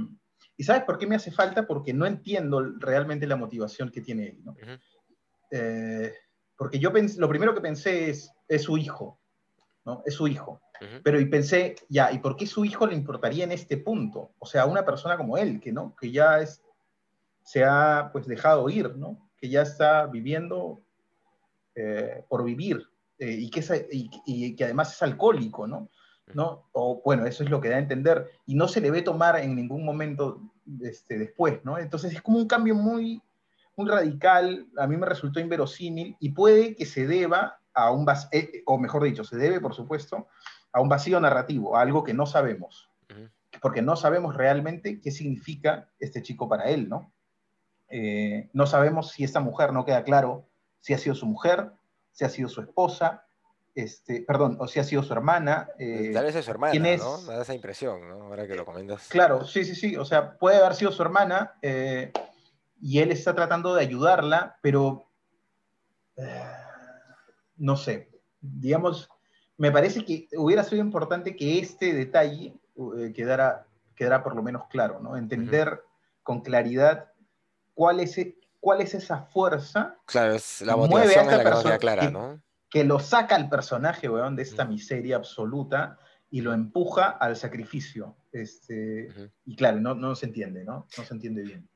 ¿Y 0.56 0.64
sabes 0.64 0.84
por 0.84 0.98
qué 0.98 1.06
me 1.06 1.16
hace 1.16 1.30
falta? 1.30 1.66
Porque 1.66 1.92
no 1.92 2.06
entiendo 2.06 2.62
realmente 2.78 3.26
la 3.26 3.36
motivación 3.36 3.90
que 3.90 4.00
tiene 4.00 4.28
él, 4.28 4.44
¿no? 4.44 4.54
Eh, 5.50 6.14
porque 6.56 6.78
yo 6.78 6.92
lo 7.18 7.28
primero 7.28 7.54
que 7.54 7.60
pensé 7.60 8.10
es, 8.10 8.30
es 8.46 8.62
su 8.62 8.78
hijo, 8.78 9.20
¿no? 9.84 10.02
Es 10.06 10.14
su 10.14 10.28
hijo. 10.28 10.60
Pero 11.04 11.20
y 11.20 11.26
pensé, 11.26 11.76
ya, 11.88 12.10
¿y 12.10 12.18
por 12.18 12.36
qué 12.36 12.46
su 12.46 12.64
hijo 12.64 12.86
le 12.86 12.94
importaría 12.94 13.44
en 13.44 13.52
este 13.52 13.76
punto? 13.76 14.34
O 14.38 14.46
sea, 14.46 14.66
una 14.66 14.84
persona 14.84 15.16
como 15.16 15.38
él, 15.38 15.60
que, 15.60 15.72
¿no? 15.72 15.94
que 15.94 16.10
ya 16.10 16.40
es 16.40 16.60
se 17.44 17.64
ha 17.64 18.10
pues 18.12 18.26
dejado 18.26 18.68
ir, 18.68 18.96
¿no? 18.96 19.28
Que 19.38 19.48
ya 19.48 19.62
está 19.62 20.06
viviendo 20.06 20.82
eh, 21.74 22.24
por 22.28 22.44
vivir 22.44 22.86
eh, 23.18 23.30
y, 23.30 23.50
que 23.50 23.88
y, 24.26 24.56
que 24.56 24.64
además 24.64 24.92
es 24.92 25.02
alcohólico, 25.02 25.66
¿no? 25.66 25.88
¿no? 26.34 26.68
O 26.72 27.02
bueno, 27.04 27.26
eso 27.26 27.42
es 27.42 27.50
lo 27.50 27.60
que 27.60 27.68
da 27.68 27.76
a 27.76 27.80
entender 27.80 28.30
y 28.46 28.54
no 28.54 28.68
se 28.68 28.80
le 28.80 28.90
ve 28.90 29.02
tomar 29.02 29.38
en 29.38 29.56
ningún 29.56 29.84
momento 29.84 30.40
este, 30.82 31.18
después, 31.18 31.64
¿no? 31.64 31.78
Entonces 31.78 32.12
es 32.12 32.22
como 32.22 32.38
un 32.38 32.46
cambio 32.46 32.74
muy, 32.74 33.22
muy 33.76 33.88
radical, 33.88 34.66
a 34.76 34.86
mí 34.86 34.96
me 34.96 35.06
resultó 35.06 35.40
inverosímil 35.40 36.16
y 36.20 36.30
puede 36.30 36.74
que 36.74 36.86
se 36.86 37.06
deba 37.06 37.58
a 37.74 37.90
un 37.90 38.04
vacío, 38.04 38.28
eh, 38.32 38.62
o 38.66 38.78
mejor 38.78 39.02
dicho, 39.02 39.24
se 39.24 39.36
debe, 39.36 39.60
por 39.60 39.74
supuesto, 39.74 40.28
a 40.72 40.80
un 40.80 40.88
vacío 40.88 41.20
narrativo, 41.20 41.76
a 41.76 41.82
algo 41.82 42.04
que 42.04 42.14
no 42.14 42.26
sabemos, 42.26 42.90
porque 43.60 43.82
no 43.82 43.96
sabemos 43.96 44.36
realmente 44.36 45.00
qué 45.00 45.10
significa 45.10 45.90
este 45.98 46.22
chico 46.22 46.48
para 46.48 46.64
él, 46.64 46.88
¿no? 46.88 47.12
Eh, 47.94 48.48
no 48.54 48.66
sabemos 48.66 49.10
si 49.10 49.22
esta 49.22 49.40
mujer, 49.40 49.74
no 49.74 49.84
queda 49.84 50.02
claro 50.02 50.48
si 50.80 50.94
ha 50.94 50.98
sido 50.98 51.14
su 51.14 51.26
mujer, 51.26 51.72
si 52.10 52.24
ha 52.24 52.30
sido 52.30 52.48
su 52.48 52.62
esposa, 52.62 53.26
este, 53.74 54.22
perdón, 54.22 54.56
o 54.58 54.66
si 54.66 54.80
ha 54.80 54.84
sido 54.84 55.02
su 55.02 55.12
hermana. 55.12 55.68
Eh, 55.78 56.10
Tal 56.12 56.24
vez 56.24 56.34
es 56.34 56.46
su 56.46 56.50
hermana, 56.50 56.72
¿no? 56.72 57.20
Me 57.20 57.34
da 57.34 57.42
esa 57.42 57.54
impresión, 57.54 58.08
¿no? 58.08 58.22
Ahora 58.24 58.46
que 58.46 58.54
lo 58.54 58.64
comentas. 58.64 59.08
Claro, 59.08 59.44
sí, 59.44 59.64
sí, 59.66 59.74
sí. 59.74 59.96
O 59.96 60.06
sea, 60.06 60.38
puede 60.38 60.56
haber 60.56 60.74
sido 60.74 60.90
su 60.90 61.02
hermana 61.02 61.54
eh, 61.60 62.12
y 62.80 62.98
él 63.00 63.12
está 63.12 63.34
tratando 63.34 63.74
de 63.74 63.82
ayudarla, 63.82 64.56
pero 64.62 65.06
no 67.56 67.76
sé. 67.76 68.10
Digamos, 68.40 69.10
me 69.58 69.70
parece 69.70 70.04
que 70.04 70.28
hubiera 70.36 70.64
sido 70.64 70.80
importante 70.80 71.36
que 71.36 71.58
este 71.58 71.92
detalle 71.92 72.54
quedara, 73.14 73.66
quedara 73.94 74.22
por 74.22 74.34
lo 74.34 74.42
menos 74.42 74.66
claro, 74.68 74.98
¿no? 74.98 75.16
Entender 75.16 75.82
con 76.22 76.40
claridad 76.40 77.11
cuál 77.74 78.00
es, 78.00 78.18
e, 78.18 78.38
cuál 78.60 78.80
es 78.80 78.94
esa 78.94 79.22
fuerza 79.22 79.98
claro, 80.06 80.34
es 80.34 80.62
la 80.62 80.76
motivación 80.76 81.28
que 81.28 81.68
la 81.68 81.78
clara, 81.78 82.10
¿no? 82.10 82.42
Que 82.70 82.84
lo 82.84 83.00
saca 83.00 83.36
al 83.36 83.48
personaje, 83.48 84.08
weón, 84.08 84.34
de 84.34 84.42
esta 84.42 84.64
miseria 84.64 85.16
absoluta 85.16 85.98
y 86.30 86.40
lo 86.40 86.54
empuja 86.54 87.10
al 87.10 87.36
sacrificio. 87.36 88.16
Este, 88.32 89.08
Y 89.44 89.56
claro, 89.56 89.78
no, 89.80 89.94
no 89.94 90.14
se 90.14 90.24
entiende, 90.24 90.64
¿no? 90.64 90.86
No 90.96 91.04
se 91.04 91.12
entiende 91.12 91.42
bien. 91.42 91.68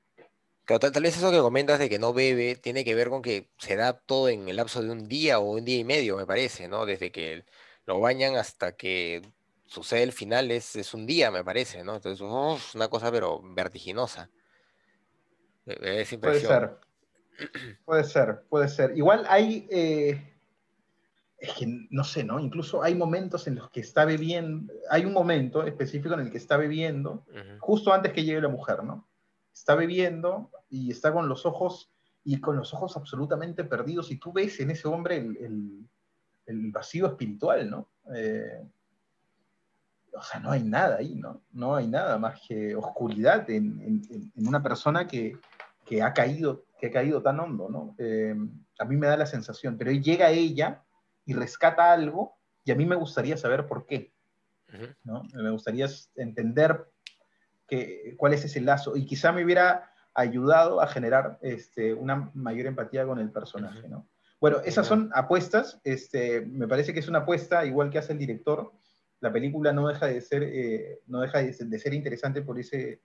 Claro, 0.64 0.90
tal, 0.90 1.02
vez 1.02 1.16
eso 1.16 1.30
que 1.30 1.38
comentas 1.38 1.78
de 1.78 1.88
que 1.88 1.98
no 1.98 2.12
bebe 2.12 2.56
tiene 2.56 2.84
que 2.84 2.94
ver 2.94 3.08
con 3.08 3.22
que 3.22 3.50
se 3.58 3.76
da 3.76 3.92
todo 3.92 4.30
en 4.30 4.48
el 4.48 4.56
lapso 4.56 4.82
de 4.82 4.90
un 4.90 5.06
día 5.06 5.38
o 5.38 5.52
un 5.52 5.64
día 5.64 5.76
y 5.76 5.84
medio, 5.84 6.16
me 6.16 6.26
parece, 6.26 6.66
¿no? 6.66 6.86
Desde 6.86 7.12
que 7.12 7.44
lo 7.84 8.00
bañan 8.00 8.34
hasta 8.36 8.72
que 8.72 9.22
sucede 9.66 10.02
el 10.02 10.12
final 10.12 10.50
es, 10.50 10.74
es 10.74 10.94
un 10.94 11.06
día, 11.06 11.30
me 11.30 11.44
parece, 11.44 11.84
¿no? 11.84 11.94
Entonces, 11.94 12.20
uf, 12.20 12.74
una 12.74 12.88
cosa 12.88 13.12
pero 13.12 13.40
vertiginosa. 13.42 14.28
E, 15.66 16.00
es 16.00 16.16
puede 16.16 16.40
ser. 16.40 16.78
Puede 17.84 18.04
ser, 18.04 18.42
puede 18.48 18.68
ser. 18.68 18.96
Igual 18.96 19.26
hay, 19.28 19.66
eh, 19.70 20.36
es 21.38 21.52
que 21.52 21.86
no 21.90 22.02
sé, 22.04 22.24
¿no? 22.24 22.40
Incluso 22.40 22.82
hay 22.82 22.94
momentos 22.94 23.46
en 23.46 23.56
los 23.56 23.70
que 23.70 23.80
está 23.80 24.04
bebiendo, 24.04 24.72
hay 24.90 25.04
un 25.04 25.12
momento 25.12 25.64
específico 25.64 26.14
en 26.14 26.20
el 26.20 26.30
que 26.30 26.38
está 26.38 26.56
bebiendo, 26.56 27.26
justo 27.60 27.92
antes 27.92 28.12
que 28.12 28.24
llegue 28.24 28.40
la 28.40 28.48
mujer, 28.48 28.82
¿no? 28.84 29.06
Está 29.52 29.74
bebiendo 29.74 30.50
y 30.70 30.90
está 30.90 31.12
con 31.12 31.28
los 31.28 31.44
ojos, 31.44 31.92
y 32.24 32.40
con 32.40 32.56
los 32.56 32.72
ojos 32.72 32.96
absolutamente 32.96 33.64
perdidos, 33.64 34.10
y 34.10 34.16
tú 34.16 34.32
ves 34.32 34.58
en 34.60 34.70
ese 34.70 34.88
hombre 34.88 35.16
el, 35.16 35.88
vacío 36.72 37.06
espiritual, 37.06 37.68
¿no? 37.68 37.90
Eh, 38.14 38.66
o 40.12 40.22
sea, 40.22 40.40
no 40.40 40.50
hay 40.50 40.62
nada 40.62 40.96
ahí, 40.96 41.14
¿no? 41.14 41.42
No 41.52 41.76
hay 41.76 41.86
nada 41.86 42.18
más 42.18 42.40
que 42.46 42.74
oscuridad 42.74 43.48
en, 43.50 44.00
una 44.36 44.62
persona 44.62 45.06
que, 45.06 45.36
ha 46.02 46.12
caído, 46.12 46.64
que 46.80 46.88
ha 46.88 46.90
caído 46.90 47.22
tan 47.22 47.40
hondo, 47.40 47.68
¿no? 47.68 47.94
Eh, 47.98 48.34
a 48.78 48.84
mí 48.84 48.96
me 48.96 49.06
da 49.06 49.16
la 49.16 49.26
sensación, 49.26 49.78
pero 49.78 49.90
llega 49.90 50.30
ella 50.30 50.82
y 51.24 51.34
rescata 51.34 51.92
algo, 51.92 52.36
y 52.64 52.72
a 52.72 52.74
mí 52.74 52.84
me 52.84 52.96
gustaría 52.96 53.36
saber 53.36 53.66
por 53.66 53.86
qué. 53.86 54.12
¿no? 55.04 55.22
Me 55.34 55.50
gustaría 55.50 55.86
entender 56.16 56.90
que, 57.66 58.14
cuál 58.16 58.34
es 58.34 58.44
ese 58.44 58.60
lazo, 58.60 58.96
y 58.96 59.06
quizá 59.06 59.32
me 59.32 59.44
hubiera 59.44 59.92
ayudado 60.14 60.80
a 60.80 60.86
generar 60.86 61.38
este, 61.42 61.94
una 61.94 62.30
mayor 62.34 62.66
empatía 62.66 63.06
con 63.06 63.18
el 63.18 63.30
personaje. 63.30 63.88
¿no? 63.88 64.08
Bueno, 64.40 64.58
esas 64.64 64.86
son 64.86 65.10
apuestas, 65.14 65.80
este, 65.84 66.42
me 66.42 66.68
parece 66.68 66.92
que 66.92 67.00
es 67.00 67.08
una 67.08 67.20
apuesta, 67.20 67.64
igual 67.64 67.90
que 67.90 67.98
hace 67.98 68.12
el 68.12 68.18
director, 68.18 68.72
la 69.20 69.32
película 69.32 69.72
no 69.72 69.88
deja 69.88 70.06
de 70.06 70.20
ser, 70.20 70.42
eh, 70.42 71.00
no 71.06 71.20
deja 71.20 71.38
de, 71.38 71.52
ser 71.52 71.94
interesante 71.94 72.42
por 72.42 72.58
ese, 72.58 73.00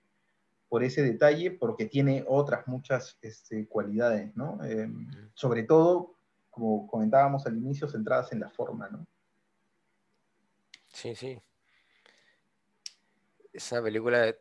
por 0.71 0.85
ese 0.85 1.03
detalle, 1.03 1.51
porque 1.51 1.85
tiene 1.85 2.23
otras 2.25 2.65
muchas 2.65 3.17
este, 3.21 3.67
cualidades, 3.67 4.33
¿no? 4.37 4.63
Em, 4.63 5.05
sobre 5.33 5.63
todo 5.63 6.15
como 6.49 6.87
comentábamos 6.87 7.45
al 7.45 7.57
inicio, 7.57 7.89
centradas 7.89 8.31
en 8.31 8.39
la 8.39 8.49
forma, 8.49 8.87
¿no? 8.87 9.05
Sí, 10.87 11.13
sí. 11.13 11.41
Es 13.51 13.69
una 13.73 13.83
película 13.83 14.33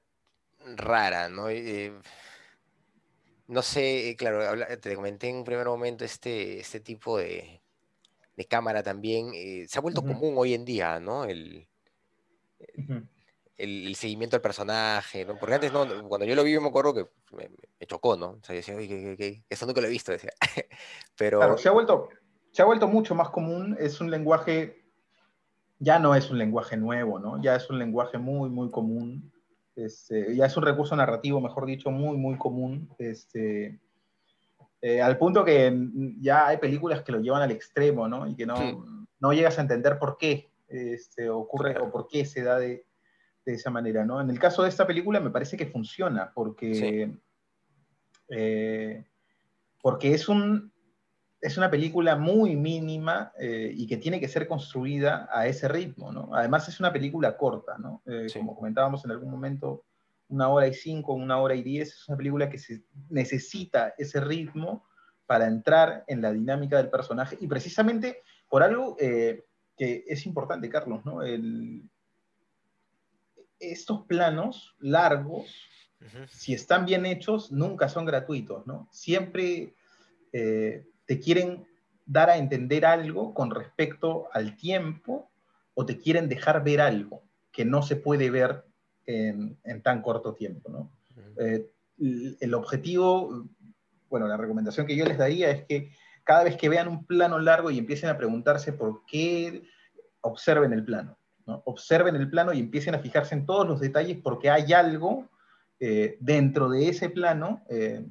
rara, 0.76 1.28
¿no? 1.28 1.50
Eh, 1.50 1.92
no 3.48 3.62
sé, 3.62 4.14
claro, 4.16 4.64
te 4.80 4.94
comenté 4.94 5.30
en 5.30 5.38
un 5.38 5.44
primer 5.44 5.66
momento 5.66 6.04
este, 6.04 6.60
este 6.60 6.78
tipo 6.78 7.18
de, 7.18 7.60
cámara 8.48 8.84
también. 8.84 9.32
Eh, 9.34 9.66
se 9.66 9.80
ha 9.80 9.82
vuelto 9.82 10.02
común 10.02 10.34
hoy 10.36 10.54
en 10.54 10.64
día, 10.64 11.00
¿no? 11.00 11.24
El, 11.24 11.66
el, 13.60 13.94
seguimiento 13.94 14.36
al 14.36 14.42
personaje, 14.42 15.24
¿no? 15.24 15.36
Porque 15.36 15.54
antes, 15.54 15.72
no, 15.72 15.86
cuando 16.08 16.26
yo 16.26 16.34
lo 16.34 16.44
vi, 16.44 16.58
me 16.58 16.68
acuerdo 16.68 16.94
que 16.94 17.06
me, 17.36 17.50
chocó, 17.86 18.16
¿no? 18.16 18.30
O 18.30 18.38
sea, 18.42 18.54
yo 18.54 18.76
decía, 18.76 18.76
oye, 18.76 19.44
eso 19.48 19.66
nunca 19.66 19.80
lo 19.80 19.86
he 19.86 19.90
visto, 19.90 20.12
decía. 20.12 20.30
Pero... 21.16 21.38
Claro, 21.38 21.58
se 21.58 21.68
ha 21.68 21.72
vuelto, 21.72 22.08
se 22.52 22.62
ha 22.62 22.64
vuelto 22.64 22.88
mucho 22.88 23.14
más 23.14 23.30
común, 23.30 23.76
es 23.78 24.00
un 24.00 24.10
lenguaje, 24.10 24.84
ya 25.78 25.98
no 25.98 26.14
es 26.14 26.30
un 26.30 26.38
lenguaje 26.38 26.76
nuevo, 26.76 27.18
¿no? 27.18 27.40
Ya 27.42 27.56
es 27.56 27.68
un 27.70 27.78
lenguaje 27.78 28.18
muy, 28.18 28.48
muy 28.48 28.70
común, 28.70 29.32
este, 29.76 30.34
ya 30.34 30.46
es 30.46 30.56
un 30.56 30.64
recurso 30.64 30.96
narrativo, 30.96 31.40
mejor 31.40 31.66
dicho, 31.66 31.90
muy, 31.90 32.16
muy 32.16 32.36
común, 32.36 32.88
este, 32.98 33.78
eh, 34.82 35.02
al 35.02 35.18
punto 35.18 35.44
que 35.44 35.72
ya 36.20 36.46
hay 36.46 36.56
películas 36.56 37.02
que 37.02 37.12
lo 37.12 37.20
llevan 37.20 37.42
al 37.42 37.50
extremo, 37.50 38.08
¿no? 38.08 38.26
Y 38.26 38.34
que 38.34 38.46
no, 38.46 39.06
no 39.18 39.32
llegas 39.32 39.58
a 39.58 39.62
entender 39.62 39.98
por 39.98 40.16
qué 40.16 40.50
este, 40.68 41.28
ocurre 41.28 41.78
o 41.78 41.90
por 41.90 42.08
qué 42.08 42.24
se 42.24 42.42
da 42.42 42.58
de, 42.58 42.86
de 43.44 43.54
esa 43.54 43.70
manera, 43.70 44.04
¿no? 44.04 44.20
En 44.20 44.30
el 44.30 44.38
caso 44.38 44.62
de 44.62 44.68
esta 44.68 44.86
película 44.86 45.20
me 45.20 45.30
parece 45.30 45.56
que 45.56 45.66
funciona, 45.66 46.30
porque, 46.34 47.12
eh, 48.28 49.04
porque 49.80 50.14
es, 50.14 50.28
un, 50.28 50.72
es 51.40 51.56
una 51.56 51.70
película 51.70 52.16
muy 52.16 52.56
mínima 52.56 53.32
eh, 53.38 53.72
y 53.74 53.86
que 53.86 53.96
tiene 53.96 54.20
que 54.20 54.28
ser 54.28 54.46
construida 54.46 55.28
a 55.32 55.46
ese 55.46 55.68
ritmo, 55.68 56.12
¿no? 56.12 56.34
Además 56.34 56.68
es 56.68 56.80
una 56.80 56.92
película 56.92 57.36
corta, 57.36 57.78
¿no? 57.78 58.02
Eh, 58.06 58.26
como 58.34 58.54
comentábamos 58.54 59.04
en 59.04 59.12
algún 59.12 59.30
momento, 59.30 59.84
una 60.28 60.48
hora 60.48 60.68
y 60.68 60.74
cinco, 60.74 61.14
una 61.14 61.38
hora 61.38 61.54
y 61.54 61.62
diez, 61.62 61.88
es 61.88 62.08
una 62.08 62.18
película 62.18 62.50
que 62.50 62.58
se 62.58 62.82
necesita 63.08 63.94
ese 63.98 64.20
ritmo 64.20 64.84
para 65.26 65.46
entrar 65.46 66.04
en 66.08 66.22
la 66.22 66.32
dinámica 66.32 66.76
del 66.76 66.90
personaje 66.90 67.36
y 67.40 67.46
precisamente 67.46 68.22
por 68.48 68.62
algo 68.62 68.96
que 68.96 69.44
es 69.78 70.26
importante, 70.26 70.68
Carlos, 70.68 71.04
¿no? 71.04 71.22
El, 71.22 71.88
estos 73.60 74.02
planos 74.06 74.74
largos, 74.80 75.68
si 76.30 76.54
están 76.54 76.86
bien 76.86 77.04
hechos, 77.04 77.52
nunca 77.52 77.88
son 77.90 78.06
gratuitos, 78.06 78.66
¿no? 78.66 78.88
Siempre 78.90 79.74
eh, 80.32 80.86
te 81.04 81.20
quieren 81.20 81.66
dar 82.06 82.30
a 82.30 82.38
entender 82.38 82.86
algo 82.86 83.34
con 83.34 83.50
respecto 83.50 84.28
al 84.32 84.56
tiempo 84.56 85.30
o 85.74 85.84
te 85.84 85.98
quieren 85.98 86.28
dejar 86.28 86.64
ver 86.64 86.80
algo 86.80 87.22
que 87.52 87.66
no 87.66 87.82
se 87.82 87.96
puede 87.96 88.30
ver 88.30 88.64
en, 89.04 89.58
tan 89.82 90.00
corto 90.00 90.34
tiempo, 90.34 90.70
¿no? 90.70 90.90
Eh, 91.36 91.68
el 91.98 92.54
objetivo, 92.54 93.46
bueno, 94.08 94.26
la 94.26 94.38
recomendación 94.38 94.86
que 94.86 94.96
yo 94.96 95.04
les 95.04 95.18
daría 95.18 95.50
es 95.50 95.64
que 95.66 95.92
cada 96.24 96.44
vez 96.44 96.56
que 96.56 96.70
vean 96.70 96.88
un 96.88 97.04
plano 97.04 97.38
largo 97.38 97.70
y 97.70 97.78
empiecen 97.78 98.08
a 98.08 98.16
preguntarse 98.16 98.72
por 98.72 99.04
qué, 99.04 99.64
observen 100.22 100.72
el 100.72 100.84
plano 100.84 101.19
observen 101.64 102.16
el 102.16 102.30
plano 102.30 102.52
y 102.52 102.60
empiecen 102.60 102.94
a 102.94 102.98
fijarse 102.98 103.34
en 103.34 103.46
todos 103.46 103.66
los 103.66 103.80
detalles 103.80 104.18
porque 104.22 104.50
hay 104.50 104.72
algo 104.72 105.28
eh, 105.82 106.18
dentro 106.20 106.68
de 106.68 106.90
ese 106.90 107.08
plano 107.08 107.64
eh, 107.70 108.06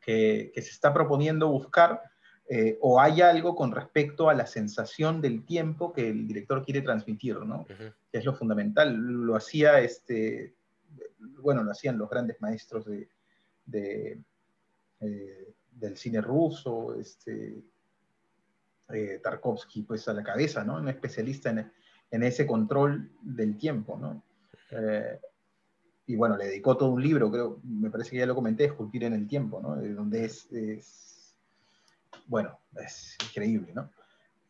que, 0.00 0.50
se 0.56 0.60
está 0.70 0.92
proponiendo 0.92 1.48
buscar 1.48 2.02
eh, 2.48 2.76
o 2.80 3.00
hay 3.00 3.20
algo 3.20 3.54
con 3.54 3.70
respecto 3.70 4.28
a 4.28 4.34
la 4.34 4.46
sensación 4.46 5.20
del 5.20 5.46
tiempo 5.46 5.92
que 5.92 6.10
el 6.10 6.26
director 6.26 6.64
quiere 6.64 6.82
transmitir, 6.82 7.36
¿no? 7.36 7.66
Que 7.66 8.18
es 8.18 8.24
lo 8.24 8.34
fundamental. 8.34 8.96
Lo 8.96 9.36
hacía, 9.36 9.78
este, 9.78 10.56
bueno, 11.38 11.62
lo 11.62 11.70
hacían 11.70 11.98
los 11.98 12.10
grandes 12.10 12.40
maestros 12.40 12.84
de, 12.84 13.08
del 14.98 15.96
cine 15.96 16.20
ruso, 16.20 16.96
este, 16.98 17.62
Tarkovsky, 19.22 19.82
pues 19.82 20.08
a 20.08 20.14
la 20.14 20.24
cabeza, 20.24 20.64
¿no? 20.64 20.78
Un 20.78 20.88
especialista 20.88 21.50
en, 21.50 21.72
en 22.12 22.22
ese 22.22 22.46
control 22.46 23.10
del 23.22 23.56
tiempo, 23.56 23.98
¿no? 23.98 24.22
Eh, 24.70 25.18
y 26.06 26.14
bueno, 26.14 26.36
le 26.36 26.44
dedicó 26.44 26.76
todo 26.76 26.90
un 26.90 27.02
libro, 27.02 27.30
creo, 27.30 27.58
me 27.64 27.90
parece 27.90 28.10
que 28.10 28.18
ya 28.18 28.26
lo 28.26 28.34
comenté, 28.34 28.66
Esculpir 28.66 29.04
en 29.04 29.14
el 29.14 29.26
Tiempo, 29.26 29.60
¿no? 29.60 29.76
Donde 29.76 30.26
es, 30.26 31.34
bueno, 32.26 32.58
es 32.76 33.16
increíble, 33.24 33.72
¿no? 33.74 33.90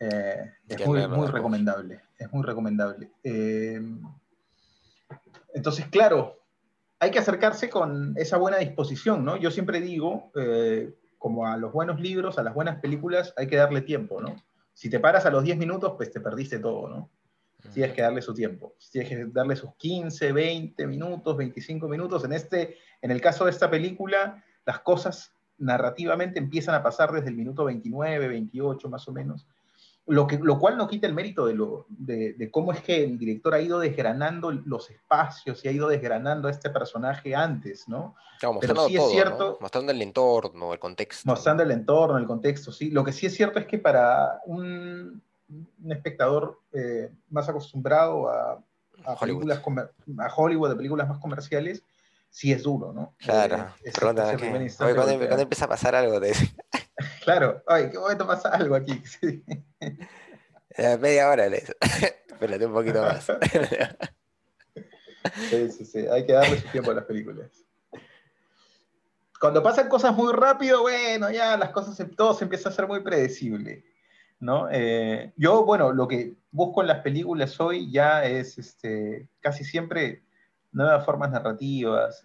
Eh, 0.01 0.53
es 0.69 0.87
muy, 0.87 1.07
muy 1.07 1.29
recomendable, 1.29 2.01
es 2.19 2.33
muy 2.33 2.43
recomendable. 2.43 3.13
Eh, 3.23 3.81
entonces, 5.55 5.87
claro, 5.87 6.41
hay 6.99 7.13
que 7.13 7.21
acercarse 7.21 7.71
con 7.71 8.15
esa 8.17 8.39
buena 8.39 8.59
disposición, 8.59 9.25
¿no? 9.25 9.37
Yo 9.37 9.53
siempre 9.53 9.81
digo, 9.81 10.33
como 11.19 11.47
a 11.47 11.57
los 11.57 11.73
buenos 11.73 12.01
libros, 12.01 12.39
a 12.39 12.43
las 12.43 12.55
buenas 12.55 12.81
películas, 12.81 13.33
hay 13.37 13.47
que 13.47 13.57
darle 13.57 13.83
tiempo, 13.83 14.21
¿no? 14.21 14.35
Si 14.75 14.91
te 14.91 14.99
paras 14.99 15.27
a 15.27 15.31
los 15.31 15.45
10 15.45 15.59
minutos, 15.59 15.93
pues 15.97 16.11
te 16.11 16.21
perdiste 16.21 16.59
todo, 16.59 16.89
¿no? 16.89 17.11
Tienes 17.71 17.95
que 17.95 18.03
darle 18.03 18.23
su 18.23 18.35
tiempo, 18.35 18.75
tienes 18.91 19.11
que 19.11 19.27
darle 19.27 19.57
sus 19.57 19.75
15, 19.77 20.33
20 20.33 20.87
minutos, 20.87 21.37
25 21.37 21.89
minutos. 21.89 22.25
En, 22.25 22.33
este, 22.33 22.77
en 23.01 23.11
el 23.11 23.21
caso 23.21 23.45
de 23.45 23.51
esta 23.51 23.71
película, 23.71 24.43
las 24.65 24.81
cosas 24.81 25.33
narrativamente 25.59 26.39
empiezan 26.39 26.75
a 26.75 26.83
pasar 26.83 27.13
desde 27.13 27.29
el 27.29 27.37
minuto 27.37 27.65
29, 27.65 28.29
28 28.29 28.89
más 28.89 29.07
o 29.09 29.13
menos, 29.13 29.47
lo, 30.07 30.27
que, 30.27 30.39
lo 30.39 30.59
cual 30.59 30.77
no 30.77 30.89
quita 30.89 31.07
el 31.07 31.15
mérito 31.15 31.47
de, 31.47 31.55
lo, 31.55 31.87
de, 31.89 32.51
cómo 32.51 32.73
es 32.73 32.83
que 32.83 33.05
el 33.05 33.19
director 33.19 33.55
ha 33.55 33.61
ido 33.61 33.79
desgranando 33.79 34.51
los 34.51 34.91
espacios 34.91 35.65
y 35.65 35.69
ha 35.69 35.73
ido 35.73 35.89
desgranando 35.89 36.49
a 36.49 36.51
este 36.51 36.71
personaje 36.71 37.37
antes, 37.37 37.89
¿no? 37.89 38.17
Pero 38.61 38.89
sí 38.89 38.97
es 38.97 39.11
cierto, 39.11 39.59
mostrando 39.61 39.93
el 39.93 40.03
entorno, 40.03 40.73
el 40.73 40.81
contexto. 40.81 41.23
Mostrando 41.31 41.63
el 41.63 41.71
entorno, 41.71 42.19
el 42.19 42.27
contexto, 42.27 42.73
sí. 42.73 42.91
Lo 42.91 43.05
que 43.05 43.13
sí 43.13 43.27
es 43.27 43.35
cierto 43.35 43.61
es 43.61 43.67
que 43.67 43.79
para 43.79 44.41
un, 44.47 45.23
un 45.49 45.93
espectador 45.93 46.61
eh, 46.73 47.11
más 47.31 47.49
acostumbrado 47.49 48.29
a, 48.29 48.63
a 49.05 49.17
películas 49.19 49.61
a 50.19 50.35
Hollywood, 50.35 50.71
de 50.71 50.77
películas 50.77 51.09
más 51.09 51.19
comerciales, 51.19 51.83
sí 52.31 52.53
es 52.53 52.63
duro, 52.63 52.93
¿no? 52.93 53.15
Claro. 53.19 53.75
Eh, 53.85 53.93
cuando, 53.99 54.29
empieza 54.29 55.67
a 55.67 55.69
pasar 55.69 55.95
algo 55.95 56.19
de 56.21 56.35
Claro, 57.25 57.63
ay, 57.67 57.91
qué 57.91 57.99
momento 57.99 58.27
pasa 58.27 58.49
algo 58.49 58.75
aquí. 58.75 59.03
media 61.01 61.29
hora 61.29 61.47
espérate 61.47 62.67
un 62.67 62.73
poquito 62.73 63.03
más. 63.03 63.31
sí, 65.51 65.71
sí, 65.71 65.85
sí, 65.85 66.07
hay 66.07 66.25
que 66.27 66.33
darle 66.33 66.59
su 66.59 66.69
tiempo 66.69 66.91
a 66.91 66.95
las 66.95 67.05
películas. 67.05 67.51
Cuando 69.39 69.63
pasan 69.63 69.89
cosas 69.89 70.15
muy 70.15 70.33
rápido, 70.33 70.83
bueno, 70.83 71.31
ya 71.31 71.57
las 71.57 71.71
cosas, 71.71 72.01
todo 72.17 72.33
se 72.33 72.45
empieza 72.45 72.69
a 72.69 72.73
ser 72.73 72.87
muy 72.87 73.01
predecible. 73.01 73.85
¿No? 74.43 74.69
Eh, 74.73 75.33
yo, 75.37 75.65
bueno, 75.65 75.93
lo 75.93 76.09
que 76.09 76.35
busco 76.51 76.83
en 76.83 76.89
las 76.89 76.99
películas 76.99 77.59
hoy 77.61 77.91
ya 77.93 78.25
es 78.25 78.59
este, 78.59 79.29
casi 79.41 79.65
siempre 79.65 80.25
nuevas 80.73 81.05
formas 81.05 81.31
narrativas, 81.31 82.23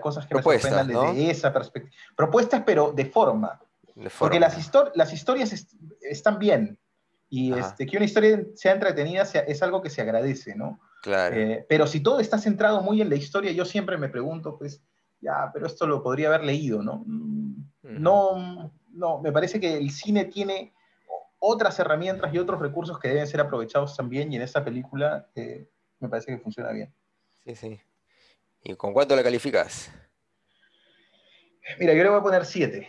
cosas 0.00 0.26
que 0.26 0.36
me 0.36 0.42
sorprendan 0.42 0.86
desde 0.86 1.30
esa 1.30 1.52
perspectiva. 1.52 1.92
Propuestas, 2.14 2.62
pero 2.64 2.92
de 2.92 3.06
forma. 3.06 3.60
Porque 4.18 4.38
las, 4.38 4.70
las 4.94 5.12
historias 5.12 5.66
están 6.02 6.38
bien. 6.38 6.78
Y 7.28 7.52
este, 7.52 7.84
que 7.84 7.96
una 7.96 8.06
historia 8.06 8.44
sea 8.54 8.72
entretenida 8.72 9.22
es 9.22 9.60
algo 9.60 9.82
que 9.82 9.90
se 9.90 10.02
agradece, 10.02 10.54
¿no? 10.54 10.78
Claro. 11.02 11.34
Eh, 11.34 11.66
pero 11.68 11.88
si 11.88 11.98
todo 11.98 12.20
está 12.20 12.38
centrado 12.38 12.80
muy 12.80 13.02
en 13.02 13.08
la 13.08 13.16
historia, 13.16 13.50
yo 13.50 13.64
siempre 13.64 13.98
me 13.98 14.08
pregunto, 14.08 14.56
pues, 14.56 14.80
ya, 15.20 15.50
pero 15.52 15.66
esto 15.66 15.84
lo 15.88 16.00
podría 16.00 16.28
haber 16.28 16.44
leído, 16.44 16.80
¿no? 16.80 17.04
No, 17.82 18.70
no, 18.92 19.20
me 19.20 19.32
parece 19.32 19.58
que 19.58 19.76
el 19.76 19.90
cine 19.90 20.26
tiene 20.26 20.75
otras 21.38 21.78
herramientas 21.78 22.32
y 22.32 22.38
otros 22.38 22.60
recursos 22.60 22.98
que 22.98 23.08
deben 23.08 23.26
ser 23.26 23.40
aprovechados 23.40 23.96
también, 23.96 24.32
y 24.32 24.36
en 24.36 24.42
esta 24.42 24.64
película 24.64 25.28
eh, 25.34 25.68
me 26.00 26.08
parece 26.08 26.32
que 26.32 26.38
funciona 26.38 26.72
bien. 26.72 26.92
Sí, 27.44 27.54
sí. 27.54 27.80
¿Y 28.62 28.74
con 28.74 28.92
cuánto 28.92 29.14
la 29.14 29.22
calificas? 29.22 29.90
Mira, 31.78 31.94
yo 31.94 32.02
le 32.02 32.08
voy 32.10 32.18
a 32.18 32.22
poner 32.22 32.44
7. 32.44 32.88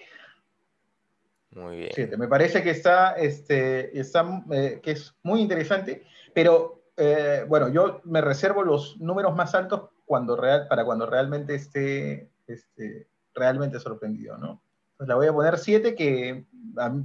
Muy 1.52 1.78
bien. 1.78 1.92
7. 1.94 2.18
Me 2.18 2.28
parece 2.28 2.64
que 2.64 2.72
está, 2.72 3.14
este, 3.14 3.98
está 4.00 4.44
eh, 4.52 4.80
que 4.82 4.92
es 4.92 5.16
muy 5.24 5.42
interesante, 5.42 6.04
pero 6.34 6.84
eh, 6.96 7.46
bueno, 7.48 7.70
yo 7.70 8.02
me 8.06 8.22
reservo 8.22 8.64
los 8.64 8.98
números 9.00 9.36
más 9.36 9.54
altos 9.56 9.90
cuando 10.06 10.36
real, 10.36 10.68
para 10.68 10.86
cuando 10.86 11.06
realmente 11.06 11.56
esté 11.56 12.32
este, 12.48 13.08
realmente 13.34 13.80
sorprendido, 13.80 14.38
¿no? 14.38 14.62
Entonces 14.92 15.10
la 15.10 15.16
voy 15.16 15.28
a 15.28 15.34
poner 15.34 15.58
7, 15.58 15.96
que 15.96 16.46
a, 16.78 16.96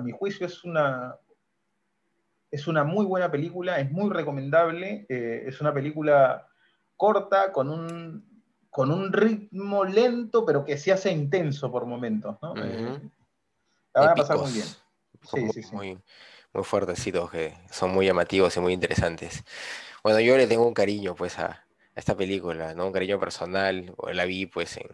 mi 0.00 0.12
juicio 0.12 0.46
es 0.46 0.64
una, 0.64 1.16
es 2.50 2.66
una 2.66 2.84
muy 2.84 3.04
buena 3.04 3.30
película, 3.30 3.78
es 3.78 3.90
muy 3.90 4.10
recomendable, 4.10 5.06
eh, 5.08 5.44
es 5.46 5.60
una 5.60 5.72
película 5.72 6.48
corta, 6.96 7.52
con 7.52 7.70
un, 7.70 8.44
con 8.70 8.90
un 8.90 9.12
ritmo 9.12 9.84
lento, 9.84 10.44
pero 10.44 10.64
que 10.64 10.78
se 10.78 10.92
hace 10.92 11.10
intenso 11.10 11.70
por 11.70 11.86
momentos, 11.86 12.36
¿no? 12.42 12.54
Eh, 12.56 13.00
la 13.94 14.00
van 14.00 14.10
a 14.10 14.14
pasar 14.14 14.38
muy 14.38 14.52
bien. 14.52 14.66
Sí, 15.22 15.48
sí, 15.52 15.62
sí. 15.62 15.74
Muy, 15.74 15.98
muy 16.52 16.64
fuertecitos, 16.64 17.30
que 17.30 17.54
son 17.70 17.90
muy 17.90 18.06
llamativos 18.06 18.56
y 18.56 18.60
muy 18.60 18.72
interesantes. 18.72 19.44
Bueno, 20.02 20.20
yo 20.20 20.36
le 20.36 20.46
tengo 20.46 20.66
un 20.66 20.74
cariño 20.74 21.14
pues 21.14 21.38
a, 21.38 21.64
esta 21.94 22.16
película, 22.16 22.74
¿no? 22.74 22.86
Un 22.86 22.92
cariño 22.92 23.20
personal, 23.20 23.94
la 24.12 24.24
vi 24.24 24.46
pues 24.46 24.76
en, 24.76 24.88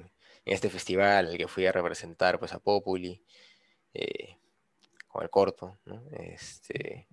en 0.44 0.54
este 0.54 0.70
festival 0.70 1.28
al 1.28 1.36
que 1.36 1.48
fui 1.48 1.66
a 1.66 1.72
representar 1.72 2.38
pues 2.38 2.52
a 2.52 2.58
Populi, 2.58 3.22
eh, 3.94 4.37
con 5.08 5.22
el 5.22 5.30
corto, 5.30 5.78
¿no? 5.84 6.02
Este, 6.12 7.08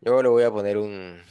yo 0.00 0.22
le 0.22 0.28
voy 0.28 0.42
a 0.44 0.50
poner 0.50 0.78
un, 0.78 1.22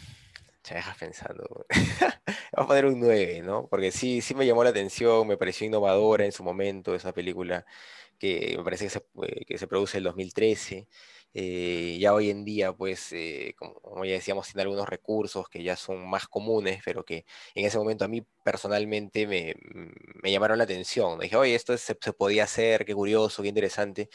me 0.69 0.75
dejas 0.75 0.97
pensando. 0.97 1.65
Vamos 2.51 2.65
a 2.65 2.67
poner 2.67 2.85
un 2.85 2.99
9, 2.99 3.41
¿no? 3.43 3.67
Porque 3.67 3.91
sí, 3.91 4.21
sí 4.21 4.35
me 4.35 4.45
llamó 4.45 4.63
la 4.63 4.69
atención, 4.71 5.27
me 5.27 5.37
pareció 5.37 5.67
innovadora 5.67 6.25
en 6.25 6.31
su 6.31 6.43
momento 6.43 6.95
esa 6.95 7.13
película 7.13 7.65
que 8.17 8.55
me 8.57 8.63
parece 8.63 8.85
que 8.85 8.89
se, 8.89 8.99
eh, 9.23 9.45
que 9.45 9.57
se 9.57 9.67
produce 9.67 9.97
en 9.97 10.01
el 10.01 10.03
2013. 10.05 10.87
Eh, 11.33 11.97
ya 11.99 12.13
hoy 12.13 12.29
en 12.31 12.43
día, 12.43 12.73
pues, 12.73 13.11
eh, 13.13 13.53
como, 13.57 14.03
ya 14.03 14.13
decíamos, 14.13 14.47
tiene 14.47 14.63
algunos 14.63 14.89
recursos 14.89 15.47
que 15.47 15.63
ya 15.63 15.75
son 15.75 16.07
más 16.09 16.27
comunes, 16.27 16.81
pero 16.83 17.05
que 17.05 17.25
en 17.55 17.65
ese 17.65 17.77
momento 17.77 18.05
a 18.05 18.07
mí 18.07 18.23
personalmente 18.43 19.27
me, 19.27 19.55
me 20.23 20.31
llamaron 20.31 20.57
la 20.57 20.63
atención. 20.65 21.19
Dije, 21.19 21.35
oye, 21.37 21.55
esto 21.55 21.77
se, 21.77 21.97
se, 21.99 22.13
podía 22.13 22.45
hacer, 22.45 22.85
qué 22.85 22.93
curioso, 22.95 23.43
qué 23.43 23.49
interesante. 23.49 24.09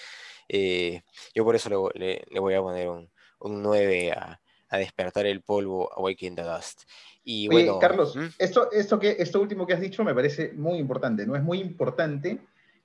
Yo 0.49 1.45
por 1.45 1.57
eso 1.57 1.90
le, 1.95 2.24
le, 2.28 2.40
voy 2.40 2.55
a 2.55 2.62
poner 2.62 2.88
un, 2.88 3.11
un 3.40 3.62
9 3.62 4.12
a, 4.12 4.40
a 4.68 4.78
despertar 4.78 5.26
el 5.26 5.42
polvo, 5.42 5.90
Awakening 5.97 6.36
the 6.36 6.42
Dust. 6.42 6.82
Y 7.22 7.49
bueno, 7.49 7.78
Carlos, 7.78 8.16
esto, 8.38 8.70
esto, 8.70 8.99
que, 8.99 9.16
esto 9.18 9.40
último 9.40 9.66
que 9.66 9.72
has 9.72 9.80
dicho 9.80 10.05
me 10.05 10.14
parece 10.14 10.53
muy 10.53 10.78
importante, 10.78 11.26
¿no? 11.26 11.36
Es 11.36 11.42
muy 11.42 11.61
importante 11.61 12.40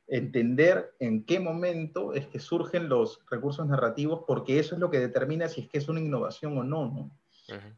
entender 0.08 0.96
en 1.00 1.24
qué 1.26 1.40
momento 1.40 2.14
es 2.14 2.26
que 2.28 2.40
surgen 2.40 2.90
los 2.90 3.20
recursos 3.30 3.68
narrativos, 3.68 4.24
porque 4.26 4.60
eso 4.60 4.76
es 4.76 4.82
lo 4.82 4.90
que 4.90 5.00
determina 5.00 5.50
si 5.50 5.62
es 5.62 5.70
que 5.70 5.78
es 5.78 5.90
una 5.90 6.00
innovación 6.00 6.58
o 6.58 6.64
no, 6.64 6.86
¿no? 6.86 7.12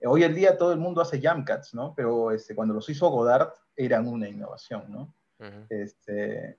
Hoy 0.05 0.23
en 0.23 0.36
día 0.36 0.57
todo 0.57 0.73
el 0.73 0.79
mundo 0.79 1.01
hace 1.01 1.21
jump 1.25 1.47
cuts, 1.47 1.73
¿no? 1.73 1.93
Pero 1.95 2.32
este, 2.32 2.53
cuando 2.53 2.73
los 2.73 2.89
hizo 2.89 3.09
Godard 3.09 3.53
eran 3.75 4.05
una 4.05 4.27
innovación, 4.27 4.84
¿no? 4.89 5.15
este, 5.69 6.57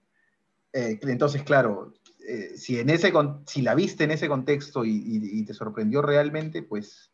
eh, 0.72 0.98
entonces, 1.02 1.42
claro, 1.42 1.92
eh, 2.28 2.56
si, 2.56 2.78
en 2.78 2.90
ese, 2.90 3.12
si 3.46 3.62
la 3.62 3.74
viste 3.74 4.04
en 4.04 4.10
ese 4.10 4.28
contexto 4.28 4.84
y 4.84 5.44
te 5.44 5.54
sorprendió 5.54 6.02
realmente, 6.02 6.62
pues 6.62 7.12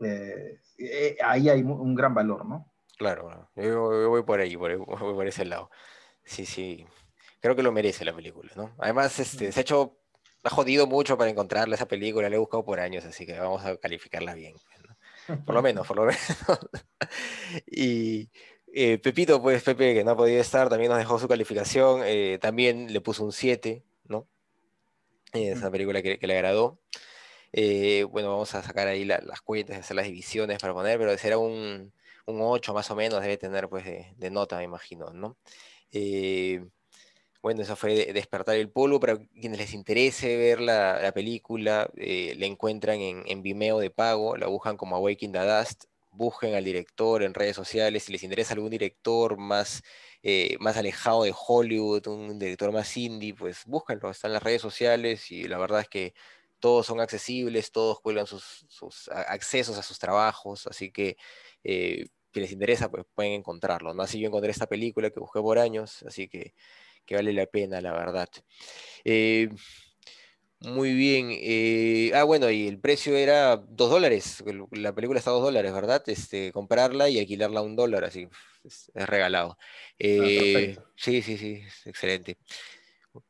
eh, 0.00 0.60
eh, 0.78 1.16
ahí 1.24 1.48
hay 1.48 1.62
un 1.62 1.94
gran 1.94 2.14
valor, 2.14 2.44
¿no? 2.46 2.72
Claro, 2.98 3.50
yo, 3.54 4.08
voy 4.08 4.22
por 4.22 4.40
ahí, 4.40 4.54
voy 4.56 4.76
por 4.76 5.26
ese 5.26 5.44
lado. 5.44 5.70
Sí, 6.24 6.44
sí, 6.46 6.86
creo 7.40 7.54
que 7.56 7.62
lo 7.62 7.72
merece 7.72 8.04
la 8.04 8.14
película, 8.14 8.50
¿no? 8.56 8.74
Además, 8.78 9.18
este, 9.18 9.52
se 9.52 9.60
ha 9.60 9.62
hecho, 9.62 9.98
ha 10.42 10.50
jodido 10.50 10.86
mucho 10.86 11.16
para 11.16 11.30
encontrarla 11.30 11.74
esa 11.74 11.88
película, 11.88 12.28
la 12.28 12.36
he 12.36 12.38
buscado 12.38 12.64
por 12.64 12.80
años, 12.80 13.04
así 13.04 13.26
que 13.26 13.38
vamos 13.38 13.64
a 13.64 13.76
calificarla 13.76 14.34
bien. 14.34 14.54
Por 15.44 15.54
lo 15.54 15.62
menos, 15.62 15.86
por 15.86 15.96
lo 15.96 16.04
menos. 16.06 16.20
y 17.66 18.30
eh, 18.76 18.98
Pepito, 18.98 19.40
pues 19.42 19.62
Pepe, 19.62 19.94
que 19.94 20.04
no 20.04 20.12
ha 20.12 20.16
podido 20.16 20.40
estar, 20.40 20.68
también 20.68 20.90
nos 20.90 20.98
dejó 20.98 21.18
su 21.18 21.28
calificación, 21.28 22.02
también 22.40 22.92
le 22.92 23.00
puso 23.00 23.24
un 23.24 23.32
7, 23.32 23.82
¿no? 24.08 24.26
Esa 25.32 25.70
película 25.70 26.02
que, 26.02 26.18
que 26.18 26.26
le 26.26 26.34
agradó. 26.34 26.78
Eh, 27.58 28.04
bueno, 28.04 28.30
vamos 28.30 28.54
a 28.54 28.62
sacar 28.62 28.86
ahí 28.86 29.06
las 29.06 29.40
cuentas, 29.40 29.78
hacer 29.78 29.96
las 29.96 30.04
divisiones 30.04 30.58
para 30.58 30.74
poner, 30.74 30.98
pero 30.98 31.16
será 31.16 31.38
un, 31.38 31.90
un 32.26 32.40
8 32.42 32.74
más 32.74 32.90
o 32.90 32.96
menos, 32.96 33.22
debe 33.22 33.38
tener 33.38 33.68
pues 33.68 33.84
de, 33.84 34.30
nota, 34.30 34.58
me 34.58 34.64
imagino, 34.64 35.10
¿no? 35.14 35.38
Eh, 35.90 36.66
bueno, 37.42 37.62
eso 37.62 37.74
fue 37.76 38.12
Despertar 38.12 38.56
el 38.56 38.68
Polvo, 38.70 39.00
para 39.00 39.16
quienes 39.18 39.58
les 39.58 39.72
interese 39.72 40.36
ver 40.36 40.60
la, 40.60 41.12
película, 41.14 41.88
eh, 41.96 42.34
la 42.36 42.44
encuentran 42.44 43.00
en, 43.00 43.42
Vimeo 43.42 43.78
de 43.78 43.90
pago, 43.90 44.36
la 44.36 44.48
buscan 44.48 44.76
como 44.76 44.96
Awakening 44.96 45.32
the 45.32 45.38
Dust, 45.38 45.84
busquen 46.16 46.54
al 46.54 46.64
director 46.64 47.22
en 47.22 47.34
redes 47.34 47.56
sociales, 47.56 48.04
si 48.04 48.12
les 48.12 48.22
interesa 48.22 48.54
algún 48.54 48.70
director 48.70 49.36
más, 49.38 49.82
más 50.60 50.76
alejado 50.76 51.22
de 51.24 51.34
Hollywood, 51.36 52.06
un 52.08 52.38
director 52.38 52.72
más 52.72 52.96
indie, 52.96 53.34
pues 53.34 53.64
búsquenlo, 53.66 54.10
está 54.10 54.26
en 54.26 54.34
las 54.34 54.42
redes 54.42 54.62
sociales 54.62 55.30
y 55.30 55.44
la 55.44 55.58
verdad 55.58 55.80
es 55.82 55.88
que 55.88 56.14
todos 56.58 56.86
son 56.86 57.00
accesibles, 57.00 57.70
todos 57.70 58.00
cuelgan 58.00 58.26
sus, 58.26 58.66
accesos 59.08 59.78
a 59.78 59.82
sus 59.82 59.98
trabajos, 59.98 60.66
así 60.66 60.90
que 60.90 61.16
eh, 61.64 62.06
si 62.32 62.40
les 62.40 62.52
interesa, 62.52 62.90
pues 62.90 63.04
pueden 63.14 63.32
encontrarlo. 63.32 63.90
Así 64.02 64.20
yo 64.20 64.28
encontré 64.28 64.50
esta 64.50 64.66
película 64.66 65.10
que 65.10 65.20
busqué 65.20 65.40
por 65.40 65.58
años, 65.58 66.02
así 66.02 66.28
que, 66.28 66.54
vale 67.10 67.32
la 67.32 67.46
pena, 67.46 67.80
la 67.80 67.92
verdad. 67.92 68.28
Eh, 69.04 69.48
muy 70.60 70.94
bien. 70.94 71.28
Eh, 71.30 72.12
ah, 72.14 72.24
bueno, 72.24 72.50
y 72.50 72.66
el 72.66 72.78
precio 72.78 73.16
era 73.16 73.56
dos 73.56 73.90
dólares. 73.90 74.42
La 74.72 74.94
película 74.94 75.18
está 75.18 75.30
a 75.30 75.34
dos 75.34 75.42
dólares, 75.42 75.72
¿verdad? 75.72 76.02
Este, 76.06 76.52
comprarla 76.52 77.08
y 77.08 77.18
alquilarla 77.18 77.60
a 77.60 77.62
un 77.62 77.76
dólar, 77.76 78.04
así 78.04 78.28
es, 78.64 78.90
regalado. 78.94 79.58
Ah, 79.58 80.76
sí, 80.96 81.22
sí, 81.22 81.36
sí, 81.36 81.62
excelente. 81.84 82.38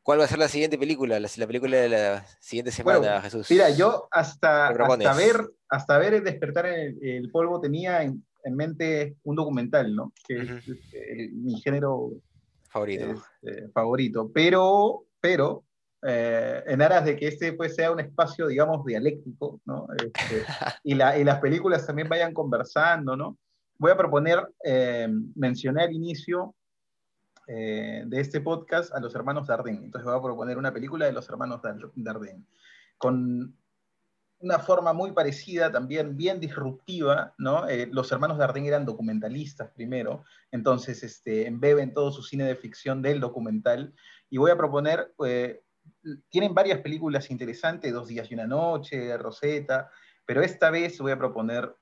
¿Cuál 0.02 0.20
va 0.20 0.24
a 0.24 0.28
ser 0.28 0.38
la 0.38 0.48
siguiente 0.48 0.78
película? 0.78 1.20
La, 1.20 1.46
película 1.46 1.76
de 1.76 1.88
la 1.88 2.26
siguiente 2.40 2.72
semana, 2.72 3.20
Jesús. 3.22 3.50
Mira, 3.50 3.70
yo 3.70 4.08
hasta, 4.10 4.68
hasta, 4.68 5.14
ver, 5.14 5.50
hasta 5.68 5.98
ver 5.98 6.14
el 6.14 6.24
despertar 6.24 6.66
el, 6.66 6.98
el 7.02 7.30
polvo 7.30 7.60
tenía 7.60 8.02
en, 8.02 8.24
mente 8.50 9.16
un 9.24 9.36
documental, 9.36 9.94
¿no? 9.94 10.12
Que 10.26 10.40
es 10.40 11.32
mi 11.32 11.60
género 11.60 12.12
favorito. 12.68 13.22
Este, 13.42 13.68
favorito. 13.70 14.30
Pero, 14.32 15.04
pero 15.20 15.64
eh, 16.06 16.62
en 16.66 16.82
aras 16.82 17.04
de 17.04 17.16
que 17.16 17.28
este 17.28 17.52
pues, 17.52 17.74
sea 17.74 17.90
un 17.90 18.00
espacio, 18.00 18.46
digamos, 18.46 18.84
dialéctico, 18.84 19.60
¿no? 19.64 19.88
Este, 19.96 20.44
y, 20.84 20.94
la, 20.94 21.18
y, 21.18 21.24
las 21.24 21.40
películas 21.40 21.86
también 21.86 22.08
vayan 22.08 22.32
conversando, 22.32 23.16
¿no? 23.16 23.38
Voy 23.78 23.90
a 23.90 23.96
proponer, 23.96 24.46
eh, 24.64 25.08
mencioné 25.34 25.82
al 25.82 25.92
inicio 25.92 26.54
eh, 27.48 28.04
de 28.06 28.20
este 28.20 28.40
podcast 28.40 28.92
a 28.94 29.00
los 29.00 29.14
hermanos 29.14 29.46
Dardenne. 29.46 29.84
Entonces 29.84 30.04
voy 30.04 30.18
a 30.18 30.22
proponer 30.22 30.58
una 30.58 30.72
película 30.72 31.06
de 31.06 31.12
los 31.12 31.28
hermanos 31.28 31.60
Dardenne, 31.62 32.44
con 32.98 33.56
una 34.38 34.58
forma 34.58 34.92
muy 34.92 35.12
parecida, 35.12 35.72
también 35.72 36.16
bien 36.16 36.40
disruptiva, 36.40 37.34
¿no? 37.38 37.68
Eh, 37.68 37.88
los 37.90 38.10
hermanos 38.12 38.38
Dardenne 38.38 38.68
eran 38.68 38.84
documentalistas 38.84 39.70
primero, 39.70 40.24
entonces 40.50 41.02
este, 41.02 41.46
embeben 41.46 41.94
todo 41.94 42.12
su 42.12 42.22
cine 42.22 42.44
de 42.44 42.56
ficción 42.56 43.00
del 43.00 43.20
documental, 43.20 43.94
y 44.28 44.38
voy 44.38 44.50
a 44.50 44.56
proponer, 44.56 45.12
eh, 45.24 45.62
tienen 46.28 46.54
varias 46.54 46.80
películas 46.80 47.30
interesantes, 47.30 47.92
Dos 47.92 48.08
días 48.08 48.30
y 48.30 48.34
una 48.34 48.46
noche, 48.46 49.16
Rosetta, 49.16 49.90
pero 50.24 50.42
esta 50.42 50.70
vez 50.70 50.98
voy 50.98 51.12
a 51.12 51.18
proponer 51.18 51.74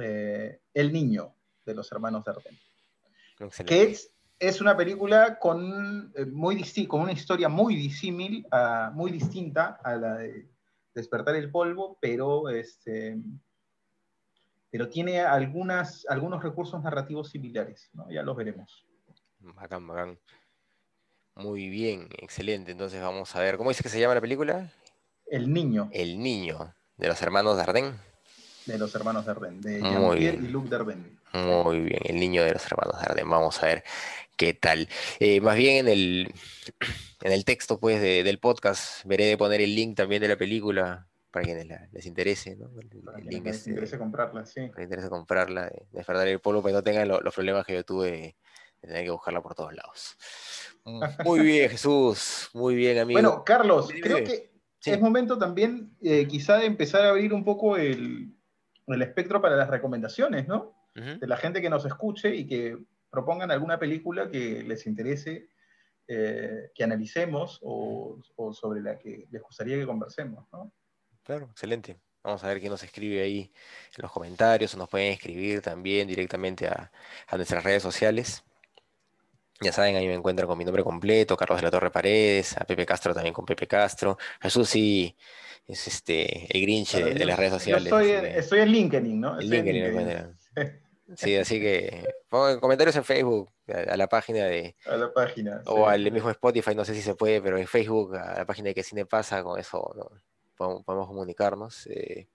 eh, 0.00 0.60
El 0.72 0.92
Niño 0.92 1.34
de 1.64 1.74
los 1.74 1.90
hermanos 1.92 2.24
Dardenne. 2.24 2.58
Que 3.66 3.82
es, 3.82 4.12
es, 4.38 4.60
una 4.60 4.76
película 4.76 5.38
con, 5.38 6.12
eh, 6.14 6.24
muy 6.26 6.62
con 6.86 7.02
una 7.02 7.12
historia 7.12 7.48
muy 7.48 7.74
disímil, 7.74 8.46
muy 8.92 9.10
distinta 9.10 9.80
a 9.82 9.96
la 9.96 10.14
de 10.16 10.48
Despertar 10.94 11.34
el 11.34 11.50
Polvo, 11.50 11.98
pero, 12.00 12.48
este, 12.48 13.18
pero 14.70 14.88
tiene 14.88 15.20
algunas, 15.20 16.06
algunos 16.08 16.42
recursos 16.42 16.80
narrativos 16.82 17.30
similares, 17.30 17.90
ya 18.10 18.22
los 18.22 18.36
veremos. 18.36 18.86
Bacán, 19.40 19.86
bacán. 19.86 20.18
Muy 21.36 21.68
bien, 21.68 22.08
excelente. 22.18 22.72
Entonces 22.72 23.00
vamos 23.00 23.34
a 23.34 23.40
ver, 23.40 23.56
¿cómo 23.56 23.70
dice 23.70 23.82
que 23.82 23.88
se 23.88 23.98
llama 23.98 24.14
la 24.14 24.20
película? 24.20 24.70
El 25.26 25.52
Niño. 25.52 25.88
El 25.92 26.18
Niño, 26.22 26.74
de 26.96 27.08
los 27.08 27.20
hermanos 27.22 27.56
Dardenne. 27.56 27.94
De 28.66 28.78
los 28.78 28.94
hermanos 28.94 29.26
Dardenne, 29.26 29.60
de 29.60 29.80
Jean-Pierre 29.80 30.38
y 30.38 30.48
Luc 30.48 30.68
Dardenne. 30.68 31.18
Muy 31.34 31.80
bien, 31.80 32.00
el 32.04 32.20
niño 32.20 32.44
de 32.44 32.52
los 32.52 32.64
hermanos 32.64 32.94
Dardenne. 33.00 33.28
Vamos 33.28 33.62
a 33.62 33.66
ver 33.66 33.84
qué 34.36 34.54
tal. 34.54 34.88
Eh, 35.18 35.40
más 35.40 35.56
bien 35.56 35.86
en 35.86 35.88
el, 35.88 36.34
en 37.22 37.32
el 37.32 37.44
texto 37.44 37.78
pues, 37.78 38.00
del 38.00 38.38
podcast 38.38 39.04
veré 39.04 39.26
de 39.26 39.36
poner 39.36 39.60
el 39.60 39.74
link 39.74 39.96
también 39.96 40.22
de 40.22 40.28
la 40.28 40.36
película 40.36 41.08
para 41.30 41.44
quienes 41.44 41.66
les 41.92 42.06
interese, 42.06 42.54
¿no? 42.56 42.70
El, 42.80 43.26
link 43.26 43.44
les 43.44 43.66
interese 43.66 43.98
comprarla, 43.98 44.46
sí. 44.46 44.60
Les 44.76 44.84
interese 44.84 45.08
comprarla, 45.08 45.68
de, 45.68 45.86
de 45.90 46.30
el 46.30 46.40
polvo, 46.40 46.62
para 46.62 46.70
que 46.70 46.76
no 46.76 46.82
tengan 46.84 47.08
los 47.08 47.34
problemas 47.34 47.66
que 47.66 47.74
yo 47.74 47.84
tuve 47.84 48.36
tener 48.86 49.04
que 49.04 49.10
buscarla 49.10 49.42
por 49.42 49.54
todos 49.54 49.74
lados. 49.74 50.16
Muy 51.24 51.40
bien, 51.40 51.70
Jesús. 51.70 52.50
Muy 52.52 52.74
bien, 52.74 52.98
amigo. 52.98 53.20
Bueno, 53.20 53.44
Carlos, 53.44 53.90
creo 54.02 54.18
que 54.24 54.54
es 54.84 55.00
momento 55.00 55.38
también 55.38 55.96
eh, 56.02 56.26
quizá 56.26 56.58
de 56.58 56.66
empezar 56.66 57.04
a 57.06 57.10
abrir 57.10 57.32
un 57.32 57.44
poco 57.44 57.76
el, 57.76 58.34
el 58.86 59.02
espectro 59.02 59.40
para 59.40 59.56
las 59.56 59.68
recomendaciones, 59.68 60.46
¿no? 60.46 60.74
De 60.94 61.26
la 61.26 61.36
gente 61.36 61.60
que 61.60 61.68
nos 61.68 61.84
escuche 61.84 62.32
y 62.36 62.46
que 62.46 62.78
propongan 63.10 63.50
alguna 63.50 63.80
película 63.80 64.30
que 64.30 64.62
les 64.62 64.86
interese 64.86 65.48
eh, 66.06 66.70
que 66.72 66.84
analicemos 66.84 67.58
o, 67.62 68.20
sobre 68.52 68.80
la 68.80 68.96
que 68.96 69.26
les 69.28 69.42
gustaría 69.42 69.76
que 69.76 69.86
conversemos, 69.86 70.46
¿no? 70.52 70.72
Claro, 71.24 71.46
excelente. 71.50 71.98
Vamos 72.22 72.44
a 72.44 72.48
ver 72.48 72.60
quién 72.60 72.70
nos 72.70 72.82
escribe 72.84 73.22
ahí 73.22 73.52
en 73.96 74.02
los 74.02 74.12
comentarios 74.12 74.74
o 74.74 74.78
nos 74.78 74.88
pueden 74.88 75.12
escribir 75.12 75.62
también 75.62 76.06
directamente 76.06 76.68
a, 76.68 76.92
a 77.26 77.36
nuestras 77.36 77.64
redes 77.64 77.82
sociales. 77.82 78.44
Ya 79.60 79.72
saben, 79.72 79.96
ahí 79.96 80.06
me 80.06 80.14
encuentran 80.14 80.48
con 80.48 80.58
mi 80.58 80.64
nombre 80.64 80.82
completo, 80.82 81.36
Carlos 81.36 81.58
de 81.58 81.62
la 81.62 81.70
Torre 81.70 81.90
Paredes, 81.90 82.56
a 82.56 82.64
Pepe 82.64 82.84
Castro 82.84 83.14
también 83.14 83.32
con 83.32 83.44
Pepe 83.44 83.66
Castro. 83.66 84.18
Jesús 84.40 84.68
sí 84.68 85.16
es 85.66 85.86
este 85.86 86.46
el 86.54 86.62
Grinch 86.62 86.96
de, 86.96 87.24
las 87.24 87.38
redes 87.38 87.52
sociales. 87.52 87.90
Yo 87.90 88.00
estoy, 88.00 88.60
en 88.60 88.68
LinkedIn, 88.68 89.20
¿no? 89.20 89.40
En 89.40 89.48
LinkedIn, 89.48 90.36
Sí, 91.16 91.36
así 91.36 91.60
que 91.60 92.02
pongan 92.30 92.58
comentarios 92.60 92.96
en 92.96 93.04
Facebook, 93.04 93.50
a, 93.68 93.96
la 93.96 94.08
página 94.08 94.46
de. 94.46 94.74
A 94.86 94.96
la 94.96 95.12
página. 95.12 95.62
O 95.66 95.86
al 95.86 96.10
mismo 96.10 96.30
Spotify, 96.30 96.74
no 96.74 96.84
sé 96.84 96.94
si 96.94 97.02
se 97.02 97.14
puede, 97.14 97.42
pero 97.42 97.58
en 97.58 97.66
Facebook, 97.66 98.16
a 98.16 98.38
la 98.38 98.46
página 98.46 98.68
de 98.68 98.74
que 98.74 98.82
cine 98.82 99.04
pasa, 99.04 99.42
con 99.42 99.60
eso 99.60 99.94
podemos, 100.56 101.06
comunicarnos. 101.06 101.86
Eh, 101.88 102.28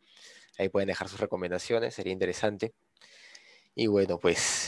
ahí 0.59 0.69
pueden 0.69 0.87
dejar 0.87 1.07
sus 1.09 1.19
recomendaciones, 1.19 1.95
sería 1.95 2.13
interesante. 2.13 2.73
Y 3.73 3.87
bueno, 3.87 4.19
pues 4.19 4.67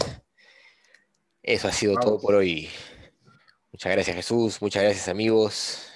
eso 1.43 1.67
ha 1.67 1.71
sido 1.71 1.95
todo 1.99 2.19
por 2.19 2.35
hoy. 2.35 2.69
Muchas 3.71 3.91
gracias 3.91 4.15
Jesús, 4.15 4.61
muchas 4.61 4.83
gracias 4.83 5.07
amigos. 5.07 5.87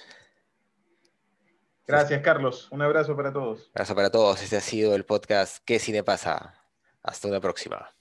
Gracias 1.88 2.22
Carlos, 2.22 2.68
un 2.72 2.82
abrazo 2.82 3.16
para 3.16 3.32
todos. 3.32 3.60
Un 3.60 3.72
abrazo 3.76 3.96
para 3.96 4.10
todos, 4.10 4.42
este 4.42 4.58
ha 4.58 4.62
sido 4.62 4.96
el 4.96 5.06
podcast 5.06 5.64
¿Qué 5.66 5.78
cine 5.80 6.04
pasa? 6.04 6.56
Hasta 7.04 7.28
una 7.28 7.40
próxima. 7.40 7.92